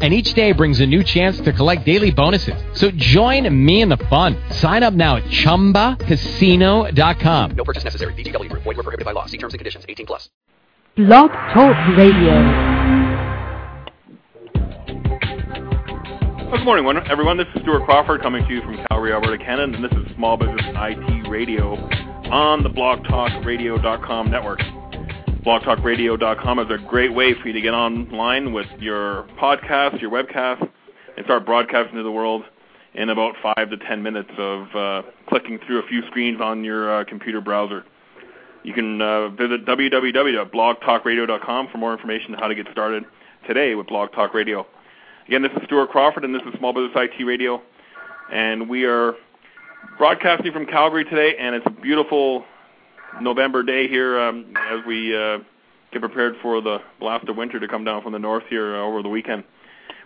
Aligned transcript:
and 0.00 0.14
each 0.14 0.34
day 0.34 0.52
brings 0.52 0.78
a 0.80 0.86
new 0.86 1.02
chance 1.02 1.40
to 1.40 1.52
collect 1.52 1.84
daily 1.84 2.10
bonuses. 2.10 2.54
So 2.72 2.90
join 2.92 3.64
me 3.64 3.82
in 3.82 3.88
the 3.88 3.96
fun. 3.96 4.36
Sign 4.50 4.84
up 4.84 4.94
now 4.94 5.16
at 5.16 5.24
ChumbaCasino.com. 5.24 7.50
No 7.56 7.64
purchase 7.64 7.82
necessary. 7.84 8.14
VGW 8.14 8.48
Group. 8.48 8.62
Void 8.62 8.76
were 8.76 8.84
prohibited 8.84 9.04
by 9.04 9.10
law. 9.12 9.26
See 9.26 9.38
terms 9.38 9.54
and 9.54 9.58
conditions. 9.58 9.84
18 9.88 10.06
plus. 10.06 10.30
Blog 10.96 11.32
Talk 11.52 11.76
Radio. 11.96 12.78
Well, 16.48 16.56
good 16.56 16.64
morning, 16.64 17.02
everyone. 17.10 17.36
This 17.36 17.46
is 17.54 17.60
Stuart 17.62 17.84
Crawford 17.84 18.22
coming 18.22 18.42
to 18.46 18.54
you 18.54 18.62
from 18.62 18.78
Calgary, 18.88 19.12
Alberta, 19.12 19.36
Canada, 19.36 19.76
and 19.76 19.84
this 19.84 19.92
is 19.92 20.16
Small 20.16 20.38
Business 20.38 20.62
IT 20.64 21.28
Radio 21.28 21.74
on 22.30 22.62
the 22.62 22.70
BlogTalkRadio.com 22.70 24.30
network 24.30 24.60
blogtalkradio.com 25.44 26.58
is 26.58 26.66
a 26.70 26.78
great 26.88 27.14
way 27.14 27.34
for 27.34 27.46
you 27.46 27.52
to 27.52 27.60
get 27.60 27.74
online 27.74 28.52
with 28.52 28.66
your 28.78 29.24
podcast, 29.40 30.00
your 30.00 30.10
webcast, 30.10 30.68
and 31.16 31.24
start 31.24 31.46
broadcasting 31.46 31.96
to 31.96 32.02
the 32.02 32.10
world 32.10 32.42
in 32.94 33.10
about 33.10 33.34
five 33.42 33.70
to 33.70 33.76
ten 33.76 34.02
minutes 34.02 34.30
of 34.36 34.66
uh, 34.74 35.02
clicking 35.28 35.58
through 35.66 35.78
a 35.78 35.86
few 35.86 36.02
screens 36.08 36.40
on 36.40 36.64
your 36.64 37.00
uh, 37.00 37.04
computer 37.04 37.40
browser. 37.40 37.84
You 38.64 38.72
can 38.72 39.00
uh, 39.00 39.28
visit 39.30 39.64
www.blogtalkradio.com 39.64 41.68
for 41.70 41.78
more 41.78 41.92
information 41.92 42.34
on 42.34 42.40
how 42.40 42.48
to 42.48 42.54
get 42.54 42.66
started 42.72 43.04
today 43.46 43.76
with 43.76 43.86
Blog 43.86 44.12
Talk 44.12 44.34
Radio. 44.34 44.66
Again, 45.28 45.42
this 45.42 45.52
is 45.52 45.62
Stuart 45.66 45.90
Crawford, 45.90 46.24
and 46.24 46.34
this 46.34 46.42
is 46.42 46.58
Small 46.58 46.72
Business 46.72 46.92
IT 46.96 47.24
Radio, 47.24 47.62
and 48.32 48.68
we 48.68 48.84
are 48.84 49.14
broadcasting 49.98 50.52
from 50.52 50.66
Calgary 50.66 51.04
today, 51.04 51.36
and 51.38 51.54
it's 51.54 51.66
a 51.66 51.70
beautiful 51.70 52.44
November 53.20 53.62
day 53.62 53.88
here 53.88 54.18
um, 54.20 54.52
as 54.70 54.84
we 54.86 55.16
uh, 55.16 55.38
get 55.92 56.00
prepared 56.00 56.34
for 56.42 56.60
the 56.60 56.78
blast 57.00 57.28
of 57.28 57.36
winter 57.36 57.58
to 57.58 57.68
come 57.68 57.84
down 57.84 58.02
from 58.02 58.12
the 58.12 58.18
north 58.18 58.44
here 58.48 58.76
uh, 58.76 58.80
over 58.80 59.02
the 59.02 59.08
weekend. 59.08 59.44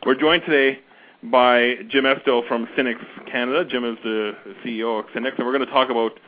We're 0.06 0.18
joined 0.18 0.42
today 0.46 0.80
by 1.22 1.76
Jim 1.88 2.06
Estill 2.06 2.42
from 2.48 2.66
Synnex 2.76 2.96
Canada. 3.30 3.64
Jim 3.64 3.84
is 3.84 3.98
the 4.02 4.32
CEO 4.64 5.00
of 5.00 5.06
Synnex, 5.06 5.36
and 5.36 5.46
we're 5.46 5.52
going 5.52 5.66
to 5.66 5.72
talk 5.72 5.90
about 5.90 6.18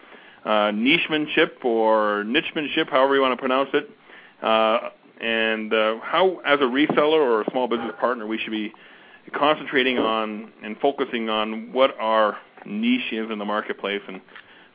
uh, 0.44 0.70
nichemanship 0.72 1.64
or 1.64 2.24
nichemanship, 2.24 2.88
however 2.90 3.14
you 3.14 3.20
want 3.20 3.32
to 3.32 3.36
pronounce 3.36 3.70
it, 3.72 3.90
uh, 4.42 4.90
and 5.20 5.72
uh, 5.72 5.98
how, 6.02 6.40
as 6.44 6.60
a 6.60 6.64
reseller 6.64 7.20
or 7.20 7.42
a 7.42 7.50
small 7.50 7.66
business 7.66 7.92
partner, 7.98 8.26
we 8.26 8.38
should 8.38 8.50
be 8.50 8.72
concentrating 9.32 9.98
on 9.98 10.52
and 10.62 10.76
focusing 10.80 11.28
on 11.30 11.72
what 11.72 11.98
our 11.98 12.36
niche 12.66 13.12
is 13.12 13.30
in 13.30 13.38
the 13.38 13.44
marketplace 13.44 14.02
and 14.06 14.20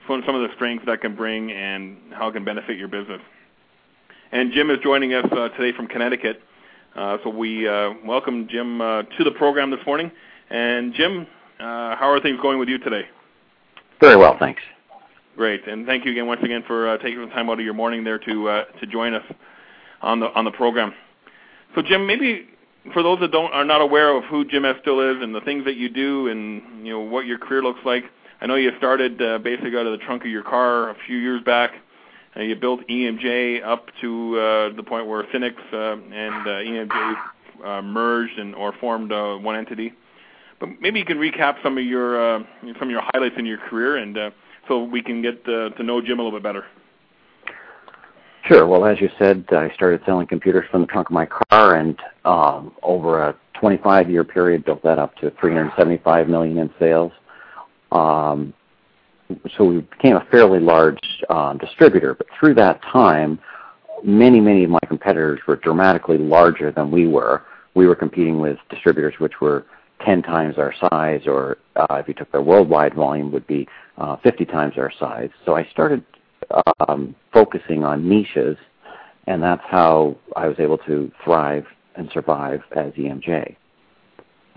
some 0.08 0.36
of 0.36 0.42
the 0.42 0.50
strengths 0.56 0.86
that 0.86 1.02
can 1.02 1.16
bring 1.16 1.52
and 1.52 1.98
how 2.12 2.28
it 2.30 2.34
can 2.34 2.44
benefit 2.44 2.78
your 2.78 2.88
business. 2.88 3.22
And 4.32 4.52
Jim 4.52 4.70
is 4.70 4.78
joining 4.84 5.14
us 5.14 5.26
uh, 5.32 5.50
today 5.50 5.76
from 5.76 5.88
Connecticut. 5.88 6.42
Uh, 6.96 7.18
so 7.24 7.30
we 7.30 7.68
uh, 7.68 7.92
welcome 8.06 8.48
Jim 8.50 8.82
uh, 8.82 9.04
to 9.04 9.24
the 9.24 9.32
program 9.32 9.72
this 9.72 9.80
morning. 9.86 10.12
And 10.50 10.94
Jim, 10.94 11.28
uh, 11.60 11.96
how 11.96 12.10
are 12.10 12.20
things 12.20 12.40
going 12.42 12.60
with 12.60 12.70
you 12.70 12.78
today? 12.80 13.04
Very 14.00 14.16
well, 14.16 14.36
thanks. 14.40 14.62
Great, 15.36 15.68
and 15.68 15.86
thank 15.86 16.06
you 16.06 16.12
again 16.12 16.28
once 16.28 16.42
again 16.44 16.64
for 16.68 16.90
uh, 16.90 16.98
taking 16.98 17.22
the 17.22 17.28
time 17.28 17.50
out 17.50 17.60
of 17.60 17.66
your 17.66 17.74
morning 17.74 18.04
there 18.04 18.20
to 18.20 18.64
to 18.80 18.88
join 18.88 19.14
us 19.14 19.24
on 20.02 20.20
the 20.20 20.28
on 20.34 20.44
the 20.44 20.52
program. 20.52 20.94
So 21.76 21.82
Jim, 21.82 22.06
maybe 22.06 22.48
for 22.94 23.04
those 23.04 23.20
that 23.20 23.32
don't 23.32 23.54
are 23.54 23.64
not 23.64 23.82
aware 23.82 24.16
of 24.16 24.24
who 24.26 24.44
Jim 24.46 24.66
Estill 24.66 25.00
is 25.00 25.22
and 25.22 25.34
the 25.34 25.42
things 25.42 25.66
that 25.66 25.76
you 25.76 25.90
do 25.90 26.28
and 26.28 26.86
you 26.86 26.94
know 26.94 27.00
what 27.00 27.26
your 27.26 27.38
career 27.38 27.62
looks 27.62 27.80
like, 27.86 28.04
I 28.42 28.46
know 28.46 28.56
you 28.56 28.72
started 28.78 29.22
uh, 29.22 29.38
basically 29.40 29.76
out 29.78 29.86
of 29.86 30.00
the 30.00 30.06
trunk 30.06 30.24
of 30.24 30.30
your 30.30 30.44
car 30.44 30.90
a 30.90 30.96
few 31.06 31.18
years 31.18 31.42
back. 31.44 31.72
Uh, 32.36 32.42
you 32.42 32.56
built 32.56 32.88
EMJ 32.88 33.66
up 33.66 33.88
to 34.02 34.40
uh, 34.40 34.76
the 34.76 34.84
point 34.84 35.08
where 35.08 35.24
Synnex 35.24 35.56
uh, 35.74 35.98
and 36.14 36.48
uh, 36.48 36.94
EMJ 36.94 37.16
uh, 37.64 37.82
merged 37.82 38.38
and 38.38 38.56
or 38.56 38.74
formed 38.80 39.12
uh, 39.12 39.36
one 39.36 39.56
entity. 39.56 39.94
But 40.60 40.70
maybe 40.82 41.00
you 41.00 41.06
can 41.06 41.18
recap 41.18 41.62
some 41.64 41.78
of 41.78 41.84
your 41.84 42.38
uh, 42.38 42.44
some 42.62 42.88
of 42.88 42.90
your 42.90 43.02
highlights 43.14 43.36
in 43.38 43.46
your 43.46 43.58
career, 43.58 43.98
and 43.98 44.18
uh, 44.18 44.30
so 44.68 44.84
we 44.84 45.02
can 45.02 45.22
get 45.22 45.42
uh, 45.48 45.70
to 45.70 45.84
know 45.84 46.02
Jim 46.02 46.20
a 46.20 46.24
little 46.24 46.38
bit 46.38 46.44
better. 46.44 46.66
Sure. 48.46 48.66
Well, 48.66 48.86
as 48.86 49.00
you 49.00 49.10
said, 49.20 49.46
I 49.52 49.70
started 49.74 50.02
selling 50.06 50.28
computers 50.28 50.66
from 50.72 50.82
the 50.82 50.88
trunk 50.88 51.10
of 51.10 51.14
my 51.14 51.26
car, 51.26 51.76
and 51.76 51.98
um, 52.26 52.74
over 52.84 53.22
a 53.22 53.36
25-year 53.62 54.24
period, 54.24 54.64
built 54.66 54.82
that 54.84 54.98
up 54.98 55.16
to 55.18 55.32
375 55.40 56.30
million 56.30 56.58
in 56.58 56.70
sales. 56.80 57.12
Um, 57.92 58.54
so 59.58 59.64
we 59.64 59.82
became 59.82 60.16
a 60.16 60.26
fairly 60.32 60.60
large 60.60 61.00
um, 61.30 61.58
distributor. 61.58 62.16
But 62.16 62.28
through 62.40 62.56
that 62.56 62.82
time, 62.82 63.40
many, 64.04 64.40
many 64.40 64.64
of 64.64 64.70
my 64.70 64.80
competitors 64.88 65.40
were 65.48 65.56
dramatically 65.58 66.18
larger 66.18 66.72
than 66.72 66.92
we 66.92 67.08
were. 67.08 67.44
We 67.76 67.88
were 67.88 67.96
competing 67.96 68.40
with 68.40 68.58
distributors 68.70 69.14
which 69.20 69.40
were 69.42 69.66
10 70.06 70.24
times 70.24 70.58
our 70.58 70.74
size, 70.90 71.22
or 71.28 71.58
uh, 71.76 71.96
if 71.96 72.08
you 72.08 72.14
took 72.14 72.32
their 72.32 72.42
worldwide 72.42 72.94
volume, 72.94 73.32
would 73.32 73.46
be 73.48 73.68
uh, 73.98 74.16
50 74.24 74.46
times 74.46 74.74
our 74.78 74.92
size. 74.98 75.30
So 75.46 75.56
I 75.56 75.66
started 75.72 76.04
um, 76.88 77.16
focusing 77.34 77.84
on 77.84 78.08
niches, 78.08 78.58
and 79.28 79.44
that's 79.44 79.64
how 79.66 80.16
I 80.36 80.48
was 80.48 80.58
able 80.60 80.78
to 80.80 81.12
thrive 81.24 81.66
and 81.96 82.10
survive 82.14 82.62
as 82.76 82.94
EMJ. 82.94 83.56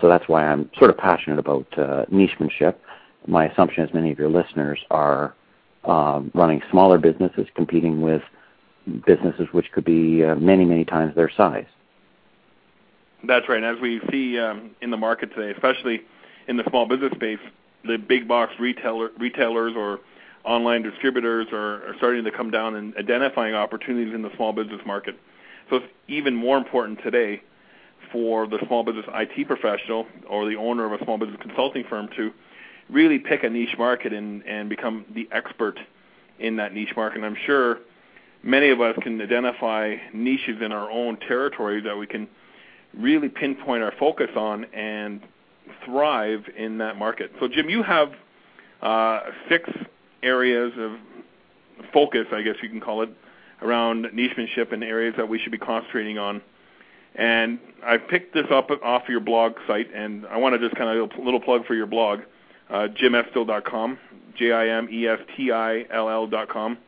So 0.01 0.09
that's 0.09 0.27
why 0.29 0.47
I'm 0.47 0.71
sort 0.79 0.91
of 0.91 0.97
passionate 0.97 1.39
about 1.39 1.67
uh, 1.79 2.05
nichemanship 2.11 2.81
my 3.27 3.47
assumption 3.47 3.85
is 3.85 3.95
many 3.95 4.13
of 4.13 4.19
your 4.19 4.29
listeners 4.29 4.79
are 4.91 5.35
um, 5.85 6.31
running 6.35 6.63
smaller 6.71 6.99
businesses 6.99 7.47
competing 7.55 8.03
with 8.03 8.23
businesses 9.07 9.47
which 9.53 9.71
could 9.73 9.85
be 9.85 10.25
uh, 10.25 10.35
many, 10.37 10.65
many 10.65 10.85
times 10.85 11.15
their 11.15 11.31
size. 11.31 11.67
That's 13.25 13.49
right. 13.49 13.63
And 13.63 13.77
As 13.77 13.81
we 13.81 14.01
see 14.11 14.39
um, 14.39 14.73
in 14.81 14.91
the 14.91 14.97
market 14.97 15.35
today, 15.35 15.53
especially 15.53 16.03
in 16.49 16.57
the 16.57 16.65
small 16.69 16.87
business 16.87 17.13
space, 17.13 17.39
the 17.85 17.97
big 17.97 18.27
box 18.27 18.53
retailer, 18.59 19.11
retailers 19.19 19.75
or 19.77 20.01
online 20.45 20.83
distributors 20.83 21.47
are, 21.53 21.89
are 21.89 21.95
starting 21.99 22.25
to 22.25 22.33
come 22.33 22.51
down 22.51 22.75
and 22.75 22.97
identifying 22.97 23.55
opportunities 23.55 24.13
in 24.13 24.23
the 24.23 24.35
small 24.37 24.53
business 24.53 24.81
market. 24.85 25.17
So 25.71 25.77
it's 25.77 25.87
even 26.09 26.35
more 26.35 26.57
important 26.57 27.01
today 27.03 27.43
for 28.11 28.47
the 28.47 28.59
small 28.67 28.83
business 28.83 29.07
IT 29.09 29.47
professional 29.47 30.07
or 30.29 30.49
the 30.49 30.57
owner 30.57 30.85
of 30.85 31.01
a 31.01 31.05
small 31.05 31.19
business 31.19 31.39
consulting 31.41 31.85
firm 31.89 32.09
to 32.17 32.33
really 32.93 33.19
pick 33.19 33.43
a 33.43 33.49
niche 33.49 33.77
market 33.79 34.13
and, 34.13 34.45
and 34.47 34.69
become 34.69 35.05
the 35.15 35.29
expert 35.33 35.79
in 36.39 36.57
that 36.57 36.75
niche 36.75 36.95
market. 36.97 37.17
And 37.17 37.27
I'm 37.27 37.37
sure 37.47 37.79
many 38.43 38.71
of 38.71 38.81
us 38.81 38.97
can 39.03 39.21
identify 39.21 39.97
niches 40.13 40.61
in 40.61 40.73
our 40.73 40.91
own 40.91 41.17
territory 41.19 41.81
that 41.83 41.97
we 41.97 42.07
can 42.07 42.29
really 42.97 43.29
pinpoint 43.29 43.83
our 43.83 43.93
focus 43.99 44.31
on 44.37 44.65
and 44.67 45.21
thrive 45.85 46.45
in 46.57 46.79
that 46.79 46.97
market. 46.99 47.33
So, 47.41 47.49
Jim, 47.49 47.71
you 47.71 47.83
have 47.83 48.13
uh, 48.83 49.21
six 49.49 49.71
areas 50.23 50.73
of 50.79 50.93
focus, 51.93 52.27
I 52.33 52.43
guess 52.43 52.57
you 52.63 52.69
can 52.69 52.81
call 52.81 53.03
it, 53.03 53.11
around 53.63 54.09
nichemanship 54.13 54.73
and 54.73 54.83
areas 54.83 55.15
that 55.17 55.29
we 55.29 55.39
should 55.39 55.53
be 55.53 55.59
concentrating 55.59 56.19
on. 56.19 56.43
And 57.15 57.59
I 57.85 57.99
picked 57.99 58.35
this 58.35 58.47
up 58.51 58.71
off 58.83 59.03
your 59.09 59.21
blog 59.21 59.53
site, 59.67 59.93
and 59.95 60.27
I 60.27 60.39
want 60.39 60.55
to 60.55 60.59
just 60.59 60.77
kind 60.77 60.99
of 60.99 61.11
a 61.11 61.23
little 61.23 61.41
plug 61.41 61.67
for 61.67 61.75
your 61.75 61.87
blog 61.87 62.21
uh, 62.71 62.89
jimestill.com, 63.01 63.99
J-I-M-E-S-T-I-L-L.com, 64.37 66.79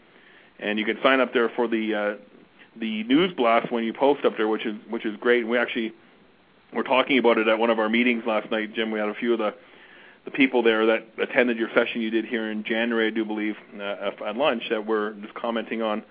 and 0.59 0.79
you 0.79 0.85
can 0.85 0.99
sign 1.03 1.21
up 1.21 1.33
there 1.33 1.49
for 1.51 1.69
the 1.69 1.95
uh, 1.95 2.17
the 2.77 3.05
news 3.05 3.33
blast 3.35 3.71
when 3.71 3.85
you 3.85 3.93
post 3.93 4.25
up 4.25 4.37
there, 4.37 4.49
which 4.49 4.67
is 4.67 4.75
which 4.89 5.07
is 5.07 5.17
great. 5.21 5.43
And 5.43 5.51
we 5.51 5.59
actually 5.59 5.93
were 6.73 6.83
talking 6.83 7.19
about 7.19 7.39
it 7.39 7.49
at 7.49 7.59
one 7.59 7.71
of 7.71 7.79
our 7.79 7.89
meetings 7.89 8.25
last 8.27 8.51
night, 8.51 8.75
Jim. 8.75 8.91
We 8.91 8.99
had 8.99 9.09
a 9.09 9.15
few 9.15 9.33
of 9.33 9.39
the 9.39 9.55
the 10.25 10.31
people 10.31 10.63
there 10.63 10.87
that 10.87 11.07
attended 11.19 11.59
your 11.59 11.69
session 11.75 12.01
you 12.01 12.11
did 12.11 12.25
here 12.25 12.51
in 12.51 12.65
January, 12.65 13.09
I 13.09 13.11
do 13.11 13.25
believe, 13.25 13.57
uh, 13.79 14.11
at 14.27 14.37
lunch 14.37 14.63
that 14.71 14.87
were 14.87 15.15
just 15.21 15.35
commenting 15.35 15.83
on 15.83 16.03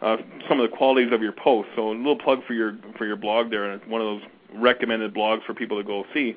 uh, 0.00 0.16
some 0.48 0.58
of 0.58 0.68
the 0.68 0.76
qualities 0.76 1.12
of 1.12 1.22
your 1.22 1.32
posts. 1.32 1.70
So 1.76 1.90
a 1.90 1.92
little 1.92 2.18
plug 2.18 2.44
for 2.46 2.54
your 2.54 2.76
for 2.98 3.06
your 3.06 3.16
blog 3.16 3.50
there, 3.50 3.70
and 3.70 3.80
it's 3.80 3.90
one 3.90 4.00
of 4.00 4.06
those 4.06 4.22
recommended 4.54 5.14
blogs 5.14 5.44
for 5.44 5.54
people 5.54 5.78
to 5.78 5.84
go 5.84 6.04
see. 6.12 6.36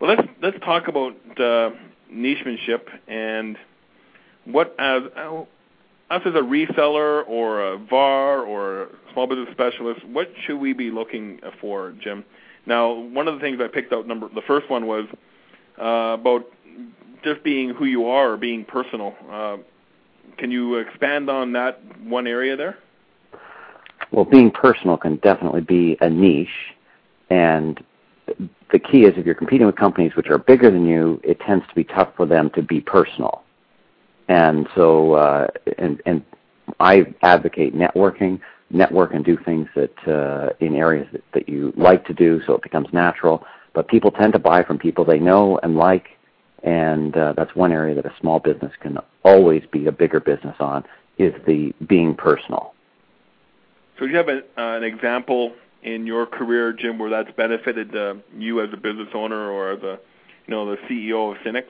Well, 0.00 0.16
let's 0.16 0.28
let's 0.42 0.58
talk 0.64 0.88
about 0.88 1.14
uh, 1.40 1.70
nichemanship 2.10 2.88
and 3.08 3.56
what 4.44 4.74
as 4.78 5.02
us 6.10 6.22
as 6.26 6.34
a 6.34 6.42
reseller 6.42 7.26
or 7.28 7.72
a 7.72 7.78
VAR 7.78 8.42
or 8.42 8.82
a 8.82 8.88
small 9.12 9.26
business 9.26 9.48
specialist, 9.52 10.04
what 10.06 10.28
should 10.44 10.58
we 10.58 10.72
be 10.72 10.90
looking 10.90 11.40
for, 11.60 11.94
Jim? 12.00 12.24
Now, 12.66 12.92
one 12.92 13.28
of 13.28 13.34
the 13.34 13.40
things 13.40 13.58
I 13.60 13.68
picked 13.68 13.92
out 13.92 14.06
number 14.06 14.28
the 14.28 14.42
first 14.46 14.68
one 14.70 14.86
was 14.86 15.06
uh, 15.80 16.18
about 16.20 16.46
just 17.22 17.42
being 17.42 17.70
who 17.70 17.86
you 17.86 18.06
are 18.06 18.32
or 18.32 18.36
being 18.36 18.64
personal. 18.64 19.14
Uh, 19.30 19.56
can 20.36 20.50
you 20.50 20.76
expand 20.76 21.30
on 21.30 21.52
that 21.52 21.80
one 22.02 22.26
area 22.26 22.56
there? 22.56 22.78
well, 24.14 24.24
being 24.24 24.50
personal 24.50 24.96
can 24.96 25.16
definitely 25.16 25.60
be 25.60 25.96
a 26.00 26.08
niche, 26.08 26.48
and 27.30 27.82
the 28.72 28.78
key 28.78 29.04
is 29.04 29.14
if 29.16 29.26
you're 29.26 29.34
competing 29.34 29.66
with 29.66 29.76
companies 29.76 30.16
which 30.16 30.28
are 30.28 30.38
bigger 30.38 30.70
than 30.70 30.86
you, 30.86 31.20
it 31.22 31.40
tends 31.40 31.66
to 31.68 31.74
be 31.74 31.84
tough 31.84 32.08
for 32.16 32.26
them 32.26 32.50
to 32.50 32.62
be 32.62 32.80
personal. 32.80 33.42
And 34.28 34.66
so, 34.74 35.14
uh, 35.14 35.48
and 35.78 36.00
and 36.06 36.24
I 36.80 37.14
advocate 37.22 37.74
networking, 37.74 38.40
network 38.70 39.12
and 39.14 39.24
do 39.24 39.36
things 39.36 39.68
that 39.74 40.08
uh, 40.08 40.50
in 40.60 40.74
areas 40.74 41.06
that, 41.12 41.22
that 41.34 41.48
you 41.48 41.72
like 41.76 42.06
to 42.06 42.14
do, 42.14 42.40
so 42.46 42.54
it 42.54 42.62
becomes 42.62 42.88
natural. 42.92 43.44
But 43.74 43.88
people 43.88 44.10
tend 44.10 44.32
to 44.32 44.38
buy 44.38 44.62
from 44.62 44.78
people 44.78 45.04
they 45.04 45.18
know 45.18 45.58
and 45.62 45.76
like, 45.76 46.08
and 46.62 47.16
uh, 47.16 47.34
that's 47.36 47.54
one 47.54 47.72
area 47.72 47.94
that 47.94 48.06
a 48.06 48.14
small 48.20 48.38
business 48.38 48.72
can 48.80 48.98
always 49.24 49.62
be 49.70 49.86
a 49.86 49.92
bigger 49.92 50.20
business 50.20 50.56
on 50.60 50.84
is 51.18 51.34
the 51.46 51.72
being 51.86 52.14
personal. 52.14 52.74
So, 53.98 54.06
do 54.06 54.10
you 54.10 54.16
have 54.16 54.28
a, 54.28 54.38
uh, 54.58 54.76
an 54.76 54.82
example 54.82 55.52
in 55.84 56.06
your 56.06 56.26
career, 56.26 56.72
Jim, 56.72 56.98
where 56.98 57.10
that's 57.10 57.30
benefited 57.36 57.94
uh, 57.94 58.14
you 58.36 58.62
as 58.62 58.70
a 58.72 58.76
business 58.76 59.08
owner 59.14 59.50
or 59.50 59.72
as 59.72 59.82
a, 59.82 59.98
you 60.46 60.50
know, 60.50 60.68
the 60.70 60.76
CEO 60.88 61.32
of 61.32 61.38
Synnex? 61.42 61.64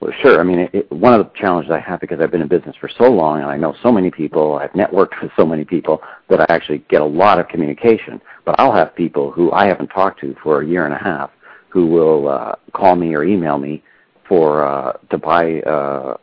Well, 0.00 0.12
sure. 0.20 0.40
I 0.40 0.42
mean, 0.42 0.58
it, 0.58 0.70
it, 0.74 0.92
one 0.92 1.18
of 1.18 1.24
the 1.24 1.30
challenges 1.38 1.70
I 1.70 1.78
have 1.78 2.00
because 2.00 2.20
I've 2.20 2.30
been 2.30 2.42
in 2.42 2.48
business 2.48 2.74
for 2.80 2.90
so 2.98 3.10
long 3.10 3.40
and 3.40 3.50
I 3.50 3.56
know 3.56 3.74
so 3.82 3.92
many 3.92 4.10
people, 4.10 4.56
I've 4.56 4.72
networked 4.72 5.22
with 5.22 5.30
so 5.36 5.46
many 5.46 5.64
people 5.64 6.00
that 6.28 6.40
I 6.40 6.46
actually 6.48 6.78
get 6.90 7.00
a 7.00 7.06
lot 7.06 7.38
of 7.38 7.48
communication. 7.48 8.20
But 8.44 8.58
I'll 8.58 8.74
have 8.74 8.94
people 8.94 9.30
who 9.30 9.52
I 9.52 9.66
haven't 9.66 9.88
talked 9.88 10.20
to 10.20 10.34
for 10.42 10.62
a 10.62 10.66
year 10.66 10.84
and 10.84 10.94
a 10.94 10.98
half 10.98 11.30
who 11.68 11.86
will 11.86 12.28
uh, 12.28 12.54
call 12.72 12.96
me 12.96 13.14
or 13.14 13.24
email 13.24 13.58
me 13.58 13.82
for 14.28 14.64
uh, 14.64 14.92
to 15.10 15.18
buy 15.18 15.60
uh, 15.62 16.16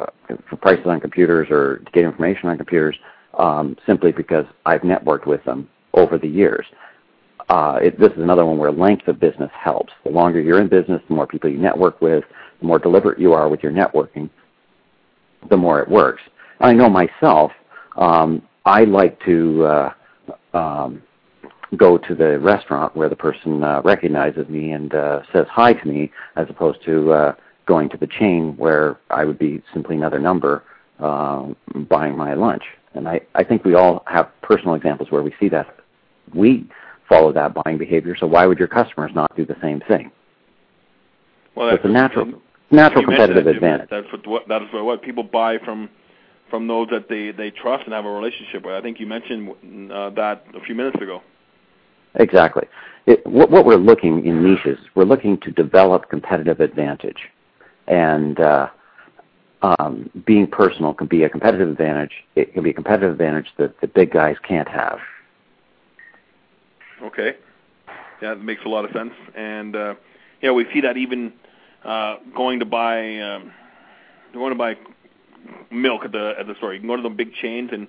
for 0.50 0.56
prices 0.58 0.86
on 0.88 1.00
computers 1.00 1.48
or 1.52 1.78
to 1.80 1.92
get 1.92 2.04
information 2.04 2.50
on 2.50 2.58
computers 2.58 2.96
um, 3.38 3.76
simply 3.86 4.12
because 4.12 4.46
I've 4.66 4.82
networked 4.82 5.28
with 5.28 5.44
them 5.44 5.68
over 5.94 6.18
the 6.18 6.28
years. 6.28 6.66
Uh, 7.50 7.80
it, 7.82 8.00
this 8.00 8.12
is 8.14 8.20
another 8.20 8.46
one 8.46 8.58
where 8.58 8.72
length 8.72 9.08
of 9.08 9.20
business 9.20 9.52
helps. 9.54 9.92
The 10.06 10.12
longer 10.12 10.40
you're 10.40 10.62
in 10.62 10.70
business, 10.70 11.02
the 11.08 11.16
more 11.16 11.28
people 11.28 11.50
you 11.50 11.58
network 11.58 12.02
with, 12.02 12.24
the 12.60 12.66
more 12.66 12.80
deliberate 12.80 13.20
you 13.20 13.34
are 13.34 13.50
with 13.50 13.62
your 13.62 13.72
networking, 13.72 14.30
the 15.50 15.58
more 15.58 15.82
it 15.82 15.90
works. 15.90 16.22
I 16.60 16.74
know 16.74 16.90
myself, 16.90 17.52
um, 17.98 18.42
I 18.66 18.84
like 18.84 19.20
to 19.26 19.66
uh, 19.66 19.94
um, 20.58 21.02
go 21.78 21.98
to 21.98 22.16
the 22.16 22.40
restaurant 22.40 22.96
where 22.96 23.10
the 23.10 23.16
person 23.16 23.64
uh, 23.64 23.82
recognizes 23.84 24.48
me 24.48 24.72
and 24.72 24.94
uh, 24.94 25.22
says 25.34 25.46
hi 25.50 25.74
to 25.74 25.88
me, 25.88 26.12
as 26.36 26.48
opposed 26.50 26.84
to 26.86 27.12
uh, 27.12 27.36
going 27.66 27.90
to 27.90 27.98
the 27.98 28.08
chain 28.08 28.56
where 28.58 29.00
I 29.10 29.26
would 29.26 29.40
be 29.40 29.62
simply 29.74 29.96
another 29.96 30.20
number 30.20 30.64
uh, 31.00 31.48
buying 31.90 32.16
my 32.16 32.34
lunch. 32.34 32.64
And 32.94 33.08
I, 33.08 33.22
I 33.36 33.44
think 33.44 33.64
we 33.64 33.76
all 33.76 34.04
have 34.06 34.30
personal 34.42 34.76
examples 34.76 35.12
where 35.12 35.24
we 35.24 35.34
see 35.40 35.50
that. 35.50 35.81
We 36.34 36.68
follow 37.08 37.32
that 37.34 37.54
buying 37.54 37.78
behavior, 37.78 38.16
so 38.18 38.28
why 38.28 38.46
would 38.46 38.58
your 38.58 38.68
customers 38.68 39.12
not 39.14 39.36
do 39.36 39.46
the 39.46 39.58
same 39.62 39.82
thing? 39.88 40.12
Well, 41.56 41.70
so 41.70 41.76
it's 41.76 41.86
a 41.86 41.90
natural 41.90 42.42
natural 42.72 43.04
competitive 43.04 43.46
that, 43.46 43.56
advantage. 43.56 43.90
That's 43.90 44.08
what 44.26 44.48
that 44.48 44.62
is 44.62 44.70
what 44.72 45.02
people 45.02 45.24
buy 45.24 45.58
from 45.60 45.90
from 46.50 46.68
those 46.68 46.88
that 46.90 47.10
they 47.10 47.32
they 47.32 47.52
trust 47.52 47.86
and 47.86 47.94
have 47.94 48.06
a 48.06 48.12
relationship 48.12 48.64
with. 48.64 48.74
I 48.74 48.82
think 48.82 49.00
you 49.00 49.08
mentioned 49.08 49.92
uh, 49.92 50.12
that 50.12 50.46
a 50.56 50.62
few 50.62 50.76
minutes 50.76 51.02
ago. 51.02 51.22
Exactly. 52.16 52.68
It, 53.06 53.26
what, 53.26 53.50
what, 53.50 53.66
we're 53.66 53.78
looking 53.78 54.26
in 54.26 54.44
niches, 54.44 54.78
we're 54.96 55.06
looking 55.06 55.40
to 55.40 55.52
develop 55.52 56.10
competitive 56.10 56.60
advantage, 56.60 57.30
and 57.88 58.38
uh, 58.40 58.68
um, 59.62 60.10
being 60.26 60.46
personal 60.46 60.94
can 60.94 61.08
be 61.08 61.24
a 61.24 61.30
competitive 61.30 61.70
advantage. 61.70 62.12
It 62.36 62.54
can 62.54 62.64
be 62.64 62.72
a 62.72 62.74
competitive 62.74 63.12
advantage 63.12 63.48
that 63.58 63.80
the 63.80 63.88
big 63.88 64.12
guys 64.12 64.36
can't 64.48 64.68
have. 64.68 65.00
Okay, 67.04 67.36
yeah, 68.22 68.36
that 68.36 68.44
makes 68.44 68.62
a 68.66 68.70
lot 68.70 68.86
of 68.86 68.92
sense, 68.92 69.14
and 69.36 69.76
uh, 69.76 69.96
yeah, 70.42 70.52
we 70.52 70.66
see 70.74 70.82
that 70.82 70.98
even 70.98 71.34
uh, 71.84 72.18
going 72.36 72.60
to 72.60 72.66
buy 72.66 73.20
um, 73.20 73.52
going 74.34 74.52
to 74.52 74.58
buy 74.58 74.76
milk 75.72 76.06
at 76.06 76.12
the 76.12 76.34
at 76.40 76.48
the 76.48 76.56
store. 76.56 76.74
You 76.74 76.80
can 76.80 76.88
go 76.88 76.96
to 76.96 77.02
the 77.02 77.10
big 77.10 77.34
chains 77.34 77.70
and 77.74 77.88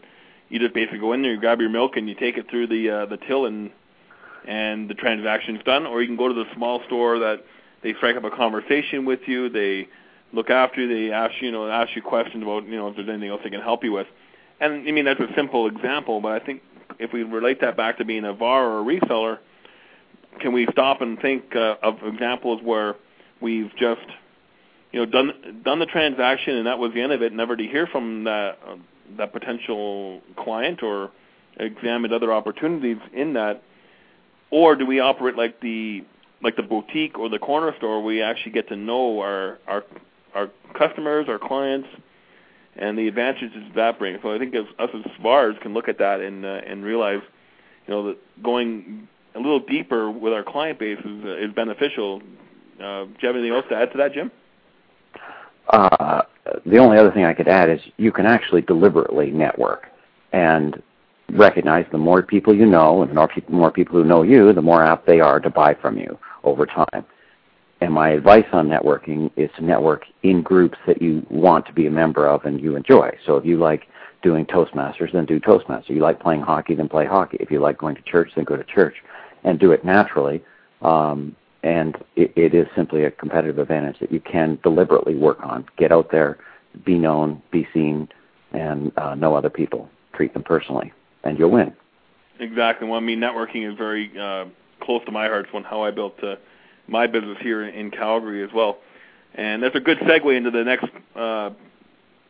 you 0.49 0.59
just 0.59 0.75
basically 0.75 0.99
go 0.99 1.13
in 1.15 1.23
there, 1.23 1.33
you 1.33 1.41
grab 1.41 1.61
your 1.61 1.71
milk, 1.71 1.97
and 1.97 2.09
you 2.09 2.15
take 2.15 2.37
it 2.37 2.49
through 2.51 2.67
the 2.67 2.91
uh, 2.91 3.07
the 3.07 3.17
till, 3.17 3.47
and 3.47 3.71
and 4.47 4.89
the 4.89 4.95
transaction's 4.95 5.63
done. 5.65 5.87
Or 5.87 6.01
you 6.03 6.09
can 6.09 6.17
go 6.17 6.29
to 6.29 6.35
the 6.35 6.45
small 6.55 6.83
store 6.87 7.19
that 7.19 7.45
they 7.83 7.95
strike 7.95 8.17
up 8.17 8.25
a 8.25 8.31
conversation 8.31 9.05
with 9.05 9.21
you. 9.27 9.49
They 9.49 9.89
look 10.33 10.51
after 10.51 10.83
you. 10.83 11.09
They 11.09 11.15
ask 11.15 11.35
you, 11.41 11.47
you 11.47 11.53
know, 11.53 11.69
ask 11.69 11.95
you 11.97 12.03
questions 12.03 12.43
about, 12.43 12.67
you 12.67 12.77
know, 12.77 12.89
if 12.89 12.97
there's 12.97 13.09
anything 13.09 13.31
else 13.31 13.41
they 13.45 13.51
can 13.51 13.61
help 13.61 13.83
you 13.85 13.93
with. 13.93 14.07
And 14.61 14.87
I 14.87 14.93
mean 14.93 15.05
that's 15.05 15.21
a 15.21 15.33
simple 15.35 15.67
example, 15.67 16.21
but 16.21 16.33
I 16.33 16.45
think 16.45 16.63
if 17.03 17.13
we 17.13 17.23
relate 17.23 17.61
that 17.61 17.77
back 17.77 17.99
to 17.99 18.05
being 18.05 18.25
a 18.25 18.33
VAR 18.33 18.65
or 18.65 18.81
a 18.81 18.85
reseller, 18.85 19.39
can 20.41 20.53
we 20.53 20.67
stop 20.71 21.01
and 21.01 21.19
think 21.21 21.55
uh, 21.55 21.77
of 21.83 21.97
examples 22.05 22.61
where 22.63 22.97
we've 23.41 23.71
just 23.77 24.01
you 24.93 25.01
know 25.01 25.07
done 25.07 25.63
done 25.65 25.79
the 25.79 25.87
transaction 25.87 26.57
and 26.57 26.67
that 26.67 26.79
was 26.79 26.93
the 26.95 27.01
end 27.01 27.13
of 27.13 27.23
it, 27.23 27.33
never 27.33 27.57
to 27.57 27.63
hear 27.65 27.87
from 27.87 28.25
that 28.25 28.59
uh, 28.67 28.77
that 29.19 29.33
potential 29.33 30.21
client 30.37 30.83
or 30.83 31.11
examined 31.59 32.15
other 32.15 32.33
opportunities 32.33 32.97
in 33.13 33.35
that, 33.35 33.63
or 34.51 34.77
do 34.77 34.87
we 34.87 35.01
operate 35.01 35.37
like 35.37 35.61
the 35.61 36.05
like 36.43 36.57
the 36.57 36.63
boutique 36.63 37.19
or 37.19 37.29
the 37.29 37.39
corner 37.39 37.75
store? 37.77 37.99
Where 37.99 38.07
we 38.07 38.23
actually 38.23 38.53
get 38.53 38.69
to 38.69 38.77
know 38.77 39.21
our 39.21 39.59
our 39.67 39.85
our 40.35 40.51
customers, 40.79 41.27
our 41.29 41.39
clients, 41.39 41.89
and 42.77 42.99
the 42.99 43.09
advantages 43.09 43.53
that 43.75 43.99
brings. 43.99 44.21
So 44.23 44.35
I 44.35 44.39
think 44.39 44.55
as, 44.55 44.65
us 44.79 44.91
as 44.95 45.11
VARs 45.23 45.57
can 45.63 45.75
look 45.75 45.89
at 45.89 45.99
that 45.99 46.21
and 46.21 46.45
uh, 46.45 46.61
and 46.67 46.85
realize, 46.85 47.21
you 47.87 47.95
know, 47.95 48.09
that 48.09 48.43
going 48.43 49.09
a 49.35 49.39
little 49.39 49.61
deeper 49.61 50.11
with 50.11 50.33
our 50.33 50.43
client 50.43 50.79
base 50.79 50.99
is, 50.99 51.25
uh, 51.25 51.37
is 51.37 51.53
beneficial 51.55 52.21
uh, 52.83 53.05
do 53.05 53.15
you 53.21 53.29
have 53.29 53.37
anything 53.37 53.55
else 53.55 53.67
to 53.69 53.77
add 53.77 53.93
to 53.93 53.99
that, 53.99 54.13
Jim? 54.13 54.31
Uh, 55.69 56.23
the 56.67 56.79
only 56.79 56.99
other 56.99 57.13
thing 57.13 57.25
I 57.25 57.35
could 57.35 57.49
add 57.49 57.71
is 57.71 57.81
you 57.97 58.11
can 58.11 58.27
actually 58.27 58.63
deliberately 58.63 59.31
network 59.31 59.87
and 60.33 60.83
recognize 61.31 61.87
the 61.93 61.99
more 61.99 62.23
people 62.23 62.55
you 62.55 62.67
know 62.67 63.03
and 63.03 63.11
the 63.11 63.43
more 63.49 63.71
people 63.71 63.95
who 63.95 64.05
know 64.05 64.23
you, 64.23 64.53
the 64.53 64.63
more 64.63 64.85
apt 64.85 65.07
they 65.07 65.21
are 65.21 65.39
to 65.41 65.51
buy 65.51 65.75
from 65.75 65.97
you 65.97 66.19
over 66.43 66.67
time. 66.67 67.05
And 67.83 67.93
my 67.93 68.11
advice 68.11 68.47
on 68.53 68.69
networking 68.69 69.29
is 69.37 69.51
to 69.57 69.65
network 69.65 70.05
in 70.23 70.41
groups 70.41 70.79
that 70.87 71.03
you 71.03 71.27
want 71.31 71.67
to 71.67 71.73
be 71.73 71.89
a 71.89 71.91
member 71.91 72.29
of 72.29 72.45
and 72.45 72.61
you 72.61 72.77
enjoy. 72.77 73.11
So 73.27 73.37
if 73.37 73.45
you 73.45 73.57
like 73.57 73.89
doing 74.23 74.47
Toastmasters, 74.47 75.13
then 75.13 75.27
do 75.27 75.41
Toastmasters. 75.41 75.91
If 75.91 75.97
you 75.97 76.01
like 76.01 76.21
playing 76.21 76.43
hockey, 76.43 76.77
then 76.77 76.89
play 76.89 77.07
hockey. 77.07 77.39
If 77.41 77.51
you 77.51 77.59
like 77.59 77.79
going 77.79 77.97
to 77.97 78.03
church, 78.03 78.31
then 78.37 78.45
go 78.45 78.57
to 78.57 78.63
church 78.63 78.95
and 79.43 79.59
do 79.59 79.73
it 79.73 79.85
naturally. 79.85 80.45
Um, 80.83 81.35
and 81.65 81.97
it, 82.15 82.33
it 82.37 82.55
is 82.55 82.69
simply 82.77 83.03
a 83.03 83.11
competitive 83.11 83.59
advantage 83.59 83.99
that 83.99 84.13
you 84.13 84.21
can 84.21 84.61
deliberately 84.63 85.17
work 85.17 85.43
on. 85.43 85.67
Get 85.77 85.91
out 85.91 86.13
there, 86.13 86.39
be 86.85 86.97
known, 87.01 87.43
be 87.51 87.67
seen, 87.75 88.09
and 88.53 88.93
uh, 88.97 89.17
know 89.17 89.35
other 89.35 89.51
people. 89.51 89.89
Treat 90.15 90.35
them 90.35 90.45
personally, 90.45 90.93
and 91.25 91.37
you'll 91.37 91.51
win. 91.51 91.73
Exactly. 92.39 92.87
Well, 92.87 92.99
I 92.99 93.03
mean, 93.03 93.19
networking 93.19 93.69
is 93.69 93.77
very 93.77 94.17
uh, 94.17 94.45
close 94.81 95.05
to 95.07 95.11
my 95.11 95.27
heart. 95.27 95.47
It's 95.47 95.53
one 95.53 95.65
how 95.65 95.83
I 95.83 95.91
built 95.91 96.23
uh, 96.23 96.37
my 96.87 97.07
business 97.07 97.39
here 97.41 97.65
in 97.65 97.91
Calgary 97.91 98.43
as 98.43 98.51
well. 98.55 98.79
And 99.35 99.63
that's 99.63 99.75
a 99.75 99.81
good 99.81 99.99
segue 99.99 100.37
into 100.37 100.51
the 100.51 100.65
next 100.65 100.87
uh, 101.17 101.51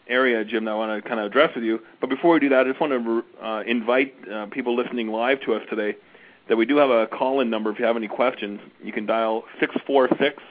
area, 0.09 0.45
Jim, 0.45 0.65
that 0.65 0.73
I 0.73 0.75
want 0.75 1.03
to 1.03 1.09
kind 1.09 1.21
of 1.21 1.27
address 1.27 1.55
with 1.55 1.65
you. 1.65 1.81
But 2.01 2.11
before 2.11 2.35
we 2.35 2.41
do 2.41 2.49
that, 2.51 2.67
I 2.67 2.69
just 2.69 2.81
want 2.81 2.93
to 2.93 3.45
uh, 3.45 3.63
invite 3.67 4.15
uh, 4.31 4.47
people 4.47 4.77
listening 4.77 5.09
live 5.09 5.41
to 5.43 5.55
us 5.55 5.63
today 5.69 5.97
that 6.49 6.57
we 6.57 6.67
do 6.67 6.77
have 6.77 6.91
a 6.91 7.07
call-in 7.07 7.51
number. 7.51 7.71
If 7.71 7.79
you 7.79 7.85
have 7.85 7.97
any 7.97 8.09
questions, 8.09 8.61
you 8.83 8.93
can 8.93 9.07
dial 9.07 9.45
six 9.61 9.75
four 9.87 10.09
six 10.21 10.43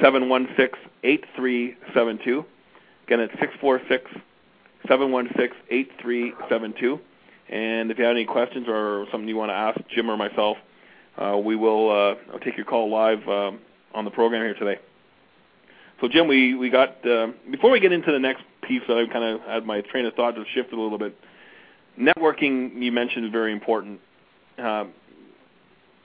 seven 0.00 0.28
one 0.28 0.48
six 0.56 0.78
eight 1.04 1.24
three 1.34 1.76
seven 1.94 2.18
two. 2.24 2.44
Again, 3.06 3.20
it's 3.20 3.34
six 3.40 3.52
four 3.60 3.80
six 3.88 4.10
seven 4.88 5.10
one 5.12 5.28
six 5.36 5.56
eight 5.70 5.90
three 6.00 6.32
seven 6.48 6.74
two. 6.78 7.00
And 7.48 7.90
if 7.90 7.98
you 7.98 8.04
have 8.04 8.16
any 8.16 8.24
questions 8.24 8.66
or 8.68 9.06
something 9.10 9.28
you 9.28 9.36
want 9.36 9.50
to 9.50 9.54
ask 9.54 9.80
Jim 9.94 10.10
or 10.10 10.16
myself, 10.16 10.56
uh, 11.18 11.36
we 11.36 11.56
will 11.56 11.90
uh, 11.90 12.38
take 12.38 12.56
your 12.56 12.66
call 12.66 12.90
live 12.90 13.26
um, 13.28 13.60
on 13.94 14.04
the 14.04 14.10
program 14.10 14.42
here 14.42 14.54
today. 14.54 14.80
So, 16.00 16.08
Jim, 16.08 16.28
we 16.28 16.54
we 16.54 16.68
got 16.68 17.06
uh, 17.06 17.28
before 17.50 17.70
we 17.70 17.80
get 17.80 17.92
into 17.92 18.12
the 18.12 18.18
next 18.18 18.42
piece, 18.62 18.82
I 18.88 19.06
kind 19.10 19.24
of 19.24 19.40
had 19.42 19.64
my 19.64 19.80
train 19.80 20.04
of 20.04 20.14
thought 20.14 20.34
just 20.34 20.52
shifted 20.52 20.78
a 20.78 20.80
little 20.80 20.98
bit. 20.98 21.16
Networking, 21.98 22.82
you 22.82 22.92
mentioned, 22.92 23.24
is 23.24 23.32
very 23.32 23.52
important. 23.52 24.00
Um, 24.58 24.92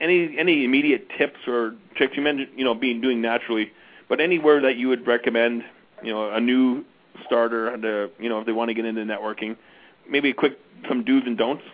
any 0.00 0.36
any 0.38 0.64
immediate 0.64 1.08
tips 1.18 1.38
or 1.46 1.74
tricks? 1.94 2.14
You 2.16 2.22
mentioned 2.22 2.50
you 2.56 2.64
know 2.64 2.74
being 2.74 3.02
doing 3.02 3.20
naturally, 3.20 3.70
but 4.08 4.20
anywhere 4.20 4.62
that 4.62 4.76
you 4.76 4.88
would 4.88 5.06
recommend 5.06 5.62
you 6.02 6.12
know 6.12 6.30
a 6.32 6.40
new 6.40 6.84
starter 7.26 7.76
to 7.76 8.10
you 8.18 8.30
know 8.30 8.40
if 8.40 8.46
they 8.46 8.52
want 8.52 8.68
to 8.68 8.74
get 8.74 8.86
into 8.86 9.02
networking, 9.02 9.56
maybe 10.08 10.30
a 10.30 10.34
quick 10.34 10.58
some 10.88 11.04
do's 11.04 11.22
and 11.26 11.36
don'ts. 11.36 11.64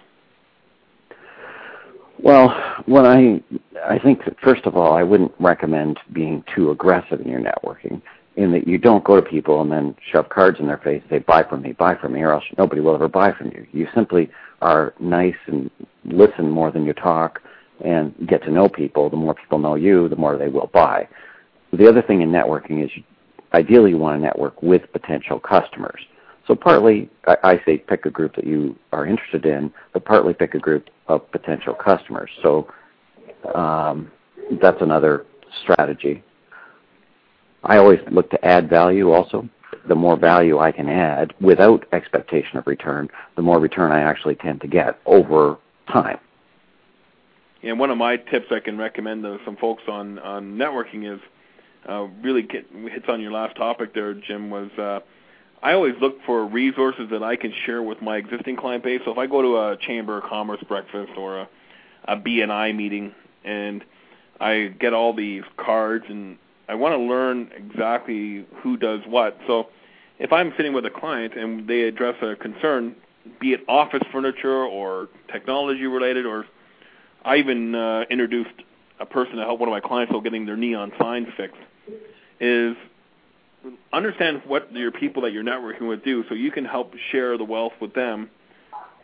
Well, 2.20 2.48
what 2.86 3.06
I 3.06 3.40
I 3.86 3.98
think 3.98 4.24
that 4.24 4.38
first 4.40 4.66
of 4.66 4.76
all, 4.76 4.92
I 4.92 5.02
wouldn't 5.02 5.32
recommend 5.38 5.98
being 6.12 6.44
too 6.54 6.70
aggressive 6.70 7.20
in 7.20 7.28
your 7.28 7.40
networking. 7.40 8.02
in 8.38 8.52
that 8.52 8.68
you 8.68 8.78
don't 8.78 9.02
go 9.02 9.16
to 9.16 9.22
people 9.22 9.60
and 9.60 9.70
then 9.70 9.96
shove 10.12 10.28
cards 10.28 10.60
in 10.60 10.66
their 10.68 10.78
face 10.78 11.02
and 11.02 11.10
say, 11.10 11.18
buy 11.18 11.42
from 11.42 11.60
me, 11.60 11.72
buy 11.72 11.96
from 11.96 12.12
me, 12.12 12.20
or 12.22 12.32
else 12.32 12.44
nobody 12.56 12.80
will 12.80 12.94
ever 12.94 13.08
buy 13.08 13.32
from 13.32 13.48
you. 13.48 13.66
You 13.72 13.88
simply 13.94 14.30
are 14.62 14.94
nice 15.00 15.34
and 15.46 15.68
listen 16.04 16.48
more 16.48 16.70
than 16.70 16.84
you 16.84 16.92
talk 16.92 17.40
and 17.84 18.14
get 18.28 18.44
to 18.44 18.52
know 18.52 18.68
people. 18.68 19.10
The 19.10 19.16
more 19.16 19.34
people 19.34 19.58
know 19.58 19.74
you, 19.74 20.08
the 20.08 20.16
more 20.16 20.38
they 20.38 20.48
will 20.48 20.70
buy. 20.72 21.08
The 21.72 21.88
other 21.88 22.00
thing 22.00 22.22
in 22.22 22.30
networking 22.30 22.84
is 22.84 22.90
you, 22.94 23.02
ideally 23.52 23.90
you 23.90 23.98
want 23.98 24.20
to 24.20 24.24
network 24.24 24.62
with 24.62 24.82
potential 24.92 25.40
customers. 25.40 26.00
So 26.48 26.56
partly, 26.56 27.10
I, 27.26 27.36
I 27.44 27.62
say 27.64 27.76
pick 27.76 28.06
a 28.06 28.10
group 28.10 28.34
that 28.36 28.46
you 28.46 28.74
are 28.92 29.06
interested 29.06 29.44
in, 29.44 29.70
but 29.92 30.04
partly 30.06 30.32
pick 30.32 30.54
a 30.54 30.58
group 30.58 30.88
of 31.06 31.30
potential 31.30 31.74
customers. 31.74 32.30
So 32.42 32.66
um, 33.54 34.10
that's 34.60 34.80
another 34.80 35.26
strategy. 35.62 36.24
I 37.64 37.76
always 37.76 38.00
look 38.10 38.30
to 38.30 38.44
add 38.44 38.70
value 38.70 39.10
also. 39.10 39.48
The 39.86 39.94
more 39.94 40.16
value 40.16 40.58
I 40.58 40.72
can 40.72 40.88
add 40.88 41.34
without 41.40 41.84
expectation 41.92 42.56
of 42.56 42.66
return, 42.66 43.08
the 43.36 43.42
more 43.42 43.58
return 43.60 43.92
I 43.92 44.00
actually 44.00 44.36
tend 44.36 44.62
to 44.62 44.68
get 44.68 44.98
over 45.04 45.58
time. 45.92 46.18
And 47.62 47.78
one 47.78 47.90
of 47.90 47.98
my 47.98 48.16
tips 48.16 48.46
I 48.50 48.60
can 48.60 48.78
recommend 48.78 49.22
to 49.24 49.38
some 49.44 49.56
folks 49.56 49.82
on, 49.88 50.18
on 50.20 50.56
networking 50.56 51.12
is 51.12 51.20
uh, 51.86 52.04
really 52.22 52.42
get, 52.42 52.66
hits 52.90 53.06
on 53.08 53.20
your 53.20 53.32
last 53.32 53.56
topic 53.56 53.92
there, 53.92 54.14
Jim, 54.14 54.48
was 54.48 54.70
uh, 54.78 55.00
I 55.62 55.72
always 55.72 55.94
look 56.00 56.16
for 56.24 56.46
resources 56.46 57.08
that 57.10 57.22
I 57.22 57.36
can 57.36 57.52
share 57.66 57.82
with 57.82 58.00
my 58.00 58.16
existing 58.16 58.56
client 58.56 58.84
base. 58.84 59.00
So 59.04 59.10
if 59.10 59.18
I 59.18 59.26
go 59.26 59.42
to 59.42 59.56
a 59.56 59.76
Chamber 59.76 60.18
of 60.18 60.24
Commerce 60.24 60.62
breakfast 60.68 61.12
or 61.16 61.40
a, 61.40 61.48
a 62.04 62.16
BNI 62.16 62.74
meeting 62.76 63.12
and 63.44 63.84
I 64.40 64.74
get 64.78 64.92
all 64.92 65.14
these 65.14 65.42
cards 65.56 66.04
and 66.08 66.38
I 66.68 66.74
want 66.74 66.92
to 66.94 66.98
learn 66.98 67.50
exactly 67.56 68.46
who 68.62 68.76
does 68.76 69.00
what. 69.06 69.38
So 69.46 69.68
if 70.18 70.32
I'm 70.32 70.52
sitting 70.56 70.72
with 70.72 70.86
a 70.86 70.90
client 70.90 71.34
and 71.34 71.66
they 71.66 71.82
address 71.82 72.14
a 72.22 72.36
concern, 72.36 72.94
be 73.40 73.52
it 73.52 73.60
office 73.68 74.02
furniture 74.12 74.64
or 74.64 75.08
technology 75.32 75.86
related, 75.86 76.24
or 76.24 76.44
I 77.24 77.36
even 77.36 77.74
uh, 77.74 78.04
introduced 78.10 78.50
a 79.00 79.06
person 79.06 79.36
to 79.36 79.42
help 79.42 79.60
one 79.60 79.68
of 79.68 79.72
my 79.72 79.80
clients 79.80 80.12
with 80.12 80.24
getting 80.24 80.46
their 80.46 80.56
neon 80.56 80.92
signs 81.00 81.28
fixed, 81.36 81.56
is 82.40 82.76
understand 83.92 84.42
what 84.46 84.72
your 84.72 84.90
people 84.90 85.22
that 85.22 85.32
you're 85.32 85.44
networking 85.44 85.88
with 85.88 86.04
do, 86.04 86.24
so 86.28 86.34
you 86.34 86.50
can 86.50 86.64
help 86.64 86.92
share 87.10 87.38
the 87.38 87.44
wealth 87.44 87.72
with 87.80 87.94
them. 87.94 88.30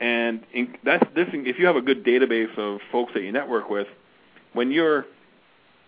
And 0.00 0.44
in, 0.52 0.76
that's 0.84 1.04
this. 1.14 1.28
If 1.32 1.58
you 1.58 1.66
have 1.66 1.76
a 1.76 1.82
good 1.82 2.04
database 2.04 2.56
of 2.58 2.80
folks 2.92 3.12
that 3.14 3.22
you 3.22 3.32
network 3.32 3.70
with, 3.70 3.86
when 4.52 4.70
you're 4.70 5.06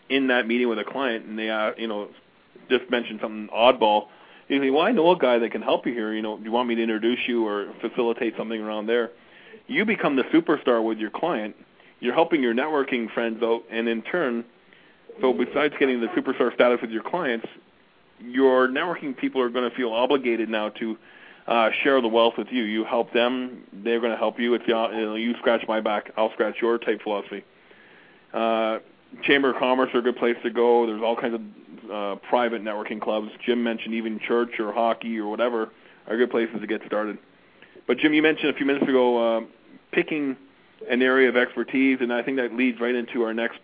in 0.09 0.29
that 0.29 0.47
meeting 0.47 0.69
with 0.69 0.79
a 0.79 0.85
client 0.85 1.27
and 1.27 1.39
they, 1.39 1.51
uh, 1.51 1.73
you 1.77 1.89
know, 1.89 2.09
just 2.71 2.91
mentioned 2.91 3.21
something 3.21 3.49
oddball, 3.55 4.07
you 4.49 4.61
say, 4.61 4.71
well, 4.71 4.83
I 4.83 4.93
know 4.93 5.11
a 5.11 5.19
guy 5.19 5.39
that 5.41 5.51
can 5.51 5.63
help 5.63 5.87
you 5.87 5.93
here. 5.93 6.15
You 6.15 6.23
know, 6.23 6.39
do 6.39 6.45
you 6.45 6.53
want 6.53 6.69
me 6.69 6.77
to 6.77 6.83
introduce 6.83 7.19
you 7.27 7.47
or 7.47 7.73
facilitate 7.81 8.35
something 8.39 8.61
around 8.61 8.87
there? 8.87 9.11
You 9.67 9.85
become 9.85 10.15
the 10.15 10.23
superstar 10.25 10.85
with 10.85 10.99
your 10.99 11.11
client. 11.11 11.57
You're 11.99 12.15
helping 12.15 12.43
your 12.43 12.55
networking 12.55 13.13
friends 13.13 13.43
out, 13.43 13.65
and 13.71 13.89
in 13.89 14.03
turn, 14.03 14.45
so 15.21 15.33
besides 15.33 15.75
getting 15.81 16.01
the 16.01 16.09
superstar 16.09 16.55
status 16.55 16.79
with 16.83 16.91
your 16.91 17.03
clients, 17.03 17.47
your 18.21 18.69
networking 18.69 19.17
people 19.17 19.41
are 19.41 19.49
going 19.49 19.69
to 19.69 19.77
feel 19.77 19.93
obligated 19.93 20.49
now 20.49 20.71
to 20.71 20.97
uh, 21.47 21.71
share 21.83 22.01
the 22.01 22.09
wealth 22.09 22.35
with 22.37 22.49
you. 22.51 22.63
You 22.63 22.85
help 22.85 23.13
them, 23.13 23.65
they're 23.73 24.01
going 24.01 24.13
to 24.13 24.19
help 24.19 24.41
you. 24.41 24.55
It's 24.55 24.65
you, 24.67 24.75
know, 24.75 25.15
you 25.15 25.35
scratch 25.39 25.63
my 25.69 25.81
back, 25.81 26.11
I'll 26.17 26.33
scratch 26.33 26.57
your 26.61 26.79
type 26.79 27.03
philosophy. 27.03 27.45
Uh, 28.33 28.79
Chamber 29.23 29.51
of 29.51 29.57
Commerce 29.57 29.91
are 29.95 29.99
a 29.99 30.03
good 30.03 30.17
place 30.17 30.37
to 30.43 30.51
go. 30.51 30.87
There's 30.87 31.03
all 31.03 31.17
kinds 31.17 31.35
of 31.35 31.91
uh, 31.91 32.17
private 32.29 32.63
networking 32.63 33.01
clubs. 33.01 33.31
Jim 33.45 33.63
mentioned 33.63 33.95
even 33.95 34.19
church 34.19 34.59
or 34.59 34.73
hockey 34.73 35.19
or 35.19 35.29
whatever 35.29 35.71
are 36.09 36.17
good 36.17 36.31
places 36.31 36.61
to 36.61 36.67
get 36.67 36.83
started. 36.87 37.19
But 37.87 37.99
Jim, 37.99 38.13
you 38.13 38.23
mentioned 38.23 38.51
a 38.51 38.55
few 38.55 38.67
minutes 38.67 38.89
ago 38.89 39.39
uh, 39.39 39.41
picking 39.93 40.37
an 40.91 41.03
area 41.03 41.29
of 41.29 41.37
expertise, 41.37 41.99
and 42.01 42.13
I 42.13 42.23
think 42.23 42.37
that 42.39 42.53
leads 42.53 42.81
right 42.81 42.95
into 42.95 43.23
our 43.23 43.33
next 43.33 43.61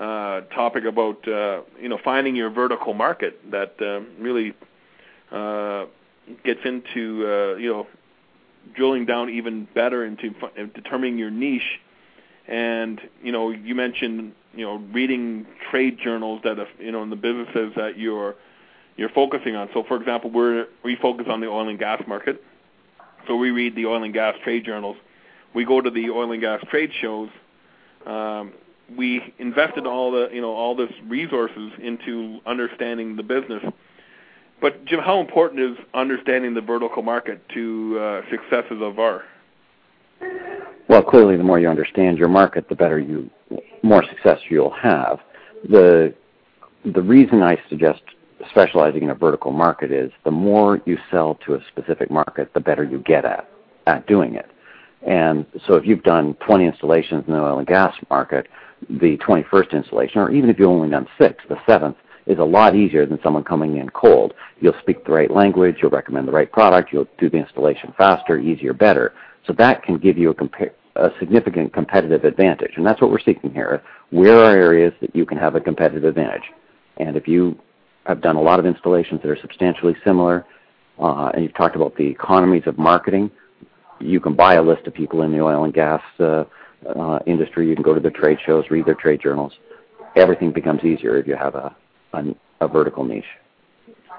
uh, 0.00 0.42
topic 0.54 0.84
about 0.84 1.26
uh, 1.26 1.62
you 1.80 1.88
know 1.88 1.98
finding 2.02 2.36
your 2.36 2.50
vertical 2.50 2.94
market 2.94 3.38
that 3.50 3.74
uh, 3.80 4.00
really 4.22 4.54
uh, 5.32 5.86
gets 6.44 6.60
into 6.64 7.26
uh, 7.26 7.56
you 7.56 7.72
know 7.72 7.86
drilling 8.74 9.06
down 9.06 9.30
even 9.30 9.66
better 9.74 10.04
into 10.04 10.34
determining 10.74 11.18
your 11.18 11.30
niche. 11.30 11.80
And 12.48 13.00
you 13.22 13.32
know, 13.32 13.50
you 13.50 13.74
mentioned 13.74 14.32
you 14.54 14.64
know 14.64 14.76
reading 14.92 15.46
trade 15.70 15.98
journals 16.02 16.42
that 16.44 16.56
you 16.78 16.92
know 16.92 17.02
in 17.02 17.10
the 17.10 17.16
businesses 17.16 17.72
that 17.76 17.98
you're 17.98 18.36
you're 18.96 19.10
focusing 19.10 19.56
on. 19.56 19.68
So, 19.74 19.82
for 19.82 19.96
example, 19.96 20.30
we're 20.30 20.66
we 20.84 20.96
focus 20.96 21.26
on 21.28 21.40
the 21.40 21.48
oil 21.48 21.68
and 21.68 21.78
gas 21.78 22.02
market, 22.06 22.42
so 23.26 23.36
we 23.36 23.50
read 23.50 23.74
the 23.74 23.86
oil 23.86 24.02
and 24.02 24.12
gas 24.12 24.36
trade 24.44 24.64
journals. 24.64 24.96
We 25.54 25.64
go 25.64 25.80
to 25.80 25.90
the 25.90 26.10
oil 26.10 26.32
and 26.32 26.40
gas 26.40 26.62
trade 26.70 26.90
shows. 27.00 27.30
Um, 28.06 28.52
we 28.96 29.34
invested 29.38 29.86
all 29.86 30.12
the 30.12 30.28
you 30.32 30.40
know 30.40 30.50
all 30.50 30.76
this 30.76 30.92
resources 31.06 31.72
into 31.80 32.40
understanding 32.46 33.16
the 33.16 33.22
business. 33.22 33.62
But 34.60 34.84
Jim, 34.86 35.00
how 35.00 35.20
important 35.20 35.60
is 35.60 35.76
understanding 35.92 36.54
the 36.54 36.62
vertical 36.62 37.02
market 37.02 37.46
to 37.50 37.98
uh, 37.98 38.22
successes 38.30 38.78
of 38.80 38.94
VAR? 38.94 39.24
Well, 40.88 41.02
clearly, 41.02 41.36
the 41.36 41.42
more 41.42 41.58
you 41.58 41.68
understand 41.68 42.16
your 42.16 42.28
market, 42.28 42.68
the 42.68 42.74
better 42.74 42.98
you, 42.98 43.28
more 43.82 44.04
success 44.04 44.38
you'll 44.48 44.70
have. 44.70 45.18
The 45.68 46.14
the 46.84 47.02
reason 47.02 47.42
I 47.42 47.58
suggest 47.68 48.00
specializing 48.50 49.02
in 49.02 49.10
a 49.10 49.14
vertical 49.14 49.50
market 49.50 49.90
is 49.90 50.12
the 50.24 50.30
more 50.30 50.80
you 50.86 50.98
sell 51.10 51.38
to 51.46 51.54
a 51.54 51.60
specific 51.68 52.10
market, 52.10 52.52
the 52.54 52.60
better 52.60 52.84
you 52.84 53.00
get 53.00 53.24
at 53.24 53.48
at 53.86 54.06
doing 54.06 54.34
it. 54.34 54.46
And 55.06 55.44
so, 55.66 55.74
if 55.74 55.84
you've 55.86 56.02
done 56.02 56.34
20 56.46 56.64
installations 56.64 57.24
in 57.26 57.32
the 57.32 57.40
oil 57.40 57.58
and 57.58 57.66
gas 57.66 57.94
market, 58.08 58.46
the 58.88 59.16
21st 59.18 59.72
installation, 59.72 60.20
or 60.20 60.30
even 60.30 60.50
if 60.50 60.58
you've 60.58 60.68
only 60.68 60.90
done 60.90 61.06
six, 61.18 61.42
the 61.48 61.56
seventh 61.66 61.96
is 62.26 62.38
a 62.38 62.44
lot 62.44 62.74
easier 62.74 63.06
than 63.06 63.20
someone 63.22 63.44
coming 63.44 63.76
in 63.76 63.88
cold. 63.90 64.34
You'll 64.60 64.78
speak 64.80 65.04
the 65.04 65.12
right 65.12 65.30
language, 65.30 65.76
you'll 65.80 65.90
recommend 65.90 66.26
the 66.26 66.32
right 66.32 66.50
product, 66.50 66.92
you'll 66.92 67.08
do 67.18 67.30
the 67.30 67.36
installation 67.36 67.94
faster, 67.96 68.38
easier, 68.38 68.72
better. 68.72 69.14
So 69.46 69.52
that 69.54 69.82
can 69.82 69.98
give 69.98 70.18
you 70.18 70.30
a, 70.30 70.34
compa- 70.34 70.72
a 70.96 71.10
significant 71.20 71.72
competitive 71.72 72.24
advantage, 72.24 72.72
and 72.76 72.84
that's 72.84 73.00
what 73.00 73.10
we're 73.10 73.20
seeking 73.20 73.52
here. 73.52 73.82
Where 74.10 74.38
are 74.38 74.56
areas 74.56 74.92
that 75.00 75.14
you 75.14 75.24
can 75.24 75.38
have 75.38 75.54
a 75.54 75.60
competitive 75.60 76.04
advantage? 76.04 76.42
And 76.98 77.16
if 77.16 77.28
you 77.28 77.58
have 78.06 78.20
done 78.20 78.36
a 78.36 78.42
lot 78.42 78.58
of 78.58 78.66
installations 78.66 79.20
that 79.22 79.30
are 79.30 79.38
substantially 79.40 79.94
similar, 80.04 80.44
uh, 80.98 81.30
and 81.34 81.42
you've 81.42 81.54
talked 81.54 81.76
about 81.76 81.94
the 81.96 82.06
economies 82.06 82.62
of 82.66 82.78
marketing, 82.78 83.30
you 84.00 84.20
can 84.20 84.34
buy 84.34 84.54
a 84.54 84.62
list 84.62 84.86
of 84.86 84.94
people 84.94 85.22
in 85.22 85.32
the 85.32 85.40
oil 85.40 85.64
and 85.64 85.74
gas 85.74 86.02
uh, 86.20 86.44
uh, 86.84 87.18
industry. 87.26 87.68
You 87.68 87.74
can 87.74 87.82
go 87.82 87.94
to 87.94 88.00
the 88.00 88.10
trade 88.10 88.38
shows, 88.44 88.64
read 88.70 88.86
their 88.86 88.94
trade 88.94 89.20
journals. 89.22 89.52
Everything 90.14 90.52
becomes 90.52 90.82
easier 90.84 91.16
if 91.16 91.26
you 91.26 91.36
have 91.36 91.54
a, 91.54 91.74
a, 92.12 92.24
a 92.60 92.68
vertical 92.68 93.04
niche. 93.04 93.24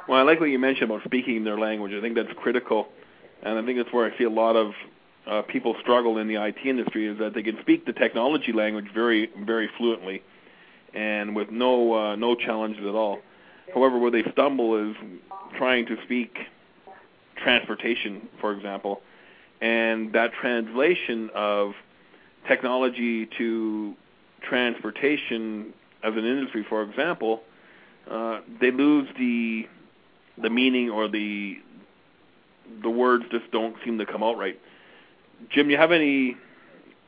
Well, 0.08 0.20
I 0.20 0.24
like 0.24 0.40
what 0.40 0.50
you 0.50 0.60
mentioned 0.60 0.90
about 0.90 1.04
speaking 1.04 1.44
their 1.44 1.60
language. 1.60 1.92
I 1.94 2.02
think 2.02 2.16
that's 2.16 2.30
critical, 2.42 2.88
and 3.44 3.60
I 3.60 3.66
think 3.66 3.78
that's 3.78 3.94
where 3.94 4.12
I 4.12 4.18
see 4.18 4.24
a 4.24 4.30
lot 4.30 4.56
of 4.56 4.72
uh, 5.28 5.42
people 5.42 5.76
struggle 5.82 6.18
in 6.18 6.28
the 6.28 6.36
IT 6.42 6.58
industry 6.64 7.08
is 7.08 7.20
that 7.20 7.34
they 7.34 7.44
can 7.44 7.58
speak 7.62 7.86
the 7.86 7.94
technology 7.94 8.54
language 8.54 8.88
very, 8.94 9.30
very 9.44 9.70
fluently, 9.78 10.24
and 10.94 11.36
with 11.36 11.52
no 11.52 11.94
uh, 11.94 12.16
no 12.16 12.36
challenges 12.36 12.86
at 12.86 12.96
all. 12.96 13.20
However, 13.74 14.00
where 14.00 14.12
they 14.12 14.24
stumble 14.32 14.90
is 14.90 14.96
trying 15.58 15.86
to 15.88 15.98
speak 16.06 16.38
transportation, 17.36 18.30
for 18.40 18.54
example, 18.54 19.02
and 19.60 20.14
that 20.14 20.32
translation 20.40 21.30
of 21.36 21.74
technology 22.48 23.28
to 23.38 23.96
transportation 24.42 25.74
as 26.04 26.14
an 26.14 26.26
industry, 26.26 26.66
for 26.68 26.84
example, 26.84 27.42
uh, 28.10 28.42
they 28.62 28.72
lose 28.72 29.08
the 29.18 29.68
the 30.42 30.50
meaning 30.50 30.90
or 30.90 31.08
the 31.08 31.58
the 32.82 32.90
words 32.90 33.26
just 33.32 33.50
don't 33.52 33.76
seem 33.84 33.98
to 33.98 34.06
come 34.06 34.24
out 34.24 34.38
right. 34.38 34.60
Jim, 35.50 35.70
you 35.70 35.78
have 35.78 35.92
any 35.92 36.38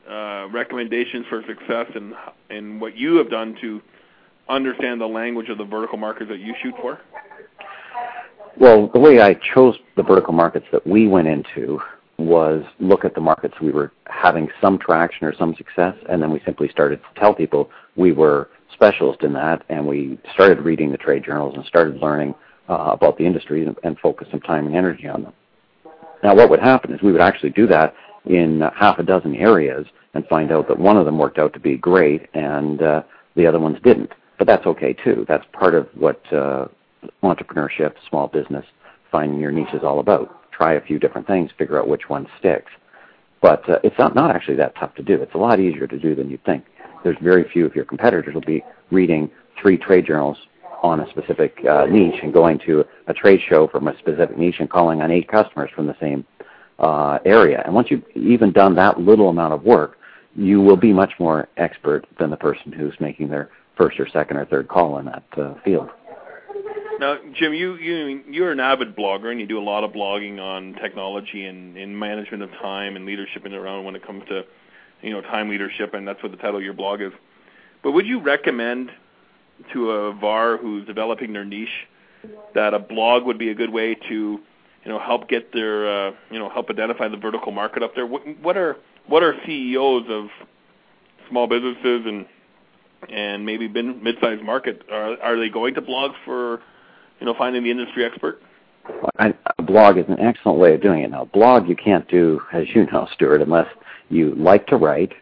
uh, 0.08 0.48
recommendations 0.52 1.26
for 1.28 1.42
success 1.46 1.86
in 1.94 2.14
in 2.50 2.80
what 2.80 2.96
you 2.96 3.16
have 3.16 3.30
done 3.30 3.56
to 3.60 3.80
understand 4.50 5.00
the 5.00 5.06
language 5.06 5.48
of 5.48 5.58
the 5.58 5.64
vertical 5.64 5.96
markets 5.96 6.28
that 6.28 6.40
you 6.40 6.54
shoot 6.62 6.74
for? 6.80 7.00
Well, 8.58 8.88
the 8.88 8.98
way 8.98 9.20
I 9.20 9.34
chose 9.54 9.76
the 9.96 10.02
vertical 10.02 10.34
markets 10.34 10.66
that 10.72 10.86
we 10.86 11.06
went 11.06 11.28
into 11.28 11.80
was 12.26 12.64
look 12.78 13.04
at 13.04 13.14
the 13.14 13.20
markets 13.20 13.54
we 13.60 13.70
were 13.70 13.92
having 14.06 14.48
some 14.60 14.78
traction 14.78 15.26
or 15.26 15.34
some 15.34 15.54
success, 15.56 15.94
and 16.08 16.22
then 16.22 16.30
we 16.30 16.40
simply 16.44 16.68
started 16.68 17.00
to 17.02 17.20
tell 17.20 17.34
people 17.34 17.70
we 17.96 18.12
were 18.12 18.50
specialists 18.72 19.24
in 19.24 19.32
that, 19.32 19.64
and 19.68 19.86
we 19.86 20.18
started 20.34 20.60
reading 20.60 20.90
the 20.90 20.98
trade 20.98 21.24
journals 21.24 21.54
and 21.56 21.64
started 21.66 21.96
learning 21.96 22.34
uh, 22.68 22.90
about 22.92 23.18
the 23.18 23.26
industry 23.26 23.66
and, 23.66 23.76
and 23.82 23.98
focus 23.98 24.28
some 24.30 24.40
time 24.40 24.66
and 24.66 24.76
energy 24.76 25.08
on 25.08 25.22
them. 25.22 25.32
Now, 26.22 26.34
what 26.34 26.50
would 26.50 26.60
happen 26.60 26.92
is 26.92 27.02
we 27.02 27.12
would 27.12 27.20
actually 27.20 27.50
do 27.50 27.66
that 27.66 27.94
in 28.26 28.62
half 28.76 28.98
a 28.98 29.02
dozen 29.02 29.34
areas 29.34 29.86
and 30.14 30.26
find 30.26 30.52
out 30.52 30.68
that 30.68 30.78
one 30.78 30.96
of 30.96 31.06
them 31.06 31.18
worked 31.18 31.38
out 31.38 31.52
to 31.54 31.60
be 31.60 31.76
great 31.76 32.28
and 32.34 32.82
uh, 32.82 33.02
the 33.36 33.46
other 33.46 33.58
ones 33.58 33.78
didn't. 33.82 34.12
But 34.38 34.46
that's 34.46 34.66
okay 34.66 34.92
too. 34.92 35.24
That's 35.28 35.44
part 35.52 35.74
of 35.74 35.88
what 35.94 36.20
uh, 36.32 36.68
entrepreneurship, 37.22 37.94
small 38.08 38.28
business, 38.28 38.64
finding 39.10 39.40
your 39.40 39.50
niche 39.50 39.74
is 39.74 39.82
all 39.82 40.00
about. 40.00 40.39
Try 40.60 40.74
a 40.74 40.80
few 40.82 40.98
different 40.98 41.26
things, 41.26 41.50
figure 41.56 41.80
out 41.80 41.88
which 41.88 42.10
one 42.10 42.26
sticks. 42.38 42.70
But 43.40 43.66
uh, 43.66 43.78
it's 43.82 43.98
not, 43.98 44.14
not 44.14 44.30
actually 44.30 44.56
that 44.56 44.74
tough 44.76 44.94
to 44.96 45.02
do. 45.02 45.14
It's 45.14 45.32
a 45.32 45.38
lot 45.38 45.58
easier 45.58 45.86
to 45.86 45.98
do 45.98 46.14
than 46.14 46.28
you 46.28 46.38
think. 46.44 46.66
There's 47.02 47.16
very 47.22 47.48
few 47.50 47.64
of 47.64 47.74
your 47.74 47.86
competitors 47.86 48.34
will 48.34 48.42
be 48.42 48.62
reading 48.90 49.30
three 49.58 49.78
trade 49.78 50.04
journals 50.04 50.36
on 50.82 51.00
a 51.00 51.08
specific 51.08 51.56
uh, 51.64 51.86
niche 51.86 52.20
and 52.22 52.30
going 52.30 52.58
to 52.66 52.84
a 53.06 53.14
trade 53.14 53.40
show 53.48 53.68
from 53.68 53.88
a 53.88 53.96
specific 54.00 54.36
niche 54.36 54.56
and 54.60 54.68
calling 54.68 55.00
on 55.00 55.10
eight 55.10 55.28
customers 55.28 55.70
from 55.74 55.86
the 55.86 55.96
same 55.98 56.26
uh, 56.78 57.18
area. 57.24 57.62
And 57.64 57.74
once 57.74 57.90
you've 57.90 58.04
even 58.14 58.52
done 58.52 58.74
that 58.74 59.00
little 59.00 59.30
amount 59.30 59.54
of 59.54 59.62
work, 59.62 59.96
you 60.36 60.60
will 60.60 60.76
be 60.76 60.92
much 60.92 61.14
more 61.18 61.48
expert 61.56 62.06
than 62.18 62.28
the 62.28 62.36
person 62.36 62.70
who's 62.70 62.94
making 63.00 63.30
their 63.30 63.48
first 63.78 63.98
or 63.98 64.06
second 64.10 64.36
or 64.36 64.44
third 64.44 64.68
call 64.68 64.98
in 64.98 65.06
that 65.06 65.24
uh, 65.38 65.54
field. 65.64 65.88
Now, 67.00 67.16
Jim, 67.32 67.54
you 67.54 67.76
you 67.76 68.22
you're 68.28 68.52
an 68.52 68.60
avid 68.60 68.94
blogger 68.94 69.30
and 69.30 69.40
you 69.40 69.46
do 69.46 69.58
a 69.58 69.64
lot 69.64 69.84
of 69.84 69.92
blogging 69.92 70.38
on 70.38 70.74
technology 70.74 71.46
and, 71.46 71.74
and 71.78 71.98
management 71.98 72.42
of 72.42 72.50
time 72.60 72.94
and 72.94 73.06
leadership 73.06 73.46
and 73.46 73.54
around 73.54 73.86
when 73.86 73.96
it 73.96 74.06
comes 74.06 74.22
to 74.28 74.44
you 75.00 75.10
know 75.10 75.22
time 75.22 75.48
leadership, 75.48 75.94
and 75.94 76.06
that's 76.06 76.22
what 76.22 76.30
the 76.30 76.36
title 76.36 76.58
of 76.58 76.62
your 76.62 76.74
blog 76.74 77.00
is. 77.00 77.12
But 77.82 77.92
would 77.92 78.06
you 78.06 78.20
recommend 78.20 78.90
to 79.72 79.92
a 79.92 80.12
VAR 80.12 80.58
who's 80.58 80.86
developing 80.86 81.32
their 81.32 81.44
niche 81.46 81.68
that 82.54 82.74
a 82.74 82.78
blog 82.78 83.24
would 83.24 83.38
be 83.38 83.48
a 83.48 83.54
good 83.54 83.70
way 83.70 83.94
to 83.94 84.38
you 84.84 84.92
know 84.92 84.98
help 84.98 85.26
get 85.26 85.54
their 85.54 86.08
uh, 86.08 86.12
you 86.30 86.38
know 86.38 86.50
help 86.50 86.68
identify 86.68 87.08
the 87.08 87.16
vertical 87.16 87.50
market 87.50 87.82
up 87.82 87.94
there? 87.94 88.04
What, 88.04 88.24
what 88.42 88.58
are 88.58 88.76
what 89.06 89.22
are 89.22 89.34
CEOs 89.46 90.04
of 90.10 90.26
small 91.30 91.46
businesses 91.46 92.02
and 92.04 92.26
and 93.08 93.46
maybe 93.46 93.68
mid-sized 93.68 94.42
market 94.42 94.82
are 94.92 95.18
are 95.22 95.38
they 95.38 95.48
going 95.48 95.72
to 95.76 95.80
blog 95.80 96.10
for 96.26 96.60
you 97.20 97.26
know 97.26 97.34
finding 97.36 97.62
the 97.62 97.70
industry 97.70 98.04
expert? 98.04 98.42
I, 99.18 99.34
a 99.58 99.62
blog 99.62 99.98
is 99.98 100.06
an 100.08 100.18
excellent 100.18 100.58
way 100.58 100.74
of 100.74 100.82
doing 100.82 101.02
it. 101.02 101.10
Now, 101.10 101.22
a 101.22 101.26
blog 101.26 101.68
you 101.68 101.76
can't 101.76 102.08
do, 102.08 102.40
as 102.52 102.64
you 102.74 102.86
know, 102.86 103.06
Stuart, 103.14 103.42
unless 103.42 103.68
you 104.08 104.34
like 104.34 104.66
to 104.68 104.76
write, 104.76 105.12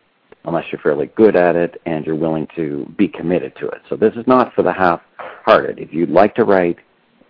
unless 0.45 0.65
you're 0.73 0.81
fairly 0.81 1.07
good 1.17 1.37
at 1.37 1.57
it, 1.57 1.81
and 1.85 2.07
you're 2.07 2.15
willing 2.15 2.47
to 2.57 2.87
be 2.97 3.09
committed 3.09 3.55
to 3.57 3.69
it. 3.69 3.83
So 3.89 3.97
this 3.97 4.15
is 4.15 4.27
not 4.27 4.55
for 4.55 4.63
the 4.63 4.73
half-hearted. 4.73 5.79
If 5.79 5.93
you'd 5.93 6.11
like 6.11 6.35
to 6.37 6.45
write, 6.45 6.79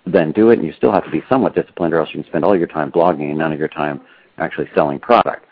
then 0.07 0.33
do 0.33 0.51
it, 0.51 0.59
and 0.59 0.67
you 0.67 0.73
still 0.75 0.93
have 0.93 1.05
to 1.05 1.11
be 1.11 1.23
somewhat 1.29 1.55
disciplined, 1.55 1.95
or 1.95 2.01
else 2.01 2.11
you 2.13 2.23
can 2.23 2.31
spend 2.31 2.45
all 2.45 2.57
your 2.57 2.69
time 2.69 2.93
blogging 2.93 3.31
and 3.31 3.39
none 3.39 3.53
of 3.53 3.59
your 3.59 3.69
time 3.69 4.01
actually 4.37 4.69
selling 4.75 5.01
product. 5.01 5.45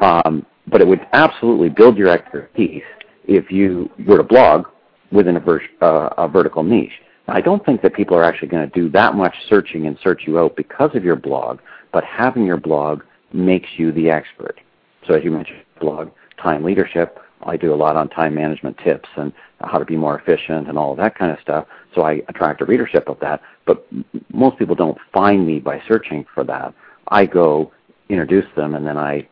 Um, 0.00 0.44
but 0.66 0.80
it 0.80 0.86
would 0.86 1.06
absolutely 1.12 1.68
build 1.68 1.96
your 1.96 2.08
expertise 2.08 2.82
if 3.28 3.50
you 3.50 3.90
were 4.06 4.16
to 4.16 4.22
blog 4.22 4.66
within 5.12 5.36
a, 5.36 5.40
ver- 5.40 5.62
uh, 5.80 6.10
a 6.18 6.28
vertical 6.28 6.62
niche. 6.62 6.92
I 7.28 7.40
don't 7.40 7.64
think 7.64 7.82
that 7.82 7.94
people 7.94 8.16
are 8.16 8.24
actually 8.24 8.48
going 8.48 8.68
to 8.68 8.74
do 8.74 8.88
that 8.90 9.14
much 9.14 9.34
searching 9.48 9.86
and 9.86 9.98
search 10.02 10.22
you 10.26 10.38
out 10.38 10.56
because 10.56 10.94
of 10.94 11.04
your 11.04 11.16
blog, 11.16 11.58
but 11.92 12.04
having 12.04 12.44
your 12.44 12.56
blog 12.56 13.02
makes 13.32 13.68
you 13.76 13.90
the 13.92 14.10
expert. 14.10 14.60
So 15.06 15.14
as 15.14 15.24
you 15.24 15.30
mentioned, 15.30 15.62
blog, 15.80 16.10
time 16.40 16.62
leadership, 16.62 17.18
I 17.42 17.56
do 17.56 17.74
a 17.74 17.76
lot 17.76 17.96
on 17.96 18.08
time 18.08 18.34
management 18.34 18.78
tips 18.78 19.08
and 19.16 19.32
how 19.60 19.78
to 19.78 19.84
be 19.84 19.96
more 19.96 20.18
efficient 20.18 20.68
and 20.68 20.78
all 20.78 20.92
of 20.92 20.98
that 20.98 21.16
kind 21.16 21.32
of 21.32 21.38
stuff. 21.40 21.66
So 21.94 22.02
I 22.02 22.22
attract 22.28 22.60
a 22.60 22.64
readership 22.64 23.08
of 23.08 23.18
that. 23.20 23.42
But 23.66 23.86
most 24.32 24.58
people 24.58 24.74
don't 24.74 24.98
find 25.12 25.46
me 25.46 25.58
by 25.58 25.82
searching 25.88 26.24
for 26.34 26.44
that. 26.44 26.74
I 27.08 27.26
go 27.26 27.72
introduce 28.08 28.46
them 28.56 28.74
and 28.74 28.86
then 28.86 28.96
I, 28.96 29.28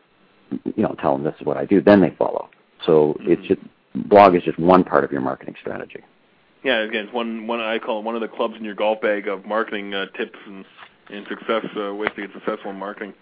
you 0.75 0.83
know, 0.83 0.95
tell 0.99 1.13
them 1.13 1.23
this 1.23 1.35
is 1.39 1.45
what 1.45 1.57
I 1.57 1.65
do. 1.65 1.81
Then 1.81 2.01
they 2.01 2.11
follow. 2.11 2.49
So 2.85 3.17
it's 3.21 3.41
mm-hmm. 3.41 3.53
just, 3.53 4.09
blog 4.09 4.35
is 4.35 4.43
just 4.43 4.59
one 4.59 4.83
part 4.83 5.03
of 5.03 5.11
your 5.11 5.21
marketing 5.21 5.55
strategy. 5.59 6.01
Yeah, 6.65 6.79
again, 6.79 7.05
it's 7.05 7.13
one 7.13 7.45
one 7.45 7.59
I 7.59 7.77
call 7.77 7.99
it 7.99 8.05
one 8.05 8.15
of 8.15 8.21
the 8.21 8.27
clubs 8.27 8.55
in 8.57 8.65
your 8.65 8.73
golf 8.73 8.99
bag 8.99 9.27
of 9.27 9.45
marketing 9.45 9.93
uh, 9.93 10.07
tips 10.17 10.39
and 10.47 10.65
and 11.11 11.27
success 11.27 11.63
uh, 11.77 11.93
ways 11.93 12.09
to 12.15 12.21
get 12.25 12.33
successful 12.33 12.71
in 12.71 12.77
marketing. 12.77 13.13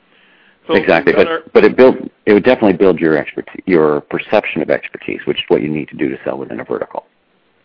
So 0.65 0.75
exactly, 0.75 1.11
but 1.11 1.27
our, 1.27 1.41
but 1.53 1.65
it 1.65 1.75
build 1.75 2.09
it 2.25 2.31
would 2.31 2.45
definitely 2.45 2.77
build 2.77 2.99
your 2.99 3.17
expertise, 3.17 3.61
your 3.65 3.99
perception 3.99 4.61
of 4.61 4.69
expertise, 4.69 5.19
which 5.27 5.39
is 5.39 5.43
what 5.49 5.61
you 5.61 5.67
need 5.67 5.89
to 5.89 5.97
do 5.97 6.07
to 6.07 6.17
sell 6.23 6.37
within 6.37 6.61
a 6.61 6.63
vertical. 6.63 7.05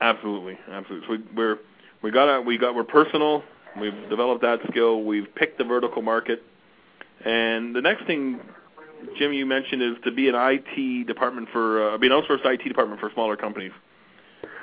Absolutely, 0.01 0.59
absolutely. 0.69 1.07
So 1.07 1.13
we, 1.13 1.37
we're 1.37 1.59
we 2.03 2.11
got 2.11 2.25
a, 2.25 2.41
we 2.41 2.59
got 2.59 2.75
we're 2.75 2.83
personal. 2.83 3.45
We've 3.81 4.09
developed 4.11 4.43
that 4.43 4.59
skill. 4.71 5.05
We've 5.05 5.33
picked 5.37 5.59
the 5.59 5.65
vertical 5.65 6.03
market, 6.03 6.43
and 7.25 7.73
the 7.73 7.83
next 7.83 8.05
thing, 8.05 8.41
Jim, 9.17 9.33
you 9.33 9.47
mentioned 9.47 9.81
is 9.83 9.95
to 10.03 10.11
be 10.11 10.29
an 10.29 10.35
IT 10.35 11.07
department 11.07 11.51
for 11.53 11.93
uh, 11.93 11.99
be 11.99 12.09
an 12.09 12.13
outsourced 12.13 12.45
IT 12.45 12.65
department 12.67 12.99
for 13.01 13.13
smaller 13.15 13.37
companies 13.37 13.71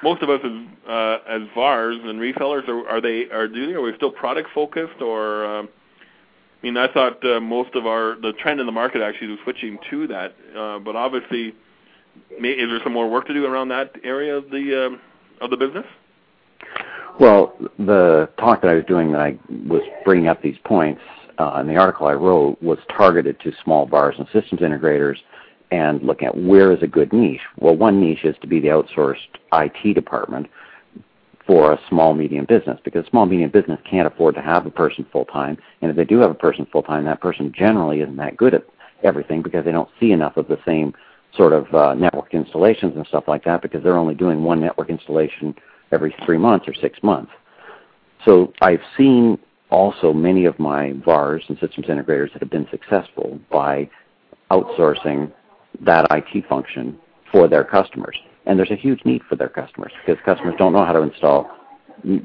most 0.03 0.21
of 0.21 0.29
us 0.29 0.41
as 0.43 0.89
uh, 0.89 1.17
as 1.27 1.41
VARs 1.53 1.97
and 2.03 2.19
resellers 2.19 2.67
are, 2.67 2.87
are 2.87 3.01
they 3.01 3.25
are 3.31 3.47
do 3.47 3.77
are 3.77 3.81
we 3.81 3.93
still 3.95 4.11
product 4.11 4.49
focused 4.53 5.01
or 5.01 5.45
um, 5.45 5.69
I 6.61 6.65
mean 6.65 6.77
I 6.77 6.91
thought 6.91 7.23
uh, 7.25 7.39
most 7.39 7.75
of 7.75 7.85
our 7.85 8.15
the 8.15 8.33
trend 8.39 8.59
in 8.59 8.65
the 8.65 8.71
market 8.71 9.01
actually 9.01 9.27
was 9.27 9.39
switching 9.43 9.77
to 9.89 10.07
that 10.07 10.35
uh, 10.57 10.79
but 10.79 10.95
obviously 10.95 11.55
may, 12.39 12.49
is 12.49 12.69
there 12.69 12.79
some 12.83 12.93
more 12.93 13.09
work 13.09 13.27
to 13.27 13.33
do 13.33 13.45
around 13.45 13.69
that 13.69 13.95
area 14.03 14.35
of 14.35 14.49
the 14.49 14.87
um, 14.87 15.01
of 15.41 15.49
the 15.49 15.57
business? 15.57 15.85
Well, 17.19 17.55
the 17.79 18.29
talk 18.37 18.61
that 18.61 18.69
I 18.69 18.75
was 18.75 18.83
doing 18.85 19.11
that 19.13 19.21
I 19.21 19.37
was 19.67 19.81
bringing 20.03 20.27
up 20.27 20.41
these 20.41 20.57
points 20.65 21.01
uh, 21.37 21.57
in 21.61 21.67
the 21.67 21.77
article 21.77 22.07
I 22.07 22.13
wrote 22.13 22.61
was 22.61 22.77
targeted 22.95 23.39
to 23.41 23.51
small 23.63 23.85
VARs 23.85 24.15
and 24.17 24.27
systems 24.33 24.61
integrators 24.61 25.17
and 25.71 26.01
looking 26.01 26.27
at 26.27 26.37
where 26.37 26.71
is 26.71 26.81
a 26.83 26.87
good 26.87 27.11
niche. 27.13 27.41
Well, 27.57 27.75
one 27.75 27.99
niche 27.99 28.23
is 28.23 28.35
to 28.41 28.47
be 28.47 28.59
the 28.59 28.67
outsourced 28.69 29.17
IT 29.53 29.93
department 29.93 30.47
for 31.45 31.73
a 31.73 31.79
small 31.89 32.13
medium 32.13 32.45
business 32.45 32.79
because 32.83 33.05
a 33.05 33.09
small 33.09 33.25
medium 33.25 33.51
business 33.51 33.79
can't 33.89 34.07
afford 34.07 34.35
to 34.35 34.41
have 34.41 34.65
a 34.65 34.71
person 34.71 35.05
full 35.11 35.25
time, 35.25 35.57
and 35.81 35.91
if 35.91 35.97
they 35.97 36.05
do 36.05 36.19
have 36.19 36.31
a 36.31 36.35
person 36.35 36.65
full 36.71 36.83
time, 36.83 37.05
that 37.05 37.21
person 37.21 37.53
generally 37.55 38.01
isn't 38.01 38.17
that 38.17 38.37
good 38.37 38.53
at 38.53 38.65
everything 39.03 39.41
because 39.41 39.65
they 39.65 39.71
don't 39.71 39.89
see 39.99 40.11
enough 40.11 40.37
of 40.37 40.47
the 40.47 40.57
same 40.65 40.93
sort 41.35 41.53
of 41.53 41.73
uh, 41.73 41.93
network 41.93 42.33
installations 42.33 42.95
and 42.95 43.05
stuff 43.07 43.25
like 43.27 43.43
that 43.43 43.61
because 43.61 43.83
they're 43.83 43.97
only 43.97 44.15
doing 44.15 44.43
one 44.43 44.59
network 44.59 44.89
installation 44.89 45.53
every 45.91 46.15
three 46.25 46.37
months 46.37 46.67
or 46.67 46.73
six 46.73 46.97
months. 47.03 47.31
So 48.23 48.53
I've 48.61 48.81
seen 48.97 49.37
also 49.69 50.13
many 50.13 50.45
of 50.45 50.57
my 50.57 50.93
VARs 51.03 51.43
and 51.47 51.57
systems 51.59 51.87
integrators 51.87 52.31
that 52.33 52.41
have 52.41 52.49
been 52.49 52.67
successful 52.71 53.39
by 53.51 53.89
outsourcing 54.51 55.31
that 55.81 56.07
IT 56.11 56.47
function 56.47 56.97
for 57.31 57.47
their 57.47 57.63
customers. 57.63 58.17
And 58.45 58.59
there's 58.59 58.71
a 58.71 58.75
huge 58.75 59.03
need 59.05 59.23
for 59.27 59.35
their 59.35 59.49
customers 59.49 59.91
because 60.05 60.21
customers 60.23 60.55
don't 60.57 60.73
know 60.73 60.85
how 60.85 60.93
to 60.93 61.01
install 61.01 61.49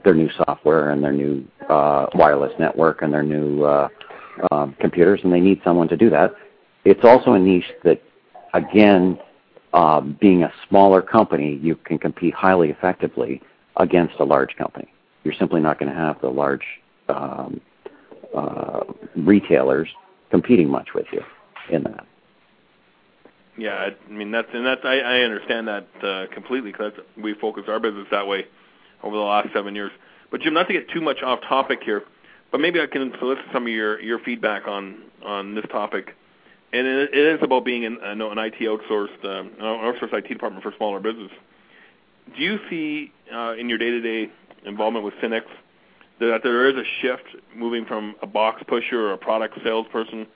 their 0.04 0.14
new 0.14 0.28
software 0.36 0.90
and 0.90 1.02
their 1.02 1.12
new 1.12 1.46
uh, 1.68 2.06
wireless 2.14 2.52
network 2.58 3.02
and 3.02 3.12
their 3.12 3.22
new 3.22 3.64
uh, 3.64 3.88
um, 4.50 4.76
computers, 4.80 5.20
and 5.24 5.32
they 5.32 5.40
need 5.40 5.60
someone 5.64 5.88
to 5.88 5.96
do 5.96 6.10
that. 6.10 6.34
It's 6.84 7.04
also 7.04 7.32
a 7.32 7.38
niche 7.38 7.72
that, 7.84 8.02
again, 8.54 9.18
uh, 9.72 10.00
being 10.00 10.42
a 10.42 10.52
smaller 10.68 11.00
company, 11.02 11.58
you 11.62 11.76
can 11.76 11.98
compete 11.98 12.34
highly 12.34 12.70
effectively 12.70 13.40
against 13.76 14.14
a 14.18 14.24
large 14.24 14.56
company. 14.56 14.88
You're 15.24 15.34
simply 15.34 15.60
not 15.60 15.78
going 15.78 15.90
to 15.90 15.96
have 15.96 16.20
the 16.20 16.28
large 16.28 16.64
um, 17.08 17.60
uh, 18.34 18.80
retailers 19.16 19.88
competing 20.30 20.68
much 20.68 20.88
with 20.94 21.06
you 21.12 21.22
in 21.70 21.82
that. 21.84 22.06
Yeah, 23.60 23.90
I 24.08 24.10
mean 24.10 24.30
that's 24.30 24.48
and 24.54 24.64
that's 24.64 24.80
I, 24.84 25.00
I 25.00 25.20
understand 25.20 25.68
that 25.68 25.86
uh, 26.02 26.26
completely 26.32 26.72
because 26.72 26.92
we 27.22 27.34
focus 27.34 27.64
our 27.68 27.78
business 27.78 28.06
that 28.10 28.26
way 28.26 28.46
over 29.02 29.14
the 29.14 29.22
last 29.22 29.48
seven 29.52 29.74
years. 29.74 29.92
But 30.30 30.40
Jim, 30.40 30.54
not 30.54 30.66
to 30.68 30.72
get 30.72 30.88
too 30.88 31.02
much 31.02 31.22
off 31.22 31.40
topic 31.42 31.80
here, 31.84 32.02
but 32.50 32.60
maybe 32.60 32.80
I 32.80 32.86
can 32.86 33.12
solicit 33.18 33.44
some 33.52 33.64
of 33.64 33.68
your 33.68 34.00
your 34.00 34.18
feedback 34.20 34.66
on 34.66 35.02
on 35.22 35.54
this 35.54 35.66
topic. 35.70 36.16
And 36.72 36.86
it, 36.86 37.14
is 37.14 37.40
about 37.42 37.64
being 37.64 37.84
an, 37.84 37.98
an 38.00 38.20
IT 38.20 38.54
outsourced 38.60 39.24
um, 39.24 39.50
outsourced 39.60 40.14
IT 40.14 40.28
department 40.28 40.62
for 40.62 40.72
smaller 40.78 41.00
business. 41.00 41.30
Do 42.34 42.42
you 42.42 42.60
see 42.70 43.12
uh, 43.34 43.56
in 43.58 43.68
your 43.68 43.76
day-to-day 43.76 44.30
involvement 44.64 45.04
with 45.04 45.14
Synnex 45.14 45.42
that 46.20 46.40
there 46.42 46.68
is 46.70 46.76
a 46.76 46.84
shift 47.02 47.24
moving 47.54 47.84
from 47.84 48.14
a 48.22 48.26
box 48.26 48.62
pusher 48.68 49.08
or 49.08 49.12
a 49.14 49.18
product 49.18 49.58
salesperson 49.64 50.26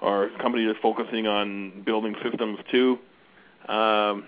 or 0.00 0.24
a 0.24 0.38
company 0.42 0.66
that's 0.66 0.78
focusing 0.80 1.26
on 1.26 1.82
building 1.84 2.14
systems 2.22 2.58
too, 2.70 2.98
um, 3.68 4.24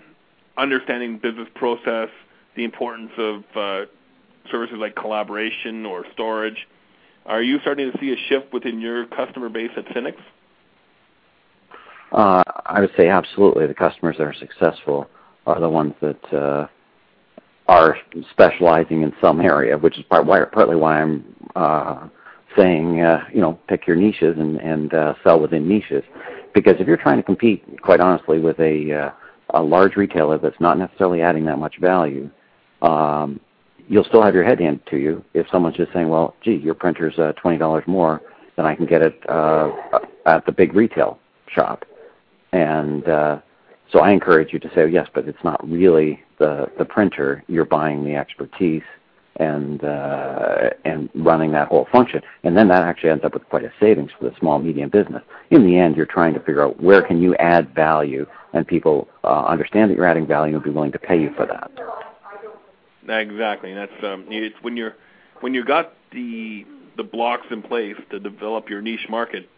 understanding 0.57 1.17
business 1.17 1.47
process, 1.55 2.09
the 2.55 2.63
importance 2.63 3.11
of 3.17 3.43
uh, 3.55 3.85
services 4.51 4.77
like 4.79 4.95
collaboration 4.95 5.85
or 5.85 6.05
storage. 6.13 6.67
Are 7.25 7.41
you 7.41 7.59
starting 7.59 7.91
to 7.91 7.97
see 7.99 8.11
a 8.11 8.17
shift 8.27 8.51
within 8.51 8.79
your 8.79 9.05
customer 9.05 9.49
base 9.49 9.71
at 9.77 9.85
Synnex? 9.87 10.15
Uh, 12.11 12.41
I 12.65 12.81
would 12.81 12.91
say 12.97 13.07
absolutely. 13.07 13.67
The 13.67 13.73
customers 13.73 14.17
that 14.17 14.23
are 14.23 14.33
successful 14.33 15.07
are 15.45 15.59
the 15.59 15.69
ones 15.69 15.93
that 16.01 16.33
uh, 16.33 16.67
are 17.67 17.97
specializing 18.31 19.03
in 19.03 19.13
some 19.21 19.39
area, 19.39 19.77
which 19.77 19.97
is 19.99 20.05
part, 20.05 20.25
why, 20.25 20.43
partly 20.45 20.75
why 20.75 21.01
I'm 21.01 21.35
uh, 21.55 22.07
saying, 22.57 23.01
uh, 23.01 23.23
you 23.33 23.41
know, 23.41 23.59
pick 23.67 23.87
your 23.87 23.95
niches 23.95 24.37
and, 24.37 24.57
and 24.57 24.93
uh, 24.93 25.13
sell 25.23 25.39
within 25.39 25.67
niches. 25.67 26.03
Because 26.53 26.75
if 26.79 26.87
you're 26.87 26.97
trying 26.97 27.17
to 27.17 27.23
compete, 27.23 27.63
quite 27.81 27.99
honestly, 27.99 28.39
with 28.39 28.59
a, 28.59 28.91
uh, 28.93 29.11
a 29.51 29.61
large 29.61 29.95
retailer 29.95 30.37
that's 30.37 30.59
not 30.59 30.77
necessarily 30.77 31.21
adding 31.21 31.45
that 31.45 31.57
much 31.57 31.77
value, 31.79 32.29
um, 32.81 33.39
you'll 33.89 34.03
still 34.05 34.21
have 34.21 34.33
your 34.33 34.43
head 34.43 34.59
handed 34.59 34.85
to 34.87 34.97
you 34.97 35.23
if 35.33 35.47
someone's 35.51 35.75
just 35.75 35.91
saying, 35.91 36.07
"Well, 36.07 36.35
gee, 36.41 36.55
your 36.55 36.75
printer's 36.75 37.17
uh, 37.19 37.33
twenty 37.33 37.57
dollars 37.57 37.83
more 37.87 38.21
than 38.55 38.65
I 38.65 38.75
can 38.75 38.85
get 38.85 39.01
it 39.01 39.19
uh, 39.29 39.71
at 40.25 40.45
the 40.45 40.51
big 40.51 40.73
retail 40.75 41.19
shop," 41.47 41.85
and 42.53 43.07
uh, 43.07 43.39
so 43.91 43.99
I 43.99 44.11
encourage 44.11 44.53
you 44.53 44.59
to 44.59 44.69
say, 44.73 44.87
"Yes, 44.87 45.07
but 45.13 45.27
it's 45.27 45.43
not 45.43 45.67
really 45.67 46.21
the 46.37 46.71
the 46.77 46.85
printer. 46.85 47.43
You're 47.47 47.65
buying 47.65 48.05
the 48.05 48.15
expertise." 48.15 48.83
And 49.39 49.81
uh, 49.85 50.71
and 50.83 51.09
running 51.15 51.53
that 51.53 51.69
whole 51.69 51.87
function, 51.93 52.21
and 52.43 52.57
then 52.57 52.67
that 52.67 52.83
actually 52.83 53.11
ends 53.11 53.23
up 53.23 53.33
with 53.33 53.47
quite 53.47 53.63
a 53.63 53.71
savings 53.79 54.11
for 54.19 54.29
the 54.29 54.35
small 54.37 54.59
medium 54.59 54.89
business. 54.89 55.23
In 55.49 55.65
the 55.65 55.77
end, 55.77 55.95
you're 55.95 56.05
trying 56.05 56.33
to 56.33 56.41
figure 56.41 56.61
out 56.61 56.83
where 56.83 57.01
can 57.01 57.21
you 57.21 57.35
add 57.35 57.73
value, 57.73 58.25
and 58.51 58.67
people 58.67 59.07
uh, 59.23 59.45
understand 59.45 59.89
that 59.89 59.95
you're 59.95 60.05
adding 60.05 60.27
value 60.27 60.55
and 60.55 60.63
be 60.63 60.69
willing 60.69 60.91
to 60.91 60.99
pay 60.99 61.17
you 61.17 61.33
for 61.37 61.45
that. 61.45 61.71
Exactly. 63.07 63.73
That's 63.73 64.03
um, 64.03 64.25
it's 64.29 64.55
when 64.61 64.77
you're 64.77 64.95
when 65.39 65.53
you 65.53 65.65
got 65.65 65.93
the 66.11 66.65
the 66.97 67.03
blocks 67.03 67.47
in 67.49 67.61
place 67.61 67.95
to 68.11 68.19
develop 68.19 68.69
your 68.69 68.81
niche 68.81 69.07
market. 69.09 69.49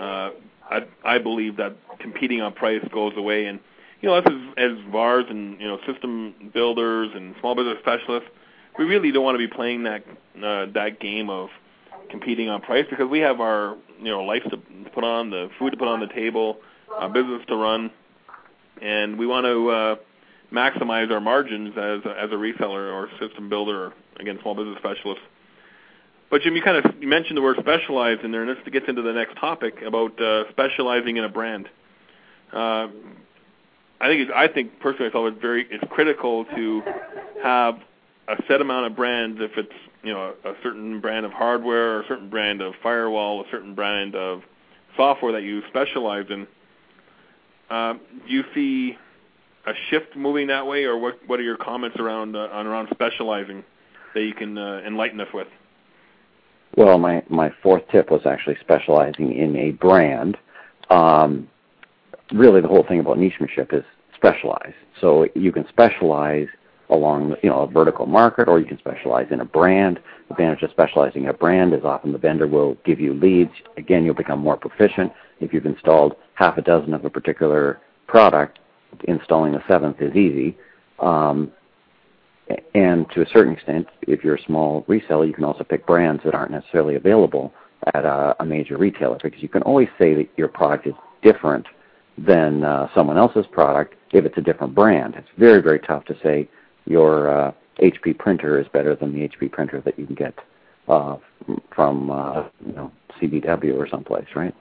Uh, 0.00 0.30
I 0.70 0.86
I 1.04 1.18
believe 1.18 1.56
that 1.56 1.76
competing 1.98 2.40
on 2.40 2.52
price 2.52 2.82
goes 2.92 3.12
away, 3.16 3.46
and 3.46 3.60
you 4.00 4.08
know 4.08 4.14
us 4.14 4.24
as 4.26 4.54
as 4.56 4.92
VARs 4.92 5.26
and 5.28 5.60
you 5.60 5.66
know 5.66 5.78
system 5.86 6.50
builders 6.54 7.10
and 7.14 7.34
small 7.40 7.54
business 7.54 7.78
specialists, 7.80 8.30
we 8.78 8.84
really 8.84 9.12
don't 9.12 9.24
want 9.24 9.34
to 9.34 9.48
be 9.48 9.52
playing 9.52 9.84
that 9.84 10.04
uh, 10.36 10.66
that 10.74 11.00
game 11.00 11.30
of 11.30 11.48
competing 12.10 12.48
on 12.48 12.60
price 12.60 12.86
because 12.88 13.08
we 13.08 13.20
have 13.20 13.40
our 13.40 13.76
you 13.98 14.10
know 14.10 14.22
life 14.22 14.42
to 14.50 14.58
put 14.94 15.04
on, 15.04 15.30
the 15.30 15.48
food 15.58 15.70
to 15.70 15.76
put 15.76 15.88
on 15.88 16.00
the 16.00 16.08
table, 16.08 16.58
a 16.98 17.08
business 17.08 17.42
to 17.48 17.56
run, 17.56 17.90
and 18.80 19.18
we 19.18 19.26
want 19.26 19.44
to 19.44 19.70
uh, 19.70 19.96
maximize 20.52 21.10
our 21.10 21.20
margins 21.20 21.70
as 21.76 22.00
a, 22.04 22.18
as 22.18 22.30
a 22.30 22.34
reseller 22.34 22.92
or 22.92 23.08
system 23.20 23.48
builder, 23.48 23.86
or, 23.86 23.92
again, 24.20 24.38
small 24.42 24.54
business 24.54 24.78
specialist. 24.78 25.20
But 26.30 26.42
Jim, 26.42 26.56
you 26.56 26.62
kind 26.62 26.84
of 26.84 26.94
you 27.00 27.08
mentioned 27.08 27.36
the 27.36 27.42
word 27.42 27.56
specialized 27.60 28.22
in 28.22 28.32
there, 28.32 28.42
and 28.42 28.50
this 28.50 28.72
gets 28.72 28.86
into 28.88 29.02
the 29.02 29.12
next 29.12 29.36
topic 29.36 29.80
about 29.86 30.20
uh, 30.20 30.44
specializing 30.50 31.16
in 31.16 31.24
a 31.24 31.28
brand. 31.28 31.68
Uh, 32.52 32.88
I 34.00 34.08
think 34.08 34.30
I 34.30 34.48
think 34.48 34.80
personally, 34.80 35.08
I 35.08 35.12
thought 35.12 35.28
it's 35.28 35.40
very 35.40 35.66
it's 35.70 35.84
critical 35.90 36.44
to 36.44 36.82
have 37.42 37.78
a 38.28 38.36
set 38.48 38.60
amount 38.60 38.86
of 38.86 38.96
brands. 38.96 39.38
If 39.40 39.52
it's 39.56 39.72
you 40.02 40.12
know 40.12 40.34
a, 40.44 40.50
a 40.50 40.54
certain 40.62 41.00
brand 41.00 41.26
of 41.26 41.32
hardware, 41.32 41.96
or 41.96 42.00
a 42.02 42.06
certain 42.08 42.28
brand 42.28 42.60
of 42.60 42.74
firewall, 42.82 43.40
a 43.40 43.50
certain 43.50 43.74
brand 43.74 44.14
of 44.14 44.42
software 44.96 45.32
that 45.32 45.42
you 45.42 45.62
specialize 45.68 46.26
in. 46.30 46.46
Uh, 47.70 47.94
do 48.26 48.32
you 48.32 48.44
see 48.54 48.96
a 49.66 49.72
shift 49.90 50.16
moving 50.16 50.46
that 50.48 50.66
way, 50.66 50.84
or 50.84 50.98
what? 50.98 51.18
What 51.26 51.40
are 51.40 51.44
your 51.44 51.56
comments 51.56 51.98
around 51.98 52.36
uh, 52.36 52.48
on 52.52 52.66
around 52.66 52.88
specializing 52.92 53.64
that 54.14 54.22
you 54.22 54.34
can 54.34 54.56
uh, 54.56 54.80
enlighten 54.86 55.20
us 55.20 55.28
with? 55.32 55.48
Well, 56.76 56.98
my 56.98 57.22
my 57.28 57.52
fourth 57.62 57.82
tip 57.90 58.10
was 58.10 58.22
actually 58.26 58.56
specializing 58.60 59.32
in 59.32 59.56
a 59.56 59.70
brand. 59.72 60.36
Um, 60.90 61.48
really, 62.32 62.60
the 62.60 62.68
whole 62.68 62.84
thing 62.86 63.00
about 63.00 63.18
nichemanship 63.18 63.72
is 63.72 63.84
specialize. 64.14 64.74
So 65.00 65.26
you 65.34 65.52
can 65.52 65.66
specialize 65.68 66.48
along 66.90 67.36
you 67.42 67.50
know 67.50 67.60
a 67.60 67.66
vertical 67.66 68.06
market, 68.06 68.48
or 68.48 68.58
you 68.58 68.66
can 68.66 68.78
specialize 68.78 69.26
in 69.30 69.40
a 69.40 69.44
brand. 69.44 70.00
The 70.28 70.34
advantage 70.34 70.62
of 70.62 70.70
specializing 70.70 71.24
in 71.24 71.28
a 71.30 71.34
brand 71.34 71.74
is 71.74 71.84
often 71.84 72.12
the 72.12 72.18
vendor 72.18 72.46
will 72.46 72.76
give 72.84 73.00
you 73.00 73.14
leads. 73.14 73.52
Again, 73.76 74.04
you'll 74.04 74.14
become 74.14 74.40
more 74.40 74.56
proficient 74.56 75.12
if 75.40 75.52
you've 75.52 75.66
installed 75.66 76.16
half 76.34 76.58
a 76.58 76.62
dozen 76.62 76.94
of 76.94 77.04
a 77.04 77.10
particular 77.10 77.80
product 78.06 78.58
installing 79.04 79.52
the 79.52 79.62
seventh 79.68 80.00
is 80.00 80.14
easy. 80.14 80.56
Um, 80.98 81.52
and 82.74 83.10
to 83.10 83.22
a 83.22 83.26
certain 83.32 83.52
extent, 83.52 83.86
if 84.02 84.22
you're 84.22 84.36
a 84.36 84.42
small 84.42 84.82
reseller, 84.84 85.26
you 85.26 85.34
can 85.34 85.44
also 85.44 85.64
pick 85.64 85.86
brands 85.86 86.22
that 86.24 86.34
aren't 86.34 86.52
necessarily 86.52 86.94
available 86.94 87.52
at 87.94 88.04
a, 88.04 88.36
a 88.40 88.44
major 88.44 88.76
retailer 88.76 89.18
because 89.22 89.42
you 89.42 89.48
can 89.48 89.62
always 89.62 89.88
say 89.98 90.14
that 90.14 90.28
your 90.36 90.48
product 90.48 90.86
is 90.86 90.94
different 91.22 91.66
than 92.16 92.64
uh, 92.64 92.88
someone 92.94 93.18
else's 93.18 93.46
product 93.50 93.94
if 94.12 94.24
it's 94.24 94.38
a 94.38 94.40
different 94.40 94.74
brand. 94.74 95.14
It's 95.16 95.28
very, 95.36 95.60
very 95.60 95.80
tough 95.80 96.04
to 96.06 96.16
say 96.22 96.48
your 96.86 97.30
uh, 97.30 97.52
HP 97.80 98.16
printer 98.18 98.58
is 98.58 98.66
better 98.72 98.94
than 98.94 99.12
the 99.12 99.28
HP 99.28 99.52
printer 99.52 99.80
that 99.82 99.98
you 99.98 100.06
can 100.06 100.14
get 100.14 100.34
uh, 100.88 101.16
from 101.74 102.10
uh, 102.10 102.44
you 102.64 102.72
know 102.72 102.90
CDW 103.20 103.76
or 103.76 103.88
someplace, 103.88 104.26
right? 104.34 104.54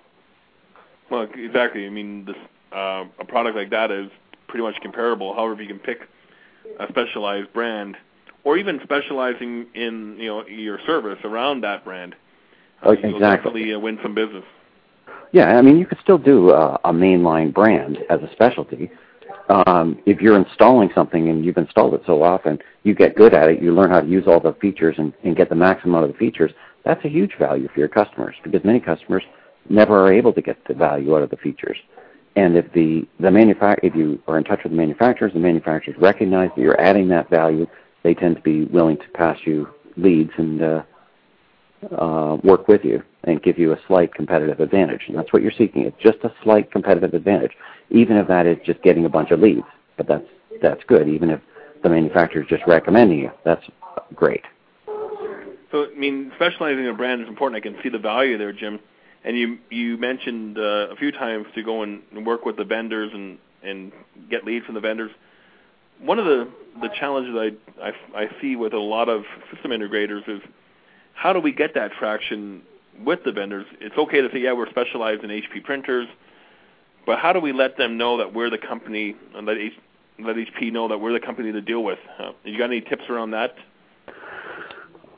Well, 1.10 1.28
exactly. 1.36 1.86
I 1.86 1.90
mean, 1.90 2.26
this, 2.26 2.36
uh, 2.72 3.06
a 3.20 3.26
product 3.26 3.56
like 3.56 3.70
that 3.70 3.92
is 3.92 4.10
pretty 4.48 4.64
much 4.64 4.76
comparable. 4.82 5.34
However, 5.34 5.54
if 5.54 5.60
you 5.60 5.68
can 5.68 5.80
pick 5.80 6.00
a 6.80 6.88
specialized 6.90 7.54
brand, 7.54 7.96
or 8.44 8.58
even 8.58 8.80
specializing 8.84 9.68
in 9.76 10.18
you 10.20 10.28
know 10.28 10.46
your 10.48 10.80
service 10.86 11.20
around 11.24 11.62
that 11.62 11.86
brand, 11.86 12.16
uh, 12.82 12.90
Oh, 12.90 12.92
you'll 12.92 13.16
exactly. 13.16 13.52
definitely 13.52 13.74
uh, 13.74 13.80
win 13.80 14.00
some 14.02 14.16
business. 14.16 14.44
Yeah, 15.32 15.58
I 15.58 15.62
mean, 15.62 15.78
you 15.78 15.86
could 15.86 16.00
still 16.02 16.18
do 16.18 16.52
uh, 16.52 16.78
a 16.86 16.92
mainline 16.94 17.54
brand 17.54 17.98
as 18.10 18.22
a 18.22 18.32
specialty. 18.32 18.90
Um, 19.50 20.00
if 20.06 20.22
you're 20.22 20.38
installing 20.38 20.90
something 20.96 21.30
and 21.30 21.46
you've 21.46 21.58
installed 21.58 21.94
it 21.94 22.02
so 22.06 22.24
often, 22.24 22.58
you 22.84 22.96
get 22.96 23.16
good 23.16 23.34
at 23.34 23.50
it, 23.50 23.62
you 23.62 23.74
learn 23.74 23.92
how 23.92 24.02
to 24.02 24.08
use 24.08 24.26
all 24.28 24.40
the 24.40 24.54
features 24.54 24.96
and, 24.98 25.14
and 25.24 25.36
get 25.36 25.50
the 25.50 25.56
maximum 25.56 25.96
out 25.96 26.04
of 26.04 26.12
the 26.12 26.18
features, 26.18 26.52
that's 26.84 27.04
a 27.06 27.10
huge 27.10 27.38
value 27.38 27.68
for 27.74 27.80
your 27.80 27.90
customers 27.90 28.36
because 28.44 28.64
many 28.64 28.80
customers 28.80 29.24
never 29.70 30.06
are 30.06 30.14
able 30.14 30.34
to 30.34 30.42
get 30.42 30.58
the 30.68 30.74
value 30.74 31.16
out 31.16 31.24
of 31.24 31.30
the 31.30 31.38
features. 31.38 31.78
And 32.36 32.58
if 32.58 32.72
the, 32.74 33.08
the 33.20 33.30
manufa- 33.30 33.78
if 33.82 33.96
you 33.96 34.22
are 34.28 34.38
in 34.38 34.44
touch 34.44 34.64
with 34.64 34.72
the 34.72 34.78
manufacturers, 34.78 35.34
the 35.34 35.40
manufacturers 35.40 35.96
recognize 36.00 36.50
that 36.56 36.62
you're 36.62 36.80
adding 36.82 37.08
that 37.10 37.30
value, 37.30 37.66
they 38.04 38.14
tend 38.14 38.36
to 38.36 38.42
be 38.42 38.66
willing 38.66 38.98
to 38.98 39.08
pass 39.14 39.38
you 39.46 39.68
leads 39.96 40.32
and 40.38 40.62
uh, 40.62 40.84
uh, 41.98 42.38
work 42.44 42.68
with 42.68 42.84
you 42.84 43.02
and 43.24 43.42
give 43.42 43.58
you 43.58 43.74
a 43.74 43.78
slight 43.88 44.14
competitive 44.14 44.60
advantage. 44.60 45.02
And 45.08 45.18
that's 45.18 45.32
what 45.34 45.42
you're 45.42 45.52
seeking. 45.58 45.84
It's 45.84 46.02
just 46.02 46.18
a 46.24 46.34
slight 46.44 46.72
competitive 46.72 47.14
advantage, 47.14 47.52
even 47.90 48.18
if 48.18 48.28
that 48.28 48.46
is 48.46 48.58
just 48.66 48.82
getting 48.82 49.06
a 49.06 49.10
bunch 49.10 49.32
of 49.32 49.40
leads. 49.40 49.68
But 49.98 50.08
that's 50.08 50.28
that's 50.62 50.84
good. 50.88 51.08
Even 51.08 51.30
if 51.30 51.42
the 51.84 51.90
manufacturer 51.90 52.42
is 52.42 52.48
just 52.48 52.64
recommending 52.68 53.20
you, 53.20 53.32
that's 53.44 53.64
great. 54.14 54.44
So, 55.72 55.88
I 55.94 55.98
mean, 55.98 56.32
specializing 56.36 56.86
in 56.86 56.90
a 56.90 56.94
brand 56.94 57.22
is 57.22 57.28
important. 57.28 57.62
I 57.62 57.68
can 57.68 57.82
see 57.84 57.90
the 57.90 58.00
value 58.00 58.38
there, 58.38 58.54
Jim. 58.54 58.80
And 59.24 59.38
you 59.38 59.58
you 59.70 59.98
mentioned 59.98 60.58
uh, 60.58 60.92
a 60.92 60.96
few 60.96 61.12
times 61.12 61.48
to 61.56 61.64
go 61.64 61.84
and 61.84 62.02
work 62.26 62.46
with 62.46 62.58
the 62.58 62.64
vendors 62.64 63.12
and 63.14 63.38
and 63.64 63.92
get 64.30 64.46
leads 64.46 64.66
from 64.66 64.76
the 64.76 64.82
vendors. 64.82 65.12
One 66.00 66.20
of 66.20 66.26
the 66.26 66.48
the 66.82 66.90
challenges 67.00 67.36
I 67.36 67.88
I, 67.90 68.24
I 68.24 68.42
see 68.42 68.56
with 68.56 68.74
a 68.74 68.80
lot 68.80 69.10
of 69.10 69.24
system 69.52 69.72
integrators 69.72 70.28
is 70.30 70.42
how 71.16 71.34
do 71.34 71.40
we 71.40 71.52
get 71.52 71.74
that 71.74 71.92
traction 71.94 72.62
with 73.04 73.24
the 73.24 73.32
vendors? 73.32 73.66
It's 73.80 73.98
okay 73.98 74.22
to 74.22 74.30
say, 74.32 74.40
yeah, 74.40 74.54
we're 74.54 74.70
specialized 74.70 75.24
in 75.24 75.32
HP 75.32 75.64
printers, 75.64 76.08
but 77.06 77.20
how 77.20 77.34
do 77.34 77.40
we 77.40 77.54
let 77.54 77.78
them 77.78 77.98
know 77.98 78.18
that 78.18 78.34
we're 78.34 78.50
the 78.50 78.58
company 78.58 79.16
and 79.34 79.48
let 79.48 79.58
H, 79.58 79.74
let 80.20 80.36
HP 80.36 80.72
know 80.72 80.88
that 80.90 81.00
we're 81.00 81.14
the 81.14 81.26
company 81.26 81.52
to 81.52 81.62
deal 81.62 81.84
with? 81.84 82.00
Uh, 82.20 82.34
you 82.44 82.58
got 82.58 82.66
any 82.66 82.82
tips 82.82 83.04
around 83.10 83.32
that? 83.32 83.56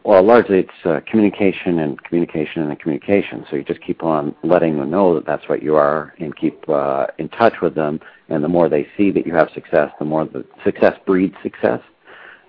Well, 0.03 0.23
largely 0.23 0.59
it's 0.59 0.85
uh, 0.85 1.01
communication 1.09 1.79
and 1.79 2.01
communication 2.03 2.61
and 2.61 2.79
communication. 2.79 3.45
So 3.49 3.57
you 3.57 3.63
just 3.63 3.81
keep 3.81 4.03
on 4.03 4.33
letting 4.43 4.77
them 4.77 4.89
know 4.89 5.15
that 5.15 5.25
that's 5.25 5.49
what 5.49 5.61
you 5.61 5.75
are 5.75 6.13
and 6.19 6.33
keep 6.37 6.69
uh, 6.69 7.07
in 7.17 7.27
touch 7.27 7.55
with 7.61 7.75
them. 7.75 7.99
And 8.29 8.41
the 8.41 8.47
more 8.47 8.69
they 8.69 8.87
see 8.95 9.11
that 9.11 9.27
you 9.27 9.33
have 9.33 9.49
success, 9.53 9.91
the 9.99 10.05
more 10.05 10.23
the 10.23 10.45
success 10.63 10.93
breeds 11.05 11.35
success. 11.43 11.81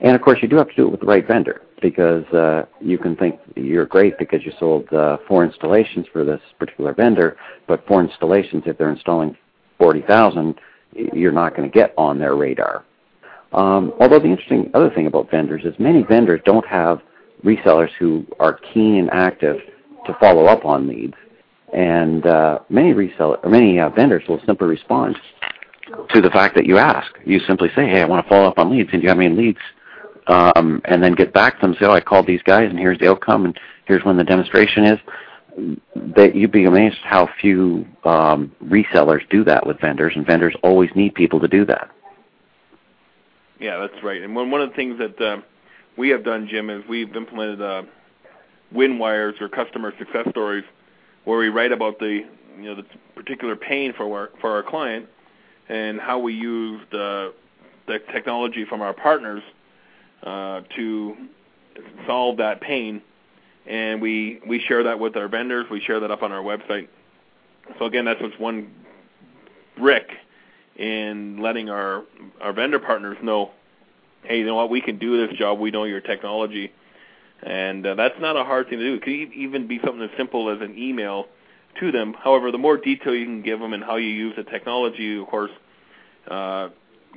And 0.00 0.14
of 0.14 0.22
course, 0.22 0.38
you 0.40 0.46
do 0.46 0.56
have 0.56 0.68
to 0.68 0.74
do 0.76 0.86
it 0.86 0.90
with 0.92 1.00
the 1.00 1.06
right 1.06 1.26
vendor 1.26 1.62
because 1.80 2.24
uh, 2.32 2.64
you 2.80 2.98
can 2.98 3.16
think 3.16 3.40
you're 3.56 3.86
great 3.86 4.18
because 4.18 4.44
you 4.44 4.52
sold 4.58 4.92
uh, 4.92 5.18
four 5.26 5.44
installations 5.44 6.06
for 6.12 6.24
this 6.24 6.40
particular 6.58 6.94
vendor, 6.94 7.36
but 7.66 7.86
four 7.86 8.02
installations, 8.02 8.62
if 8.66 8.78
they're 8.78 8.90
installing 8.90 9.36
40,000, 9.78 10.54
you're 11.12 11.32
not 11.32 11.56
going 11.56 11.70
to 11.70 11.72
get 11.72 11.94
on 11.96 12.18
their 12.18 12.36
radar. 12.36 12.84
Um, 13.52 13.92
although 14.00 14.18
the 14.18 14.26
interesting 14.26 14.70
other 14.74 14.90
thing 14.90 15.06
about 15.06 15.30
vendors 15.30 15.64
is 15.64 15.74
many 15.78 16.02
vendors 16.02 16.40
don't 16.44 16.66
have 16.66 17.00
resellers 17.44 17.90
who 17.98 18.26
are 18.40 18.58
keen 18.74 18.96
and 18.96 19.10
active 19.10 19.56
to 20.06 20.16
follow 20.20 20.46
up 20.46 20.64
on 20.64 20.86
leads, 20.86 21.14
and 21.72 22.26
uh, 22.26 22.58
many 22.68 22.92
reseller, 22.92 23.42
or 23.42 23.50
many 23.50 23.78
uh, 23.78 23.88
vendors 23.90 24.22
will 24.28 24.40
simply 24.46 24.66
respond 24.66 25.16
to 26.10 26.20
the 26.20 26.30
fact 26.30 26.54
that 26.56 26.66
you 26.66 26.78
ask. 26.78 27.10
You 27.24 27.40
simply 27.40 27.68
say, 27.74 27.86
"Hey, 27.86 28.02
I 28.02 28.04
want 28.04 28.24
to 28.24 28.28
follow 28.28 28.48
up 28.48 28.58
on 28.58 28.70
leads, 28.70 28.90
and 28.92 29.00
do 29.00 29.04
you 29.04 29.08
have 29.08 29.18
any 29.18 29.34
leads?" 29.34 29.58
Um, 30.28 30.82
and 30.84 31.02
then 31.02 31.14
get 31.14 31.32
back 31.32 31.54
to 31.54 31.60
them 31.62 31.70
and 31.70 31.78
say, 31.78 31.86
"Oh, 31.86 31.92
I 31.92 32.00
called 32.00 32.26
these 32.26 32.42
guys, 32.42 32.68
and 32.68 32.78
here's 32.78 32.98
the 32.98 33.08
outcome, 33.08 33.46
and 33.46 33.58
here's 33.86 34.04
when 34.04 34.16
the 34.16 34.24
demonstration 34.24 34.84
is." 34.84 34.98
That 36.14 36.36
you'd 36.36 36.52
be 36.52 36.66
amazed 36.66 36.98
how 37.02 37.28
few 37.40 37.86
um, 38.04 38.54
resellers 38.62 39.28
do 39.30 39.42
that 39.44 39.66
with 39.66 39.80
vendors, 39.80 40.12
and 40.14 40.24
vendors 40.24 40.54
always 40.62 40.90
need 40.94 41.14
people 41.14 41.40
to 41.40 41.48
do 41.48 41.64
that. 41.64 41.90
Yeah, 43.58 43.78
that's 43.78 44.04
right. 44.04 44.22
And 44.22 44.36
one 44.36 44.50
one 44.50 44.60
of 44.60 44.68
the 44.68 44.76
things 44.76 44.98
that 44.98 45.20
uh, 45.20 45.40
we 45.96 46.10
have 46.10 46.24
done, 46.24 46.46
Jim, 46.48 46.70
is 46.70 46.84
we've 46.88 47.14
implemented 47.16 47.60
uh, 47.60 47.82
win 48.70 48.98
wires 48.98 49.34
or 49.40 49.48
customer 49.48 49.92
success 49.98 50.28
stories, 50.30 50.64
where 51.24 51.38
we 51.38 51.48
write 51.48 51.72
about 51.72 51.98
the 51.98 52.24
you 52.56 52.64
know 52.64 52.74
the 52.74 52.84
particular 53.14 53.56
pain 53.56 53.94
for 53.96 54.04
our 54.14 54.30
for 54.40 54.50
our 54.50 54.62
client, 54.62 55.06
and 55.68 56.00
how 56.00 56.18
we 56.18 56.34
used 56.34 56.94
uh, 56.94 57.30
the 57.86 57.98
technology 58.12 58.64
from 58.64 58.82
our 58.82 58.92
partners 58.92 59.42
uh, 60.22 60.62
to 60.76 61.16
solve 62.06 62.38
that 62.38 62.60
pain, 62.60 63.02
and 63.66 64.00
we 64.00 64.40
we 64.46 64.60
share 64.60 64.84
that 64.84 64.98
with 64.98 65.16
our 65.16 65.28
vendors. 65.28 65.66
We 65.70 65.80
share 65.80 66.00
that 66.00 66.10
up 66.10 66.22
on 66.22 66.32
our 66.32 66.42
website. 66.42 66.88
So 67.78 67.84
again, 67.84 68.04
that's 68.04 68.20
just 68.20 68.40
one 68.40 68.72
brick 69.76 70.08
in 70.76 71.40
letting 71.42 71.68
our 71.68 72.04
our 72.40 72.52
vendor 72.52 72.78
partners 72.78 73.16
know, 73.22 73.50
hey, 74.22 74.38
you 74.38 74.46
know 74.46 74.54
what, 74.54 74.70
we 74.70 74.80
can 74.80 74.98
do 74.98 75.26
this 75.26 75.36
job. 75.36 75.58
We 75.58 75.70
know 75.70 75.84
your 75.84 76.00
technology, 76.00 76.72
and 77.42 77.86
uh, 77.86 77.94
that's 77.94 78.14
not 78.20 78.36
a 78.36 78.44
hard 78.44 78.68
thing 78.68 78.78
to 78.78 78.84
do. 78.84 78.94
It 78.94 79.02
could 79.02 79.32
even 79.34 79.66
be 79.66 79.80
something 79.84 80.02
as 80.02 80.10
simple 80.16 80.50
as 80.50 80.60
an 80.60 80.76
email 80.78 81.26
to 81.80 81.92
them. 81.92 82.14
However, 82.14 82.50
the 82.50 82.58
more 82.58 82.76
detail 82.76 83.14
you 83.14 83.24
can 83.24 83.42
give 83.42 83.60
them 83.60 83.72
and 83.72 83.84
how 83.84 83.96
you 83.96 84.08
use 84.08 84.34
the 84.36 84.44
technology, 84.44 85.18
of 85.18 85.26
course, 85.26 85.50
uh, 86.30 86.68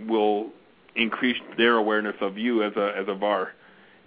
will 0.07 0.49
increase 0.95 1.37
their 1.57 1.75
awareness 1.75 2.15
of 2.21 2.37
you 2.37 2.63
as 2.63 2.73
a 2.75 2.93
as 2.97 3.07
a 3.07 3.15
VAR. 3.15 3.53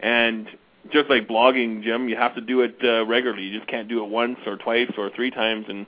And 0.01 0.49
just 0.93 1.09
like 1.09 1.27
blogging, 1.27 1.83
Jim, 1.83 2.09
you 2.09 2.17
have 2.17 2.35
to 2.35 2.41
do 2.41 2.61
it 2.61 2.77
uh, 2.85 3.07
regularly. 3.07 3.45
You 3.45 3.59
just 3.59 3.71
can't 3.71 3.89
do 3.89 4.05
it 4.05 4.11
once 4.11 4.39
or 4.47 4.57
twice 4.57 4.91
or 4.99 5.11
three 5.11 5.31
times 5.31 5.67
and 5.69 5.87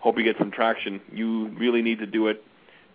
hope 0.00 0.18
you 0.18 0.24
get 0.24 0.36
some 0.38 0.50
traction. 0.50 1.00
You 1.10 1.48
really 1.58 1.80
need 1.80 2.00
to 2.00 2.06
do 2.06 2.28
it 2.28 2.44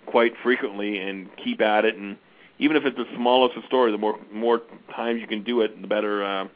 quite 0.05 0.33
frequently 0.43 0.99
and 0.99 1.29
keep 1.37 1.61
at 1.61 1.85
it. 1.85 1.95
And 1.95 2.17
even 2.59 2.77
if 2.77 2.85
it's 2.85 2.97
the 2.97 3.05
smallest 3.15 3.57
of 3.57 3.63
story, 3.65 3.91
the 3.91 3.97
more 3.97 4.19
more 4.31 4.61
times 4.95 5.21
you 5.21 5.27
can 5.27 5.43
do 5.43 5.61
it, 5.61 5.81
the 5.81 5.87
better 5.87 6.23
uh, 6.23 6.47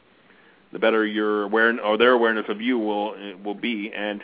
the 0.71 0.79
better 0.79 1.05
your 1.05 1.43
awareness 1.43 1.81
or 1.83 1.97
their 1.97 2.11
awareness 2.11 2.45
of 2.49 2.61
you 2.61 2.77
will 2.77 3.15
will 3.43 3.55
be. 3.55 3.91
And 3.95 4.21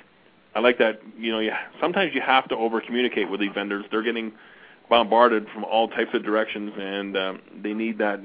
I 0.53 0.59
like 0.59 0.77
that. 0.79 1.01
You 1.17 1.31
know, 1.31 1.39
you, 1.39 1.51
sometimes 1.79 2.13
you 2.13 2.21
have 2.21 2.47
to 2.49 2.55
over 2.55 2.81
communicate 2.81 3.29
with 3.29 3.39
these 3.39 3.51
vendors. 3.53 3.85
They're 3.89 4.03
getting 4.03 4.33
bombarded 4.89 5.47
from 5.53 5.63
all 5.63 5.87
types 5.87 6.11
of 6.13 6.23
directions, 6.23 6.73
and 6.77 7.17
um, 7.17 7.41
they 7.61 7.73
need 7.73 7.97
that 7.99 8.19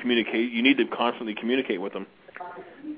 communicate. 0.00 0.52
You 0.52 0.62
need 0.62 0.76
to 0.78 0.86
constantly 0.86 1.34
communicate 1.34 1.80
with 1.80 1.92
them. 1.92 2.06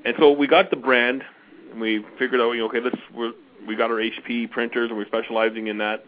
And 0.05 0.15
so 0.19 0.33
we 0.33 0.47
got 0.47 0.71
the 0.71 0.77
brand, 0.77 1.23
and 1.71 1.81
we 1.81 2.05
figured 2.19 2.41
out, 2.41 2.53
you 2.53 2.61
know, 2.61 2.69
okay, 2.69 2.81
let's 2.81 2.97
we're, 3.15 3.33
we 3.67 3.77
got 3.77 3.91
our 3.91 3.97
HP 3.97 4.51
printers, 4.51 4.91
and 4.91 4.99
we're 4.99 5.07
specializing 5.07 5.69
in 5.69 5.79
that. 5.79 6.05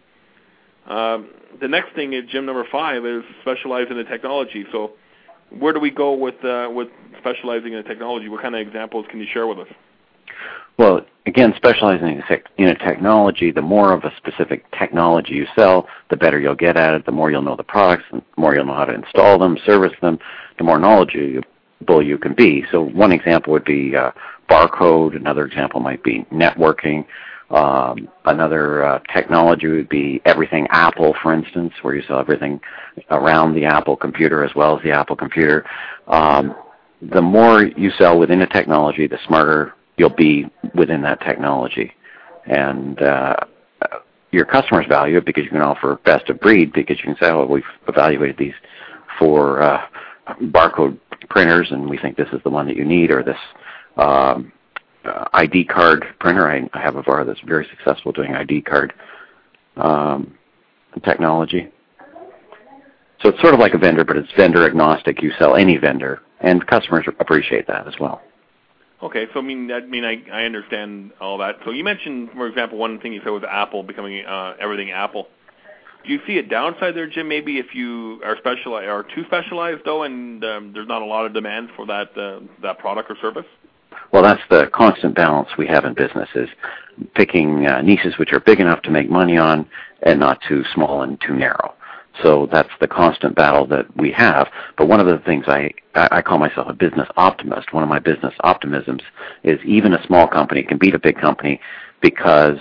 Um, 0.87 1.31
the 1.61 1.69
next 1.69 1.95
thing 1.95 2.13
is 2.13 2.25
Jim 2.31 2.47
number 2.47 2.65
five 2.71 3.05
is 3.05 3.23
specialize 3.43 3.87
in 3.91 3.97
the 3.97 4.05
technology. 4.05 4.65
So 4.73 4.93
where 5.51 5.73
do 5.73 5.81
we 5.81 5.91
go 5.91 6.15
with 6.15 6.43
uh, 6.45 6.69
with 6.71 6.89
specializing 7.19 7.73
in 7.73 7.83
the 7.83 7.89
technology? 7.89 8.29
What 8.29 8.43
kind 8.43 8.55
of 8.55 8.61
examples 8.61 9.07
can 9.11 9.21
you 9.21 9.27
share 9.33 9.47
with 9.47 9.59
us? 9.59 9.69
Well, 10.79 11.05
again, 11.27 11.53
specializing 11.57 12.23
in 12.59 12.69
a 12.69 12.75
technology, 12.79 13.51
the 13.51 13.63
more 13.63 13.93
of 13.93 14.05
a 14.05 14.13
specific 14.17 14.65
technology 14.79 15.35
you 15.35 15.47
sell, 15.55 15.89
the 16.09 16.17
better 16.17 16.41
you'll 16.41 16.55
get 16.55 16.77
at 16.77 16.95
it, 16.95 17.05
the 17.05 17.13
more 17.13 17.31
you'll 17.31 17.43
know 17.43 17.57
the 17.57 17.63
products, 17.63 18.05
the 18.11 18.23
more 18.37 18.55
you'll 18.55 18.65
know 18.65 18.75
how 18.75 18.87
to 18.87 18.95
install 18.95 19.39
them, 19.39 19.59
service 19.67 19.93
them, 20.01 20.19
the 20.59 20.65
more 20.65 20.79
knowledgeable 20.79 22.03
you 22.03 22.19
can 22.19 22.35
be. 22.35 22.65
So 22.71 22.83
one 22.83 23.13
example 23.13 23.53
would 23.53 23.65
be 23.65 23.95
uh, 23.95 24.13
barcode, 24.49 25.17
another 25.17 25.45
example 25.45 25.81
might 25.81 26.03
be 26.03 26.25
networking, 26.33 27.05
um, 27.51 28.09
another 28.27 28.85
uh, 28.85 28.99
technology 29.13 29.67
would 29.67 29.89
be 29.89 30.23
everything 30.25 30.67
Apple, 30.71 31.15
for 31.21 31.35
instance, 31.35 31.73
where 31.83 31.95
you 31.95 32.03
sell 32.07 32.21
everything 32.21 32.61
around 33.11 33.55
the 33.55 33.65
Apple 33.65 33.97
computer 33.97 34.45
as 34.45 34.55
well 34.55 34.77
as 34.77 34.83
the 34.85 34.93
Apple 34.93 35.17
computer. 35.17 35.65
Um, 36.07 36.55
the 37.03 37.23
more 37.23 37.65
you 37.65 37.91
sell 37.99 38.19
within 38.19 38.43
a 38.43 38.47
technology, 38.47 39.07
the 39.09 39.19
smarter 39.27 39.75
you'll 40.01 40.09
be 40.09 40.47
within 40.75 41.03
that 41.03 41.21
technology. 41.21 41.93
And 42.47 43.01
uh, 43.03 43.37
your 44.31 44.47
customers 44.47 44.87
value 44.89 45.19
it 45.19 45.27
because 45.27 45.45
you 45.45 45.51
can 45.51 45.61
offer 45.61 46.01
best 46.07 46.31
of 46.31 46.41
breed 46.41 46.73
because 46.73 46.97
you 46.97 47.05
can 47.05 47.17
say, 47.17 47.27
oh, 47.27 47.45
we've 47.45 47.63
evaluated 47.87 48.39
these 48.39 48.55
for 49.19 49.61
uh, 49.61 49.87
barcode 50.45 50.99
printers 51.29 51.71
and 51.71 51.89
we 51.89 51.99
think 51.99 52.17
this 52.17 52.31
is 52.33 52.41
the 52.45 52.51
one 52.51 52.67
that 52.67 52.77
you 52.77 52.85
need 52.87 53.11
or 53.11 53.23
this 53.23 53.37
um, 53.99 54.51
uh, 55.05 55.27
ID 55.35 55.67
card 55.67 56.07
printer. 56.19 56.49
I, 56.49 56.67
I 56.73 56.81
have 56.81 56.97
a 56.97 57.03
VAR 57.03 57.27
that's 57.27 57.41
very 57.41 57.69
successful 57.69 58.11
doing 58.11 58.35
ID 58.35 58.63
card 58.63 58.95
um, 59.77 60.33
technology. 61.05 61.69
So 63.21 63.29
it's 63.29 63.41
sort 63.43 63.53
of 63.53 63.61
like 63.61 63.75
a 63.75 63.79
vendor, 63.79 64.03
but 64.03 64.17
it's 64.17 64.33
vendor 64.35 64.65
agnostic. 64.65 65.21
You 65.21 65.31
sell 65.39 65.57
any 65.57 65.77
vendor, 65.77 66.23
and 66.41 66.67
customers 66.67 67.05
appreciate 67.19 67.67
that 67.67 67.87
as 67.87 67.93
well. 68.01 68.23
Okay, 69.03 69.27
so 69.33 69.41
I 69.41 69.43
mean, 69.43 69.73
I 69.73 69.81
mean, 69.81 70.05
I, 70.05 70.23
I 70.31 70.45
understand 70.45 71.13
all 71.21 71.39
that. 71.39 71.57
So 71.65 71.71
you 71.71 71.83
mentioned, 71.83 72.31
for 72.35 72.47
example, 72.47 72.77
one 72.77 73.01
thing 73.01 73.13
you 73.13 73.21
said 73.25 73.31
was 73.31 73.43
Apple 73.49 73.83
becoming 73.83 74.25
uh, 74.25 74.55
everything 74.61 74.91
Apple. 74.91 75.29
Do 76.05 76.13
you 76.13 76.21
see 76.27 76.39
a 76.39 76.43
downside 76.43 76.95
there, 76.95 77.09
Jim? 77.09 77.29
Maybe 77.29 77.59
if 77.59 77.75
you 77.75 78.21
are 78.25 78.37
specialized, 78.39 78.89
are 78.89 79.03
too 79.03 79.25
specialized 79.27 79.83
though, 79.85 80.03
and 80.03 80.45
um, 80.45 80.73
there's 80.73 80.89
not 80.89 81.03
a 81.03 81.05
lot 81.05 81.27
of 81.27 81.33
demand 81.33 81.71
for 81.77 81.87
that 81.87 82.17
uh, 82.17 82.41
that 82.63 82.79
product 82.79 83.11
or 83.11 83.17
service. 83.21 83.47
Well, 84.13 84.23
that's 84.23 84.43
the 84.51 84.69
constant 84.73 85.15
balance 85.15 85.49
we 85.57 85.67
have 85.69 85.85
in 85.85 85.95
businesses, 85.95 86.49
picking 87.15 87.67
uh, 87.67 87.81
niches 87.83 88.19
which 88.19 88.33
are 88.33 88.41
big 88.41 88.61
enough 88.61 88.83
to 88.83 88.91
make 88.91 89.09
money 89.09 89.37
on 89.37 89.69
and 90.03 90.19
not 90.19 90.41
too 90.49 90.65
small 90.75 91.03
and 91.03 91.21
too 91.21 91.35
narrow. 91.35 91.75
So 92.23 92.49
that's 92.51 92.71
the 92.81 92.89
constant 92.89 93.35
battle 93.35 93.67
that 93.69 93.97
we 93.97 94.11
have. 94.13 94.49
But 94.77 94.89
one 94.89 95.01
of 95.01 95.07
the 95.07 95.19
things 95.25 95.45
I, 95.49 95.71
I 95.95 96.23
call 96.23 96.39
myself 96.39 96.69
a 96.69 96.75
business 96.75 97.09
optimist. 97.17 97.73
One 97.73 97.83
of 97.83 97.89
my 97.89 97.99
business 97.99 98.35
optimisms 98.45 99.03
is 99.43 99.59
even 99.65 99.95
a 99.95 100.07
small 100.07 100.27
company 100.29 100.63
can 100.63 100.79
beat 100.79 100.95
a 100.95 100.99
big 100.99 101.19
company 101.19 101.61
because 102.01 102.59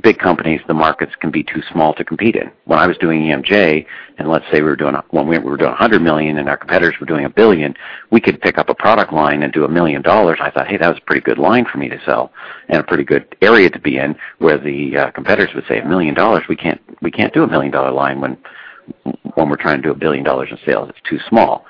big 0.00 0.18
companies, 0.18 0.60
the 0.66 0.74
markets 0.74 1.12
can 1.20 1.30
be 1.30 1.42
too 1.42 1.62
small 1.72 1.94
to 1.94 2.04
compete 2.04 2.36
in. 2.36 2.50
When 2.64 2.78
I 2.78 2.86
was 2.86 2.96
doing 2.98 3.22
EMJ, 3.22 3.84
and 4.18 4.28
let's 4.28 4.44
say 4.50 4.60
we 4.60 4.68
were 4.68 4.76
doing 4.76 4.94
when 5.10 5.26
we 5.26 5.38
were 5.38 5.56
doing 5.56 5.70
100 5.70 6.00
million, 6.00 6.38
and 6.38 6.48
our 6.48 6.56
competitors 6.56 6.94
were 7.00 7.06
doing 7.06 7.24
a 7.24 7.30
billion, 7.30 7.74
we 8.10 8.20
could 8.20 8.40
pick 8.40 8.58
up 8.58 8.68
a 8.68 8.74
product 8.74 9.12
line 9.12 9.42
and 9.42 9.52
do 9.52 9.64
a 9.64 9.68
million 9.68 10.02
dollars. 10.02 10.38
I 10.40 10.50
thought, 10.50 10.68
hey, 10.68 10.76
that 10.76 10.88
was 10.88 10.98
a 10.98 11.06
pretty 11.06 11.22
good 11.22 11.38
line 11.38 11.66
for 11.70 11.78
me 11.78 11.88
to 11.88 12.00
sell, 12.04 12.32
and 12.68 12.80
a 12.80 12.84
pretty 12.84 13.04
good 13.04 13.36
area 13.42 13.70
to 13.70 13.80
be 13.80 13.98
in, 13.98 14.16
where 14.38 14.58
the 14.58 14.96
uh, 14.96 15.10
competitors 15.12 15.54
would 15.54 15.66
say 15.68 15.78
a 15.78 15.84
million 15.84 16.14
dollars, 16.14 16.44
we 16.48 16.56
can't 16.56 16.80
we 17.02 17.10
can't 17.10 17.34
do 17.34 17.42
a 17.42 17.48
million 17.48 17.72
dollar 17.72 17.90
line 17.90 18.20
when 18.20 18.36
when 19.34 19.48
we're 19.48 19.56
trying 19.56 19.78
to 19.78 19.82
do 19.82 19.90
a 19.90 19.94
billion 19.94 20.24
dollars 20.24 20.48
in 20.50 20.58
sales. 20.66 20.88
It's 20.90 21.08
too 21.08 21.18
small. 21.28 21.64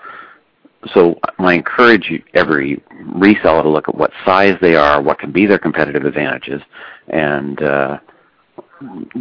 So 0.94 1.18
I 1.38 1.54
encourage 1.54 2.10
every 2.34 2.82
reseller 3.04 3.62
to 3.62 3.68
look 3.68 3.88
at 3.88 3.96
what 3.96 4.12
size 4.24 4.56
they 4.60 4.76
are, 4.76 5.02
what 5.02 5.18
can 5.18 5.32
be 5.32 5.44
their 5.44 5.58
competitive 5.58 6.04
advantages, 6.04 6.62
and 7.08 7.60
uh, 7.60 7.98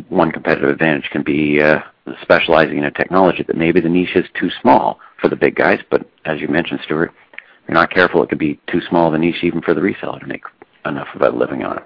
one 0.09 0.31
competitive 0.31 0.69
advantage 0.69 1.09
can 1.11 1.23
be 1.23 1.61
uh, 1.61 1.79
specializing 2.21 2.77
in 2.77 2.83
a 2.83 2.91
technology 2.91 3.43
that 3.43 3.57
maybe 3.57 3.81
the 3.81 3.89
niche 3.89 4.15
is 4.15 4.25
too 4.39 4.49
small 4.61 4.99
for 5.19 5.29
the 5.29 5.35
big 5.35 5.55
guys, 5.55 5.79
but 5.89 6.07
as 6.25 6.39
you 6.39 6.47
mentioned, 6.47 6.79
Stuart, 6.83 7.11
if 7.33 7.69
you're 7.69 7.73
not 7.73 7.91
careful, 7.91 8.21
it 8.23 8.29
could 8.29 8.39
be 8.39 8.59
too 8.71 8.81
small 8.87 9.07
of 9.07 9.13
a 9.13 9.17
niche 9.17 9.43
even 9.43 9.61
for 9.61 9.73
the 9.73 9.81
reseller 9.81 10.19
to 10.19 10.27
make 10.27 10.43
enough 10.85 11.07
of 11.15 11.21
a 11.21 11.35
living 11.35 11.63
on 11.63 11.77
it. 11.77 11.83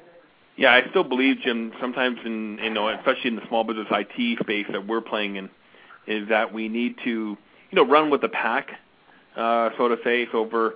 Yeah, 0.57 0.73
I 0.73 0.87
still 0.89 1.03
believe, 1.03 1.37
Jim, 1.43 1.71
sometimes 1.79 2.19
in 2.25 2.59
you 2.61 2.69
know, 2.69 2.89
especially 2.89 3.29
in 3.29 3.35
the 3.37 3.47
small 3.47 3.63
business 3.63 3.87
IT 3.89 4.39
space 4.39 4.67
that 4.71 4.85
we're 4.85 5.01
playing 5.01 5.37
in, 5.37 5.49
is 6.07 6.27
that 6.29 6.53
we 6.53 6.67
need 6.67 6.95
to, 7.03 7.09
you 7.09 7.75
know, 7.75 7.85
run 7.85 8.09
with 8.09 8.21
the 8.21 8.29
pack, 8.29 8.69
uh, 9.35 9.69
so 9.77 9.87
to 9.87 9.97
say. 10.03 10.27
So 10.31 10.49
for, 10.49 10.73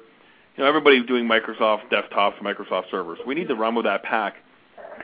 you 0.55 0.63
know, 0.63 0.65
everybody's 0.65 1.05
doing 1.05 1.27
Microsoft 1.27 1.89
desktops, 1.91 2.37
Microsoft 2.39 2.91
servers. 2.91 3.19
We 3.25 3.35
need 3.35 3.47
to 3.47 3.55
run 3.55 3.75
with 3.75 3.85
that 3.85 4.03
pack. 4.03 4.35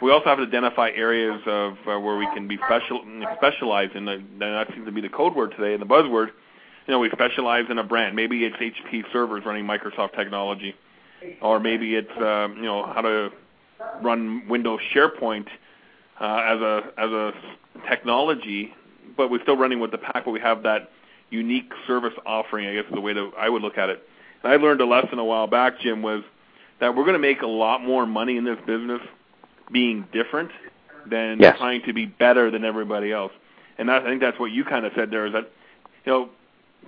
We 0.01 0.11
also 0.11 0.25
have 0.25 0.37
to 0.37 0.45
identify 0.45 0.89
areas 0.95 1.41
of 1.45 1.73
uh, 1.87 1.99
where 1.99 2.17
we 2.17 2.27
can 2.33 2.47
be 2.47 2.57
special, 2.65 3.03
specialized 3.37 3.95
in. 3.95 4.05
The, 4.05 4.23
that 4.39 4.67
seems 4.73 4.85
to 4.85 4.91
be 4.91 5.01
the 5.01 5.09
code 5.09 5.35
word 5.35 5.51
today, 5.51 5.73
and 5.73 5.81
the 5.81 5.85
buzzword. 5.85 6.27
You 6.87 6.93
know, 6.93 6.99
we 6.99 7.09
specialize 7.11 7.65
in 7.69 7.77
a 7.77 7.83
brand. 7.83 8.15
Maybe 8.15 8.43
it's 8.43 8.55
HP 8.55 9.03
servers 9.11 9.43
running 9.45 9.65
Microsoft 9.65 10.15
technology, 10.15 10.73
or 11.41 11.59
maybe 11.59 11.95
it's 11.95 12.11
um, 12.17 12.55
you 12.57 12.63
know 12.63 12.85
how 12.85 13.01
to 13.01 13.29
run 14.01 14.47
Windows 14.47 14.79
SharePoint 14.95 15.47
uh, 16.19 16.41
as 16.45 16.61
a 16.61 16.81
as 16.97 17.11
a 17.11 17.31
technology 17.89 18.73
but 19.17 19.29
we're 19.29 19.41
still 19.41 19.57
running 19.57 19.79
with 19.79 19.91
the 19.91 19.97
pack, 19.97 20.25
but 20.25 20.31
we 20.31 20.39
have 20.39 20.63
that 20.63 20.89
unique 21.29 21.71
service 21.87 22.13
offering. 22.25 22.67
I 22.67 22.75
guess 22.75 22.85
is 22.85 22.93
the 22.93 23.01
way 23.01 23.13
that 23.13 23.31
I 23.37 23.49
would 23.49 23.61
look 23.61 23.77
at 23.77 23.89
it. 23.89 24.03
And 24.43 24.51
I 24.51 24.55
learned 24.57 24.81
a 24.81 24.85
lesson 24.85 25.19
a 25.19 25.25
while 25.25 25.47
back, 25.47 25.79
Jim, 25.79 26.01
was 26.01 26.23
that 26.79 26.95
we're 26.95 27.03
going 27.03 27.13
to 27.13 27.19
make 27.19 27.41
a 27.41 27.47
lot 27.47 27.81
more 27.83 28.05
money 28.05 28.37
in 28.37 28.43
this 28.43 28.57
business 28.65 29.01
being 29.71 30.07
different 30.11 30.51
than 31.09 31.39
yes. 31.39 31.57
trying 31.57 31.81
to 31.83 31.93
be 31.93 32.05
better 32.05 32.51
than 32.51 32.65
everybody 32.65 33.11
else. 33.11 33.31
And 33.77 33.89
that, 33.89 34.03
I 34.03 34.05
think 34.05 34.21
that's 34.21 34.39
what 34.39 34.51
you 34.51 34.63
kind 34.63 34.85
of 34.85 34.91
said 34.95 35.11
there 35.11 35.25
is 35.25 35.33
that, 35.33 35.49
you 36.05 36.11
know, 36.11 36.29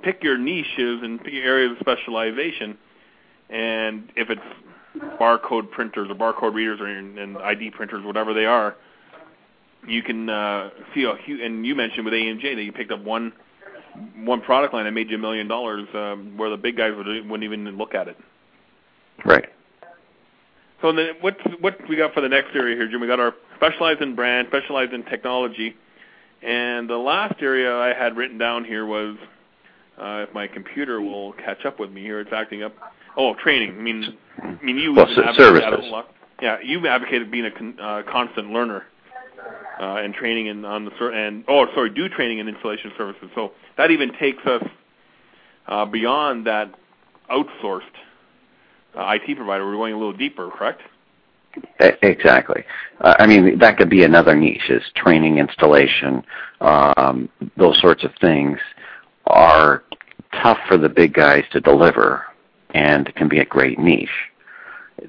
pick 0.02 0.23
your 0.23 0.38
niches 0.38 1.02
and 1.04 1.23
pick 1.23 1.34
your 1.34 1.45
areas 1.45 1.71
of 1.71 1.78
specialization. 1.80 2.78
And 3.49 4.12
if 4.15 4.30
it's 4.30 4.41
barcode 5.19 5.71
printers 5.71 6.10
or 6.10 6.15
barcode 6.15 6.54
readers 6.54 6.80
or 6.80 6.88
and 6.88 7.38
ID 7.38 7.71
printers, 7.71 8.04
whatever 8.06 8.34
they 8.34 8.45
are, 8.45 8.76
you 9.88 10.02
can 10.02 10.30
uh, 10.30 10.69
see 10.93 11.04
a 11.04 11.15
huge, 11.24 11.41
and 11.41 11.65
you 11.65 11.76
mentioned 11.76 12.06
with 12.06 12.13
EMJ 12.13 12.56
that 12.56 12.63
you 12.63 12.72
picked 12.72 12.91
up 12.91 13.04
one 13.04 13.34
one 14.17 14.41
product 14.41 14.74
line 14.74 14.86
that 14.86 14.91
made 14.91 15.10
you 15.10 15.17
a 15.17 15.19
million 15.19 15.48
dollars, 15.48 15.88
um, 15.93 16.34
where 16.38 16.50
the 16.50 16.58
big 16.58 16.78
guys 16.78 16.93
would, 16.96 17.06
wouldn't 17.08 17.43
even 17.43 17.78
look 17.78 17.93
at 17.93 18.08
it. 18.08 18.17
Right. 19.26 19.46
So 20.82 20.91
then, 20.91 21.12
what 21.22 21.38
what 21.62 21.78
we 21.88 21.96
got 21.96 22.13
for 22.13 22.22
the 22.22 22.30
next 22.30 22.56
area 22.56 22.76
here, 22.76 22.89
Jim? 22.89 23.02
We 23.02 23.08
got 23.08 23.19
our 23.19 23.34
specialized 23.58 24.02
in 24.02 24.15
brand, 24.15 24.48
specialized 24.50 24.93
in 24.93 25.04
technology, 25.04 25.76
and 26.41 26.89
the 26.89 26.98
last 26.98 27.36
area 27.41 27.74
I 27.74 27.93
had 27.93 28.17
written 28.17 28.38
down 28.38 28.65
here 28.65 28.86
was, 28.86 29.15
uh, 29.98 30.26
if 30.28 30.34
my 30.34 30.48
computer 30.48 31.02
will 31.02 31.34
catch 31.34 31.65
up 31.65 31.80
with 31.80 31.91
me 31.91 32.02
here, 32.02 32.19
it's 32.19 32.34
acting 32.34 32.63
up. 32.63 32.74
Oh, 33.15 33.36
training. 33.36 33.78
I 33.78 33.82
mean, 33.82 34.17
I 34.41 34.58
mean 34.63 34.78
you. 34.78 34.93
Well, 34.93 35.06
advocate 35.08 35.36
services. 35.38 35.86
a 35.86 35.89
lot. 35.89 36.10
Yeah, 36.41 36.58
you've 36.62 36.84
advocated 36.86 37.32
being 37.32 37.46
a 37.46 37.52
con, 37.52 37.78
uh, 37.80 38.02
constant 38.12 38.52
learner 38.52 38.84
uh, 39.79 39.95
and 39.97 40.13
training 40.13 40.49
and 40.49 40.65
on 40.65 40.86
the 40.86 40.91
and 41.08 41.43
oh, 41.47 41.65
sorry, 41.73 41.89
do 41.89 42.10
training 42.10 42.39
and 42.39 42.49
installation 42.49 42.91
services. 42.97 43.29
So 43.36 43.51
that 43.77 43.91
even 43.91 44.13
takes 44.19 44.45
us 44.45 44.63
uh, 45.67 45.86
beyond 45.86 46.47
that 46.47 46.73
outsourced 47.29 47.82
uh, 48.95 49.15
IT 49.15 49.36
provider. 49.36 49.65
We're 49.65 49.73
going 49.73 49.93
a 49.93 49.97
little 49.97 50.13
deeper, 50.13 50.49
correct? 50.49 50.82
Exactly. 51.79 52.63
Uh, 53.01 53.15
I 53.19 53.27
mean, 53.27 53.60
that 53.60 53.77
could 53.77 53.89
be 53.89 54.03
another 54.03 54.36
niche 54.36 54.69
is 54.69 54.82
training, 54.95 55.38
installation, 55.38 56.23
um, 56.62 57.29
those 57.58 57.79
sorts 57.79 58.03
of 58.03 58.12
things 58.19 58.58
are 59.27 59.84
tough 60.41 60.58
for 60.67 60.77
the 60.77 60.89
big 60.89 61.13
guys 61.13 61.43
to 61.51 61.62
deliver 61.62 62.23
and 62.73 63.13
can 63.15 63.27
be 63.27 63.39
a 63.39 63.45
great 63.45 63.77
niche. 63.77 64.10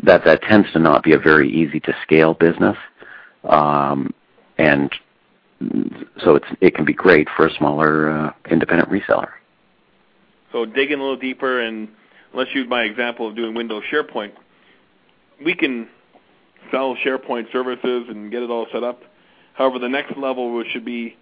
That 0.03 0.25
that 0.25 0.43
tends 0.43 0.71
to 0.73 0.79
not 0.79 1.03
be 1.03 1.13
a 1.13 1.19
very 1.19 1.51
easy 1.51 1.81
to 1.81 1.95
scale 2.03 2.35
business, 2.35 2.77
um, 3.45 4.13
and 4.59 4.91
so 6.25 6.37
it's 6.37 6.47
it 6.61 6.75
can 6.75 6.85
be 6.85 6.93
great 6.93 7.29
for 7.37 7.47
a 7.47 7.55
smaller 7.55 8.11
uh, 8.11 8.33
independent 8.51 8.91
reseller. 8.91 9.31
So 10.53 10.65
digging 10.65 10.99
a 10.99 11.03
little 11.03 11.17
deeper, 11.17 11.61
and 11.61 11.89
let's 12.33 12.55
use 12.55 12.69
my 12.69 12.83
example 12.83 13.29
of 13.29 13.37
doing 13.37 13.55
Windows 13.55 13.83
SharePoint. 13.93 14.33
We 15.45 15.55
can 15.55 15.89
sell 16.71 16.97
SharePoint 16.97 17.51
services 17.53 18.07
and 18.09 18.31
get 18.31 18.43
it 18.43 18.51
all 18.51 18.67
set 18.73 18.85
up. 18.85 19.03
However, 19.55 19.79
the 19.79 19.89
next 19.89 20.17
level 20.17 20.63
should 20.73 20.85
be, 20.85 21.17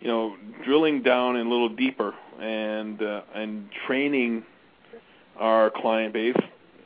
you 0.00 0.08
know, 0.08 0.36
drilling 0.64 1.02
down 1.02 1.36
a 1.36 1.42
little 1.42 1.68
deeper 1.68 2.14
and 2.40 3.02
uh, 3.02 3.22
and 3.34 3.68
training 3.86 4.44
our 5.36 5.70
client 5.70 6.12
base 6.12 6.36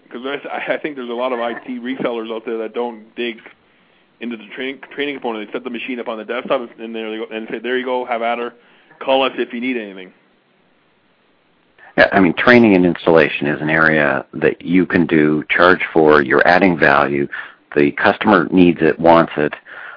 because 0.04 0.22
I 0.50 0.78
think 0.78 0.96
there's 0.96 1.10
a 1.10 1.14
lot 1.14 1.32
of 1.32 1.38
IT 1.38 1.66
resellers 1.82 2.34
out 2.34 2.44
there 2.46 2.58
that 2.58 2.74
don't 2.74 3.14
dig 3.14 3.38
into 4.20 4.36
the 4.36 4.46
training 4.54 4.80
training 4.94 5.16
component. 5.16 5.46
They 5.46 5.52
set 5.52 5.64
the 5.64 5.70
machine 5.70 6.00
up 6.00 6.08
on 6.08 6.18
the 6.18 6.24
desktop 6.24 6.68
and 6.78 6.94
there 6.94 7.10
they 7.10 7.16
go 7.16 7.26
and 7.30 7.46
say, 7.50 7.58
"There 7.58 7.78
you 7.78 7.84
go, 7.84 8.04
have 8.04 8.22
at 8.22 8.38
her. 8.38 8.54
Call 9.00 9.22
us 9.22 9.32
if 9.36 9.52
you 9.52 9.60
need 9.60 9.76
anything." 9.76 10.12
Yeah, 11.98 12.08
I 12.12 12.20
mean, 12.20 12.34
training 12.34 12.76
and 12.76 12.86
installation 12.86 13.48
is 13.48 13.60
an 13.60 13.70
area 13.70 14.24
that 14.34 14.62
you 14.62 14.86
can 14.86 15.04
do, 15.04 15.44
charge 15.50 15.80
for, 15.92 16.22
you're 16.22 16.46
adding 16.46 16.78
value, 16.78 17.26
the 17.74 17.90
customer 17.90 18.46
needs 18.52 18.78
it, 18.80 19.00
wants 19.00 19.32
it, 19.36 19.52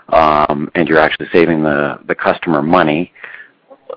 um, 0.10 0.71
and 0.73 0.88
you're 0.88 0.97
actually 0.97 1.27
saving 1.31 1.62
the, 1.62 1.99
the 2.07 2.15
customer 2.15 2.63
money. 2.63 3.13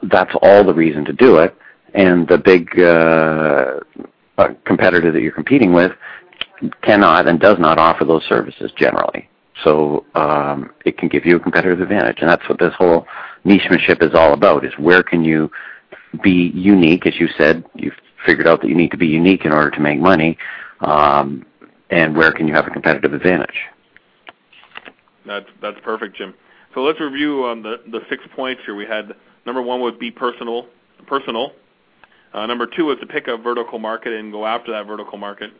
That's 0.02 0.32
all 0.42 0.64
the 0.64 0.74
reason 0.74 1.06
to 1.06 1.14
do 1.14 1.38
it. 1.38 1.56
And 1.94 2.28
the 2.28 2.37
big 2.37 2.78
uh, 2.78 3.80
uh, 4.37 4.48
competitor 4.66 5.10
that 5.10 5.22
you're 5.22 5.32
competing 5.32 5.72
with 5.72 5.92
cannot 6.82 7.26
and 7.26 7.40
does 7.40 7.58
not 7.58 7.78
offer 7.78 8.04
those 8.04 8.24
services 8.24 8.70
generally. 8.76 9.30
So 9.62 10.04
um, 10.14 10.70
it 10.84 10.98
can 10.98 11.08
give 11.08 11.24
you 11.24 11.36
a 11.36 11.40
competitive 11.40 11.80
advantage, 11.80 12.18
and 12.20 12.28
that's 12.28 12.46
what 12.48 12.58
this 12.58 12.74
whole 12.76 13.06
nichemanship 13.44 14.02
is 14.02 14.14
all 14.14 14.32
about: 14.32 14.64
is 14.64 14.72
where 14.78 15.02
can 15.02 15.24
you 15.24 15.50
be 16.22 16.50
unique, 16.54 17.06
as 17.06 17.14
you 17.18 17.28
said, 17.36 17.64
you've 17.74 17.94
figured 18.26 18.46
out 18.46 18.60
that 18.62 18.68
you 18.68 18.74
need 18.74 18.90
to 18.90 18.96
be 18.96 19.06
unique 19.06 19.44
in 19.44 19.52
order 19.52 19.70
to 19.70 19.80
make 19.80 19.98
money, 19.98 20.36
um, 20.80 21.44
and 21.90 22.16
where 22.16 22.32
can 22.32 22.48
you 22.48 22.54
have 22.54 22.66
a 22.66 22.70
competitive 22.70 23.12
advantage? 23.12 23.56
That's 25.26 25.46
that's 25.62 25.78
perfect, 25.82 26.16
Jim. 26.16 26.34
So 26.74 26.82
let's 26.82 27.00
review 27.00 27.44
um, 27.44 27.62
the 27.62 27.76
the 27.90 28.00
six 28.10 28.24
points 28.34 28.62
here. 28.64 28.74
We 28.74 28.86
had 28.86 29.14
number 29.46 29.62
one 29.62 29.80
would 29.80 29.98
be 29.98 30.10
personal, 30.10 30.66
personal. 31.06 31.52
Uh, 32.32 32.46
number 32.46 32.66
two 32.66 32.90
is 32.90 32.98
to 32.98 33.06
pick 33.06 33.28
a 33.28 33.36
vertical 33.36 33.78
market 33.78 34.12
and 34.12 34.32
go 34.32 34.44
after 34.44 34.72
that 34.72 34.86
vertical 34.86 35.16
market. 35.16 35.52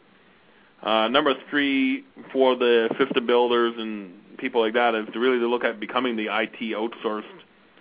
Uh, 0.85 1.09
number 1.09 1.35
three 1.49 2.05
for 2.31 2.57
the 2.57 2.89
system 2.99 3.27
builders 3.27 3.75
and 3.79 4.13
people 4.37 4.61
like 4.61 4.75
that 4.75 4.95
is 4.95 5.07
to 5.15 5.19
really 5.19 5.39
to 5.39 5.49
look 5.49 5.65
at 5.65 5.81
becoming 5.81 6.15
the 6.15 6.27
IT 6.27 6.61
outsourced 6.61 7.25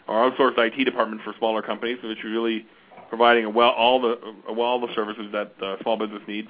or 0.08 0.32
outsourced 0.32 0.58
IT 0.58 0.86
department 0.86 1.22
for 1.22 1.34
smaller 1.38 1.62
companies, 1.62 1.98
which 2.02 2.20
is 2.20 2.24
really 2.24 2.66
providing 3.10 3.44
a 3.44 3.50
well 3.50 3.72
all 3.72 4.02
the 4.02 4.18
well 4.48 4.62
all 4.62 4.80
the 4.80 4.94
services 4.96 5.26
that 5.34 5.54
uh, 5.62 5.76
small 5.82 5.98
business 5.98 6.22
needs. 6.28 6.48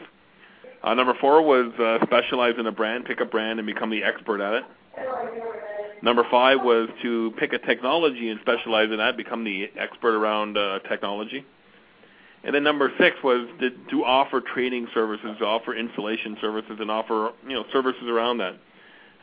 Uh, 0.84 0.94
number 0.94 1.16
four 1.20 1.42
was 1.42 1.74
uh, 1.80 2.06
specialize 2.06 2.54
in 2.60 2.68
a 2.68 2.72
brand, 2.72 3.06
pick 3.06 3.20
a 3.20 3.26
brand, 3.26 3.58
and 3.58 3.66
become 3.66 3.90
the 3.90 4.04
expert 4.04 4.40
at 4.40 4.54
it. 4.54 4.64
Number 6.04 6.24
five 6.30 6.58
was 6.62 6.90
to 7.02 7.34
pick 7.40 7.54
a 7.54 7.58
technology 7.58 8.30
and 8.30 8.40
specialize 8.42 8.92
in 8.92 8.98
that, 8.98 9.18
become 9.18 9.44
the 9.44 9.72
expert 9.76 10.16
around 10.16 10.58
uh, 10.58 10.80
technology. 10.90 11.46
And 12.44 12.54
then 12.54 12.64
number 12.64 12.92
six 13.00 13.16
was 13.24 13.48
to, 13.62 13.70
to 13.70 14.04
offer 14.04 14.42
training 14.42 14.88
services, 14.94 15.38
to 15.40 15.46
offer 15.46 15.74
installation 15.74 16.38
services, 16.42 16.78
and 16.80 16.92
offer 16.92 17.32
you 17.48 17.54
know 17.54 17.64
services 17.72 18.04
around 18.08 18.40
that. 18.40 18.56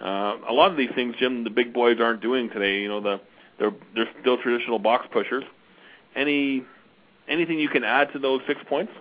Uh, 0.01 0.39
a 0.49 0.53
lot 0.53 0.71
of 0.71 0.79
these 0.79 0.89
things, 0.95 1.15
Jim, 1.19 1.45
the 1.45 1.51
big 1.51 1.75
boys 1.75 1.99
aren't 2.01 2.23
doing 2.23 2.49
today. 2.49 2.81
You 2.81 2.89
know, 2.89 3.01
the 3.01 3.21
they're 3.59 3.73
they're 3.95 4.09
still 4.21 4.39
traditional 4.39 4.79
box 4.79 5.07
pushers. 5.13 5.45
Any 6.17 6.65
anything 7.29 7.59
you 7.59 7.69
can 7.69 7.85
add 7.85 8.13
to 8.15 8.19
those 8.19 8.41
six 8.47 8.61
points? 8.69 8.93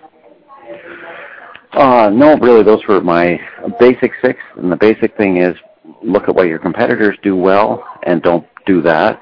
Uh, 1.72 2.10
no, 2.12 2.38
really, 2.38 2.64
those 2.64 2.82
were 2.88 3.00
my 3.02 3.40
basic 3.80 4.12
six. 4.22 4.40
And 4.58 4.72
the 4.72 4.76
basic 4.76 5.16
thing 5.16 5.38
is 5.38 5.56
look 6.04 6.28
at 6.28 6.36
what 6.36 6.48
your 6.48 6.60
competitors 6.60 7.18
do 7.24 7.36
well 7.36 7.86
and 8.04 8.22
don't 8.22 8.46
do 8.66 8.82
that. 8.82 9.22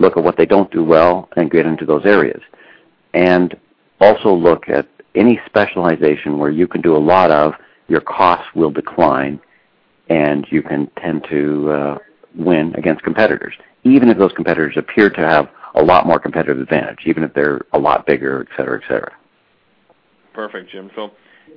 Look 0.00 0.16
at 0.16 0.24
what 0.24 0.36
they 0.36 0.46
don't 0.46 0.70
do 0.72 0.82
well 0.82 1.28
and 1.36 1.50
get 1.50 1.66
into 1.66 1.86
those 1.86 2.04
areas. 2.04 2.40
And 3.14 3.54
also 4.02 4.34
look 4.34 4.68
at 4.68 4.88
any 5.14 5.40
specialization 5.46 6.38
where 6.38 6.50
you 6.50 6.66
can 6.66 6.80
do 6.80 6.96
a 6.96 6.98
lot 6.98 7.30
of, 7.30 7.54
your 7.88 8.00
costs 8.00 8.46
will 8.54 8.70
decline 8.70 9.40
and 10.08 10.46
you 10.50 10.62
can 10.62 10.90
tend 10.98 11.24
to 11.30 11.70
uh, 11.70 11.98
win 12.34 12.74
against 12.76 13.02
competitors, 13.02 13.54
even 13.84 14.08
if 14.08 14.18
those 14.18 14.32
competitors 14.32 14.74
appear 14.76 15.10
to 15.10 15.20
have 15.20 15.48
a 15.74 15.82
lot 15.82 16.06
more 16.06 16.18
competitive 16.18 16.60
advantage, 16.60 17.00
even 17.06 17.22
if 17.22 17.32
they're 17.34 17.60
a 17.72 17.78
lot 17.78 18.06
bigger, 18.06 18.46
et 18.46 18.56
cetera, 18.56 18.80
et 18.82 18.86
cetera. 18.88 19.12
Perfect, 20.34 20.70
Jim. 20.70 20.90
So, 20.94 21.10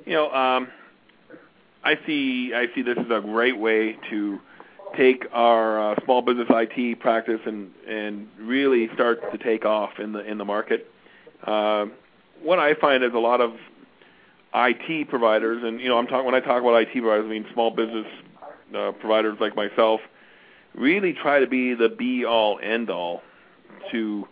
you 0.04 0.12
know, 0.12 0.30
um, 0.32 0.68
I 1.84 1.94
see 2.06 2.52
I 2.54 2.66
see 2.74 2.82
this 2.82 2.96
as 2.98 3.06
a 3.10 3.20
great 3.20 3.58
way 3.58 3.96
to 4.10 4.38
take 4.96 5.24
our 5.32 5.92
uh, 5.92 6.04
small 6.04 6.22
business 6.22 6.46
IT 6.50 7.00
practice 7.00 7.40
and 7.46 7.70
and 7.88 8.28
really 8.38 8.88
start 8.94 9.20
to 9.32 9.38
take 9.38 9.64
off 9.64 9.98
in 9.98 10.12
the 10.12 10.20
in 10.20 10.38
the 10.38 10.44
market. 10.44 10.90
Uh, 11.42 11.86
what 12.42 12.58
I 12.58 12.74
find 12.74 13.04
is 13.04 13.12
a 13.14 13.18
lot 13.18 13.40
of 13.40 13.52
IT 14.54 15.08
providers, 15.08 15.62
and 15.64 15.80
you 15.80 15.88
know, 15.88 15.98
I'm 15.98 16.06
talking 16.06 16.24
when 16.24 16.34
I 16.34 16.40
talk 16.40 16.62
about 16.62 16.80
IT 16.80 16.92
providers, 16.92 17.24
I 17.26 17.28
mean 17.28 17.46
small 17.52 17.70
business 17.70 18.06
uh, 18.74 18.92
providers 18.92 19.36
like 19.40 19.54
myself, 19.56 20.00
really 20.74 21.12
try 21.12 21.40
to 21.40 21.46
be 21.46 21.74
the 21.74 21.88
be 21.88 22.24
all 22.24 22.58
end 22.62 22.90
all 22.90 23.22
to 23.92 24.26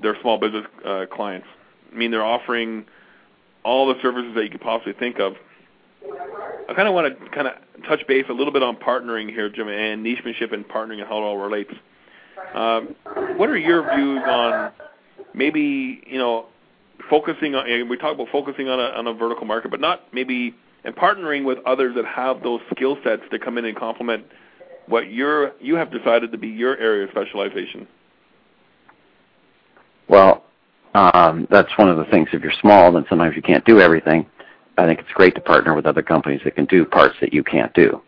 their 0.00 0.16
small 0.22 0.38
business 0.38 0.64
uh, 0.84 1.06
clients. 1.12 1.46
I 1.92 1.96
mean, 1.96 2.10
they're 2.10 2.24
offering 2.24 2.86
all 3.64 3.92
the 3.92 4.00
services 4.00 4.34
that 4.34 4.44
you 4.44 4.50
could 4.50 4.60
possibly 4.60 4.94
think 4.94 5.18
of. 5.18 5.34
I 6.68 6.74
kind 6.74 6.88
of 6.88 6.94
want 6.94 7.18
to 7.18 7.30
kind 7.30 7.46
of 7.46 7.54
touch 7.86 8.06
base 8.06 8.24
a 8.28 8.32
little 8.32 8.52
bit 8.52 8.62
on 8.62 8.76
partnering 8.76 9.28
here, 9.28 9.50
Jim, 9.50 9.68
and 9.68 10.02
nichemanship 10.02 10.52
and 10.52 10.66
partnering 10.66 11.00
and 11.00 11.08
how 11.08 11.18
it 11.18 11.22
all 11.22 11.36
relates. 11.36 11.72
Um, 12.54 12.94
what 13.36 13.50
are 13.50 13.58
your 13.58 13.94
views 13.94 14.22
on 14.26 14.72
maybe 15.34 16.02
you 16.06 16.18
know 16.18 16.46
focusing 17.08 17.54
on? 17.54 17.70
and 17.70 17.88
We 17.88 17.96
talk 17.96 18.14
about 18.14 18.28
focusing 18.30 18.68
on 18.68 18.78
a, 18.78 18.84
on 18.98 19.06
a 19.06 19.14
vertical 19.14 19.46
market, 19.46 19.70
but 19.70 19.80
not 19.80 20.12
maybe 20.12 20.54
and 20.84 20.96
partnering 20.96 21.44
with 21.44 21.58
others 21.66 21.94
that 21.96 22.06
have 22.06 22.42
those 22.42 22.60
skill 22.74 22.96
sets 23.04 23.22
to 23.30 23.38
come 23.38 23.58
in 23.58 23.64
and 23.64 23.76
complement 23.76 24.24
what 24.86 25.10
you're 25.10 25.52
you 25.60 25.76
have 25.76 25.90
decided 25.90 26.32
to 26.32 26.38
be 26.38 26.48
your 26.48 26.76
area 26.78 27.04
of 27.04 27.10
specialization. 27.10 27.86
Well, 30.08 30.44
um, 30.94 31.46
that's 31.50 31.70
one 31.76 31.88
of 31.88 31.96
the 31.96 32.04
things. 32.06 32.28
If 32.32 32.42
you're 32.42 32.52
small, 32.60 32.90
then 32.92 33.04
sometimes 33.08 33.36
you 33.36 33.42
can't 33.42 33.64
do 33.64 33.80
everything. 33.80 34.26
I 34.76 34.86
think 34.86 34.98
it's 34.98 35.12
great 35.12 35.34
to 35.34 35.40
partner 35.40 35.74
with 35.74 35.86
other 35.86 36.02
companies 36.02 36.40
that 36.44 36.56
can 36.56 36.64
do 36.64 36.84
parts 36.84 37.14
that 37.20 37.32
you 37.32 37.44
can't 37.44 37.72
do. 37.74 38.02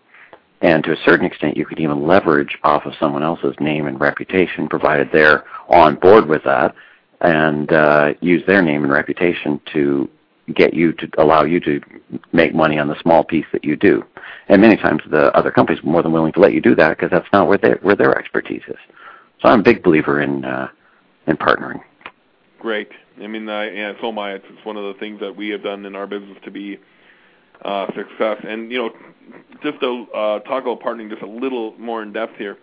And 0.62 0.82
to 0.84 0.93
a 0.93 0.97
certain 1.05 1.26
extent, 1.26 1.57
you 1.57 1.66
could 1.66 1.78
even 1.78 2.07
leverage 2.07 2.57
off 2.62 2.86
of 2.86 2.95
someone 2.99 3.22
else's 3.22 3.55
name 3.61 3.86
and 3.86 4.01
reputation, 4.01 4.68
provided 4.68 5.11
they're 5.12 5.45
on 5.68 5.97
board 5.97 6.26
with 6.26 6.43
that, 6.45 6.74
and 7.23 7.73
uh, 7.73 8.14
use 8.20 8.43
their 8.47 8.62
name 8.62 8.83
and 8.85 8.93
reputation 8.93 9.61
to 9.73 10.09
get 10.55 10.75
you 10.75 10.93
to 10.93 11.09
allow 11.18 11.45
you 11.45 11.61
to 11.61 11.81
make 12.33 12.55
money 12.55 12.79
on 12.79 12.89
the 12.89 13.01
small 13.01 13.25
piece 13.25 13.47
that 13.53 13.64
you 13.64 13.77
do. 13.77 14.05
And 14.49 14.61
many 14.61 14.77
times, 14.77 15.03
the 15.09 15.35
other 15.37 15.51
companies 15.51 15.83
are 15.83 15.87
more 15.87 16.03
than 16.03 16.12
willing 16.12 16.33
to 16.33 16.41
let 16.41 16.53
you 16.53 16.61
do 16.61 16.75
that 16.75 16.97
because 16.97 17.11
that's 17.11 17.29
not 17.33 17.49
where 17.49 17.59
their 17.59 17.79
where 17.83 17.97
their 17.97 18.18
expertise 18.18 18.62
is. 18.68 18.77
So 19.41 19.49
I'm 19.49 19.61
a 19.61 19.62
big 19.62 19.83
believer 19.83 20.20
in 20.20 20.45
uh, 20.45 20.68
in 21.27 21.37
partnering. 21.37 21.81
Great. 22.59 22.91
I 23.20 23.27
mean, 23.27 23.49
I, 23.49 23.70
yeah, 23.70 23.93
so. 24.01 24.12
It's, 24.25 24.45
it's 24.49 24.64
one 24.64 24.77
of 24.77 24.93
the 24.93 24.99
things 24.99 25.20
that 25.20 25.37
we 25.37 25.49
have 25.51 25.62
done 25.62 25.85
in 25.85 25.95
our 25.95 26.07
business 26.07 26.39
to 26.45 26.51
be 26.51 26.79
uh, 27.64 27.87
success. 27.95 28.39
And 28.47 28.70
you 28.70 28.79
know, 28.79 28.91
just 29.62 29.81
to 29.81 30.07
uh, 30.14 30.39
talk 30.41 30.62
about 30.64 30.81
partnering 30.81 31.11
just 31.11 31.23
a 31.23 31.29
little 31.29 31.75
more 31.79 32.03
in 32.03 32.12
depth 32.12 32.37
here. 32.37 32.59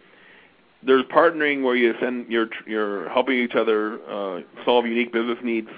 There's 0.82 1.03
partnering 1.05 1.63
where 1.63 1.75
you 1.75 1.93
send 1.99 2.27
you're 2.30 2.49
you're 2.65 3.09
helping 3.09 3.38
each 3.38 3.55
other 3.55 3.99
uh, 4.09 4.41
solve 4.63 4.86
unique 4.86 5.11
business 5.11 5.38
needs. 5.43 5.69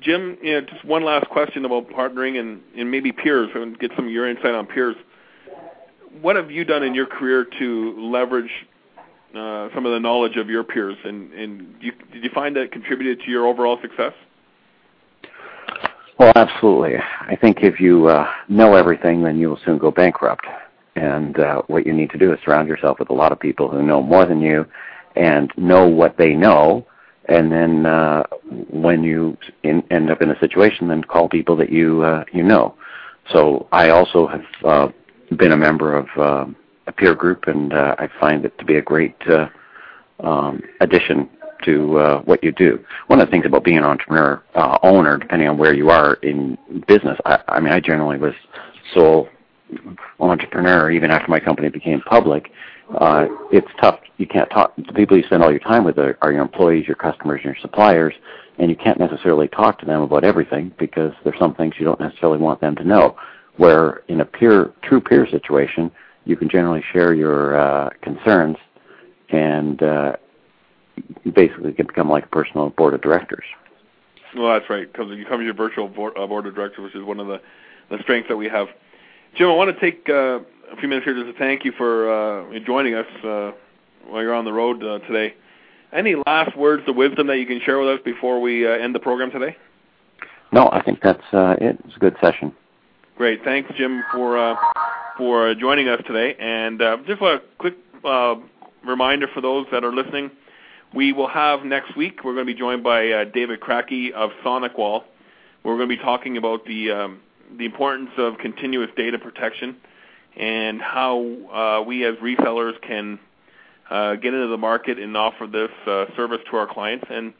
Jim, 0.00 0.38
you 0.42 0.52
know, 0.52 0.60
just 0.60 0.84
one 0.84 1.04
last 1.04 1.28
question 1.28 1.64
about 1.64 1.88
partnering 1.88 2.38
and, 2.38 2.60
and 2.76 2.90
maybe 2.90 3.12
peers, 3.12 3.50
and 3.54 3.78
get 3.78 3.90
some 3.96 4.06
of 4.06 4.10
your 4.10 4.28
insight 4.28 4.54
on 4.54 4.66
peers. 4.66 4.96
What 6.20 6.36
have 6.36 6.50
you 6.50 6.64
done 6.64 6.82
in 6.82 6.94
your 6.94 7.06
career 7.06 7.46
to 7.58 8.10
leverage 8.10 8.50
uh, 9.34 9.68
some 9.74 9.84
of 9.84 9.92
the 9.92 10.00
knowledge 10.00 10.36
of 10.36 10.48
your 10.48 10.64
peers, 10.64 10.96
and, 11.04 11.32
and 11.32 11.74
you, 11.80 11.92
did 12.12 12.24
you 12.24 12.30
find 12.34 12.56
that 12.56 12.72
contributed 12.72 13.20
to 13.24 13.30
your 13.30 13.46
overall 13.46 13.78
success? 13.82 14.12
Well, 16.18 16.32
absolutely. 16.34 16.96
I 16.96 17.36
think 17.36 17.58
if 17.62 17.78
you 17.78 18.06
uh, 18.06 18.26
know 18.48 18.74
everything, 18.74 19.22
then 19.22 19.38
you 19.38 19.50
will 19.50 19.60
soon 19.64 19.76
go 19.76 19.90
bankrupt. 19.90 20.46
And 20.94 21.38
uh, 21.38 21.60
what 21.66 21.86
you 21.86 21.92
need 21.92 22.08
to 22.10 22.18
do 22.18 22.32
is 22.32 22.38
surround 22.42 22.68
yourself 22.68 22.98
with 22.98 23.10
a 23.10 23.12
lot 23.12 23.32
of 23.32 23.38
people 23.38 23.70
who 23.70 23.82
know 23.82 24.02
more 24.02 24.24
than 24.24 24.40
you 24.40 24.64
and 25.14 25.52
know 25.58 25.86
what 25.86 26.16
they 26.16 26.32
know. 26.32 26.86
And 27.28 27.50
then 27.50 27.86
uh, 27.86 28.22
when 28.70 29.02
you 29.02 29.36
in, 29.62 29.82
end 29.90 30.10
up 30.10 30.22
in 30.22 30.30
a 30.30 30.38
situation, 30.38 30.88
then 30.88 31.02
call 31.02 31.28
people 31.28 31.56
that 31.56 31.70
you 31.70 32.02
uh, 32.02 32.24
you 32.32 32.42
know. 32.42 32.74
So 33.32 33.66
I 33.72 33.90
also 33.90 34.26
have 34.28 34.44
uh, 34.64 34.88
been 35.36 35.52
a 35.52 35.56
member 35.56 35.96
of 35.96 36.06
uh, 36.16 36.46
a 36.86 36.92
peer 36.92 37.14
group, 37.14 37.48
and 37.48 37.72
uh, 37.72 37.96
I 37.98 38.08
find 38.20 38.44
it 38.44 38.56
to 38.58 38.64
be 38.64 38.76
a 38.76 38.82
great 38.82 39.16
uh, 39.28 39.48
um, 40.20 40.62
addition 40.80 41.28
to 41.64 41.98
uh, 41.98 42.20
what 42.22 42.44
you 42.44 42.52
do. 42.52 42.84
One 43.08 43.20
of 43.20 43.26
the 43.26 43.30
things 43.30 43.46
about 43.46 43.64
being 43.64 43.78
an 43.78 43.84
entrepreneur 43.84 44.42
uh, 44.54 44.78
owner, 44.82 45.16
depending 45.16 45.48
on 45.48 45.58
where 45.58 45.74
you 45.74 45.90
are 45.90 46.14
in 46.14 46.56
business, 46.86 47.18
I, 47.24 47.40
I 47.48 47.60
mean, 47.60 47.72
I 47.72 47.80
generally 47.80 48.18
was 48.18 48.34
sole 48.94 49.28
entrepreneur 50.20 50.90
even 50.90 51.10
after 51.10 51.28
my 51.28 51.40
company 51.40 51.68
became 51.68 52.00
public. 52.02 52.52
Uh, 52.94 53.26
it's 53.52 53.68
tough. 53.80 54.00
You 54.18 54.26
can't 54.26 54.48
talk. 54.50 54.74
The 54.76 54.92
people 54.92 55.16
you 55.16 55.24
spend 55.24 55.42
all 55.42 55.50
your 55.50 55.60
time 55.60 55.84
with 55.84 55.98
are, 55.98 56.16
are 56.22 56.32
your 56.32 56.42
employees, 56.42 56.86
your 56.86 56.96
customers, 56.96 57.40
and 57.44 57.54
your 57.54 57.60
suppliers, 57.60 58.14
and 58.58 58.70
you 58.70 58.76
can't 58.76 58.98
necessarily 58.98 59.48
talk 59.48 59.78
to 59.80 59.86
them 59.86 60.02
about 60.02 60.24
everything 60.24 60.72
because 60.78 61.12
there's 61.24 61.38
some 61.38 61.54
things 61.54 61.74
you 61.78 61.84
don't 61.84 62.00
necessarily 62.00 62.38
want 62.38 62.60
them 62.60 62.76
to 62.76 62.84
know. 62.84 63.16
Where 63.56 64.02
in 64.08 64.20
a 64.20 64.24
peer, 64.24 64.72
true 64.82 65.00
peer 65.00 65.26
situation, 65.28 65.90
you 66.24 66.36
can 66.36 66.48
generally 66.48 66.82
share 66.92 67.14
your 67.14 67.58
uh, 67.58 67.90
concerns 68.02 68.56
and 69.30 69.82
uh, 69.82 70.16
basically 71.34 71.72
can 71.72 71.86
become 71.86 72.08
like 72.08 72.24
a 72.24 72.28
personal 72.28 72.70
board 72.70 72.94
of 72.94 73.00
directors. 73.00 73.44
Well, 74.36 74.52
that's 74.52 74.68
right. 74.68 74.90
Because 74.90 75.10
you 75.16 75.24
come 75.24 75.38
to 75.38 75.44
your 75.44 75.54
virtual 75.54 75.88
board, 75.88 76.14
uh, 76.16 76.26
board 76.26 76.46
of 76.46 76.54
directors, 76.54 76.84
which 76.84 76.94
is 76.94 77.02
one 77.02 77.20
of 77.20 77.26
the, 77.26 77.40
the 77.90 77.98
strengths 78.02 78.28
that 78.28 78.36
we 78.36 78.48
have. 78.48 78.68
Jim, 79.36 79.48
I 79.48 79.52
want 79.52 79.74
to 79.74 79.78
take 79.78 80.08
uh, 80.08 80.38
a 80.72 80.76
few 80.80 80.88
minutes 80.88 81.04
here 81.04 81.14
just 81.14 81.30
to 81.30 81.38
thank 81.38 81.62
you 81.62 81.72
for 81.72 82.10
uh, 82.10 82.58
joining 82.60 82.94
us 82.94 83.06
uh, 83.22 83.52
while 84.08 84.22
you're 84.22 84.32
on 84.32 84.46
the 84.46 84.52
road 84.52 84.82
uh, 84.82 84.98
today. 85.00 85.34
Any 85.92 86.14
last 86.26 86.56
words 86.56 86.84
of 86.88 86.96
wisdom 86.96 87.26
that 87.26 87.36
you 87.36 87.44
can 87.44 87.60
share 87.60 87.78
with 87.78 87.88
us 87.88 88.00
before 88.02 88.40
we 88.40 88.66
uh, 88.66 88.70
end 88.70 88.94
the 88.94 88.98
program 88.98 89.30
today? 89.30 89.54
No, 90.52 90.70
I 90.72 90.82
think 90.82 91.00
that's 91.02 91.22
uh, 91.34 91.54
it. 91.60 91.78
It's 91.84 91.96
a 91.96 91.98
good 91.98 92.16
session. 92.18 92.50
Great. 93.18 93.44
Thanks, 93.44 93.70
Jim, 93.76 94.02
for 94.10 94.38
uh, 94.38 94.56
for 95.18 95.54
joining 95.54 95.88
us 95.88 96.00
today. 96.06 96.34
And 96.40 96.80
uh, 96.80 96.96
just 97.06 97.20
a 97.20 97.42
quick 97.58 97.74
uh, 98.06 98.36
reminder 98.86 99.26
for 99.34 99.42
those 99.42 99.66
that 99.70 99.84
are 99.84 99.92
listening, 99.92 100.30
we 100.94 101.12
will 101.12 101.28
have 101.28 101.62
next 101.62 101.94
week. 101.94 102.24
We're 102.24 102.32
going 102.32 102.46
to 102.46 102.54
be 102.54 102.58
joined 102.58 102.82
by 102.82 103.10
uh, 103.10 103.24
David 103.24 103.60
Cracky 103.60 104.14
of 104.14 104.30
SonicWall. 104.42 105.02
We're 105.62 105.76
going 105.76 105.90
to 105.90 105.96
be 105.96 106.02
talking 106.02 106.38
about 106.38 106.64
the 106.64 106.90
um, 106.90 107.20
the 107.58 107.64
importance 107.64 108.10
of 108.18 108.38
continuous 108.38 108.90
data 108.96 109.18
protection 109.18 109.76
and 110.36 110.80
how 110.80 111.20
uh, 111.52 111.82
we 111.82 112.04
as 112.04 112.14
resellers 112.16 112.80
can 112.82 113.18
uh, 113.90 114.14
get 114.16 114.34
into 114.34 114.48
the 114.48 114.58
market 114.58 114.98
and 114.98 115.16
offer 115.16 115.46
this 115.46 115.70
uh, 115.86 116.06
service 116.16 116.40
to 116.50 116.56
our 116.56 116.66
clients 116.66 117.06
and 117.10 117.32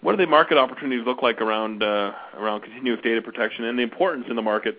what 0.00 0.10
do 0.12 0.18
the 0.18 0.26
market 0.26 0.58
opportunities 0.58 1.06
look 1.06 1.22
like 1.22 1.40
around 1.40 1.82
around 1.82 2.60
continuous 2.60 3.00
data 3.02 3.22
protection 3.22 3.64
and 3.64 3.78
the 3.78 3.82
importance 3.82 4.26
in 4.28 4.36
the 4.36 4.42
market 4.42 4.76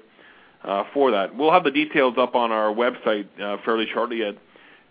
for 0.93 1.09
that. 1.11 1.35
We'll 1.35 1.51
have 1.51 1.63
the 1.63 1.71
details 1.71 2.13
up 2.19 2.35
on 2.35 2.51
our 2.51 2.71
website 2.71 3.27
fairly 3.65 3.87
shortly 3.91 4.21
at 4.23 4.35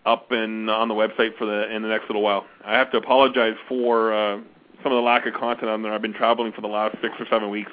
up 0.06 0.30
and 0.30 0.70
on 0.70 0.88
the 0.88 0.94
website 0.94 1.36
for 1.38 1.46
the 1.46 1.74
in 1.74 1.82
the 1.82 1.88
next 1.88 2.08
little 2.08 2.22
while. 2.22 2.44
I 2.64 2.74
have 2.74 2.90
to 2.92 2.98
apologize 2.98 3.56
for 3.68 4.12
uh, 4.12 4.36
some 4.82 4.92
of 4.92 4.96
the 4.96 5.02
lack 5.02 5.26
of 5.26 5.34
content 5.34 5.70
on 5.70 5.82
there. 5.82 5.92
I've 5.92 6.02
been 6.02 6.14
traveling 6.14 6.52
for 6.52 6.60
the 6.60 6.68
last 6.68 6.96
six 7.00 7.14
or 7.18 7.26
seven 7.30 7.50
weeks, 7.50 7.72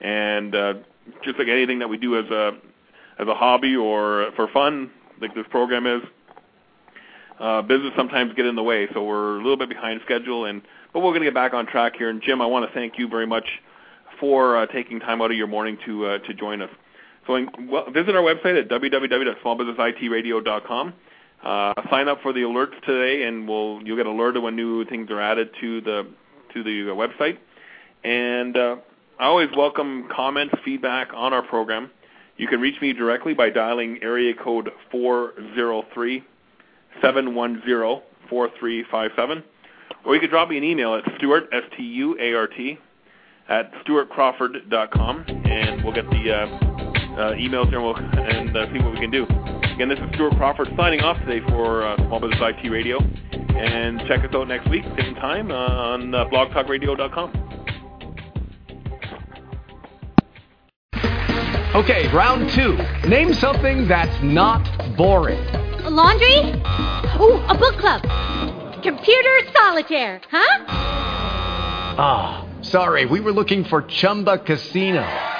and 0.00 0.54
uh, 0.54 0.74
just 1.24 1.38
like 1.38 1.48
anything 1.48 1.78
that 1.80 1.88
we 1.88 1.98
do 1.98 2.18
as 2.18 2.24
a 2.30 2.52
as 3.18 3.28
a 3.28 3.34
hobby 3.34 3.76
or 3.76 4.30
for 4.36 4.48
fun, 4.48 4.90
like 5.20 5.34
this 5.34 5.44
program 5.50 5.86
is, 5.86 6.00
uh, 7.38 7.60
business 7.62 7.92
sometimes 7.96 8.32
get 8.34 8.46
in 8.46 8.56
the 8.56 8.62
way. 8.62 8.88
So 8.94 9.04
we're 9.04 9.36
a 9.36 9.42
little 9.42 9.58
bit 9.58 9.68
behind 9.68 10.00
schedule, 10.04 10.46
and 10.46 10.62
but 10.92 11.00
we're 11.00 11.10
going 11.10 11.20
to 11.20 11.26
get 11.26 11.34
back 11.34 11.52
on 11.52 11.66
track 11.66 11.96
here. 11.96 12.08
And 12.08 12.22
Jim, 12.22 12.40
I 12.40 12.46
want 12.46 12.66
to 12.66 12.72
thank 12.74 12.98
you 12.98 13.08
very 13.08 13.26
much 13.26 13.44
for 14.18 14.56
uh, 14.56 14.64
taking 14.66 14.98
time 15.00 15.20
out 15.20 15.30
of 15.30 15.36
your 15.36 15.46
morning 15.46 15.76
to 15.86 16.06
uh, 16.06 16.18
to 16.20 16.32
join 16.34 16.62
us. 16.62 16.70
So 17.26 17.36
in, 17.36 17.50
well, 17.68 17.84
visit 17.90 18.16
our 18.16 18.22
website 18.22 18.58
at 18.58 18.68
www.smallbusinessitradio.com. 18.68 20.94
Uh, 21.44 21.72
sign 21.90 22.08
up 22.08 22.20
for 22.22 22.32
the 22.32 22.40
alerts 22.40 22.78
today, 22.84 23.24
and 23.24 23.48
we'll 23.48 23.80
you'll 23.82 23.96
get 23.96 24.06
alerted 24.06 24.42
when 24.42 24.56
new 24.56 24.84
things 24.84 25.10
are 25.10 25.20
added 25.20 25.50
to 25.60 25.80
the 25.80 26.06
to 26.52 26.62
the 26.62 26.82
website. 26.92 27.38
And 28.04 28.56
uh, 28.56 28.76
I 29.18 29.26
always 29.26 29.48
welcome 29.56 30.08
comments, 30.14 30.54
feedback 30.64 31.08
on 31.14 31.32
our 31.32 31.42
program. 31.42 31.90
You 32.36 32.46
can 32.46 32.60
reach 32.60 32.80
me 32.80 32.92
directly 32.92 33.34
by 33.34 33.50
dialing 33.50 33.98
area 34.02 34.34
code 34.34 34.70
403 34.90 36.24
710 37.02 38.02
4357. 38.28 39.44
Or 40.04 40.14
you 40.14 40.20
could 40.20 40.30
drop 40.30 40.48
me 40.48 40.56
an 40.56 40.64
email 40.64 40.94
at 40.94 41.04
Stuart, 41.16 41.48
S 41.52 41.62
T 41.76 41.82
U 41.82 42.16
A 42.20 42.34
R 42.34 42.46
T, 42.46 42.78
at 43.48 43.72
stuartcrawford.com, 43.84 45.24
and 45.28 45.84
we'll 45.84 45.94
get 45.94 46.08
the 46.10 46.32
uh, 46.32 46.46
uh, 47.20 47.34
emails 47.34 47.72
and, 47.74 47.82
we'll, 47.82 47.96
and 47.96 48.56
uh, 48.56 48.72
see 48.72 48.78
what 48.82 48.92
we 48.92 49.00
can 49.00 49.10
do. 49.10 49.26
Again, 49.80 49.96
this 49.96 50.06
is 50.06 50.14
Stuart 50.14 50.36
Crawford 50.36 50.68
signing 50.76 51.00
off 51.00 51.18
today 51.20 51.40
for 51.48 51.82
uh, 51.82 51.96
Small 51.96 52.20
Business 52.20 52.38
IT 52.42 52.68
Radio. 52.68 52.98
And 53.32 53.98
check 54.06 54.22
us 54.22 54.34
out 54.34 54.46
next 54.46 54.68
week, 54.68 54.84
same 54.98 55.14
time, 55.14 55.50
uh, 55.50 55.54
on 55.54 56.14
uh, 56.14 56.26
blogtalkradio.com. 56.26 57.30
Okay, 61.74 62.12
round 62.12 62.50
two. 62.50 62.76
Name 63.08 63.32
something 63.32 63.88
that's 63.88 64.22
not 64.22 64.68
boring. 64.98 65.40
A 65.48 65.88
laundry? 65.88 66.40
Ooh, 67.18 67.40
a 67.48 67.56
book 67.56 67.78
club. 67.78 68.02
Computer 68.82 69.38
solitaire, 69.54 70.20
huh? 70.30 70.64
Ah, 71.96 72.44
oh, 72.44 72.62
sorry, 72.62 73.06
we 73.06 73.20
were 73.20 73.32
looking 73.32 73.64
for 73.64 73.80
Chumba 73.80 74.40
Casino. 74.40 75.39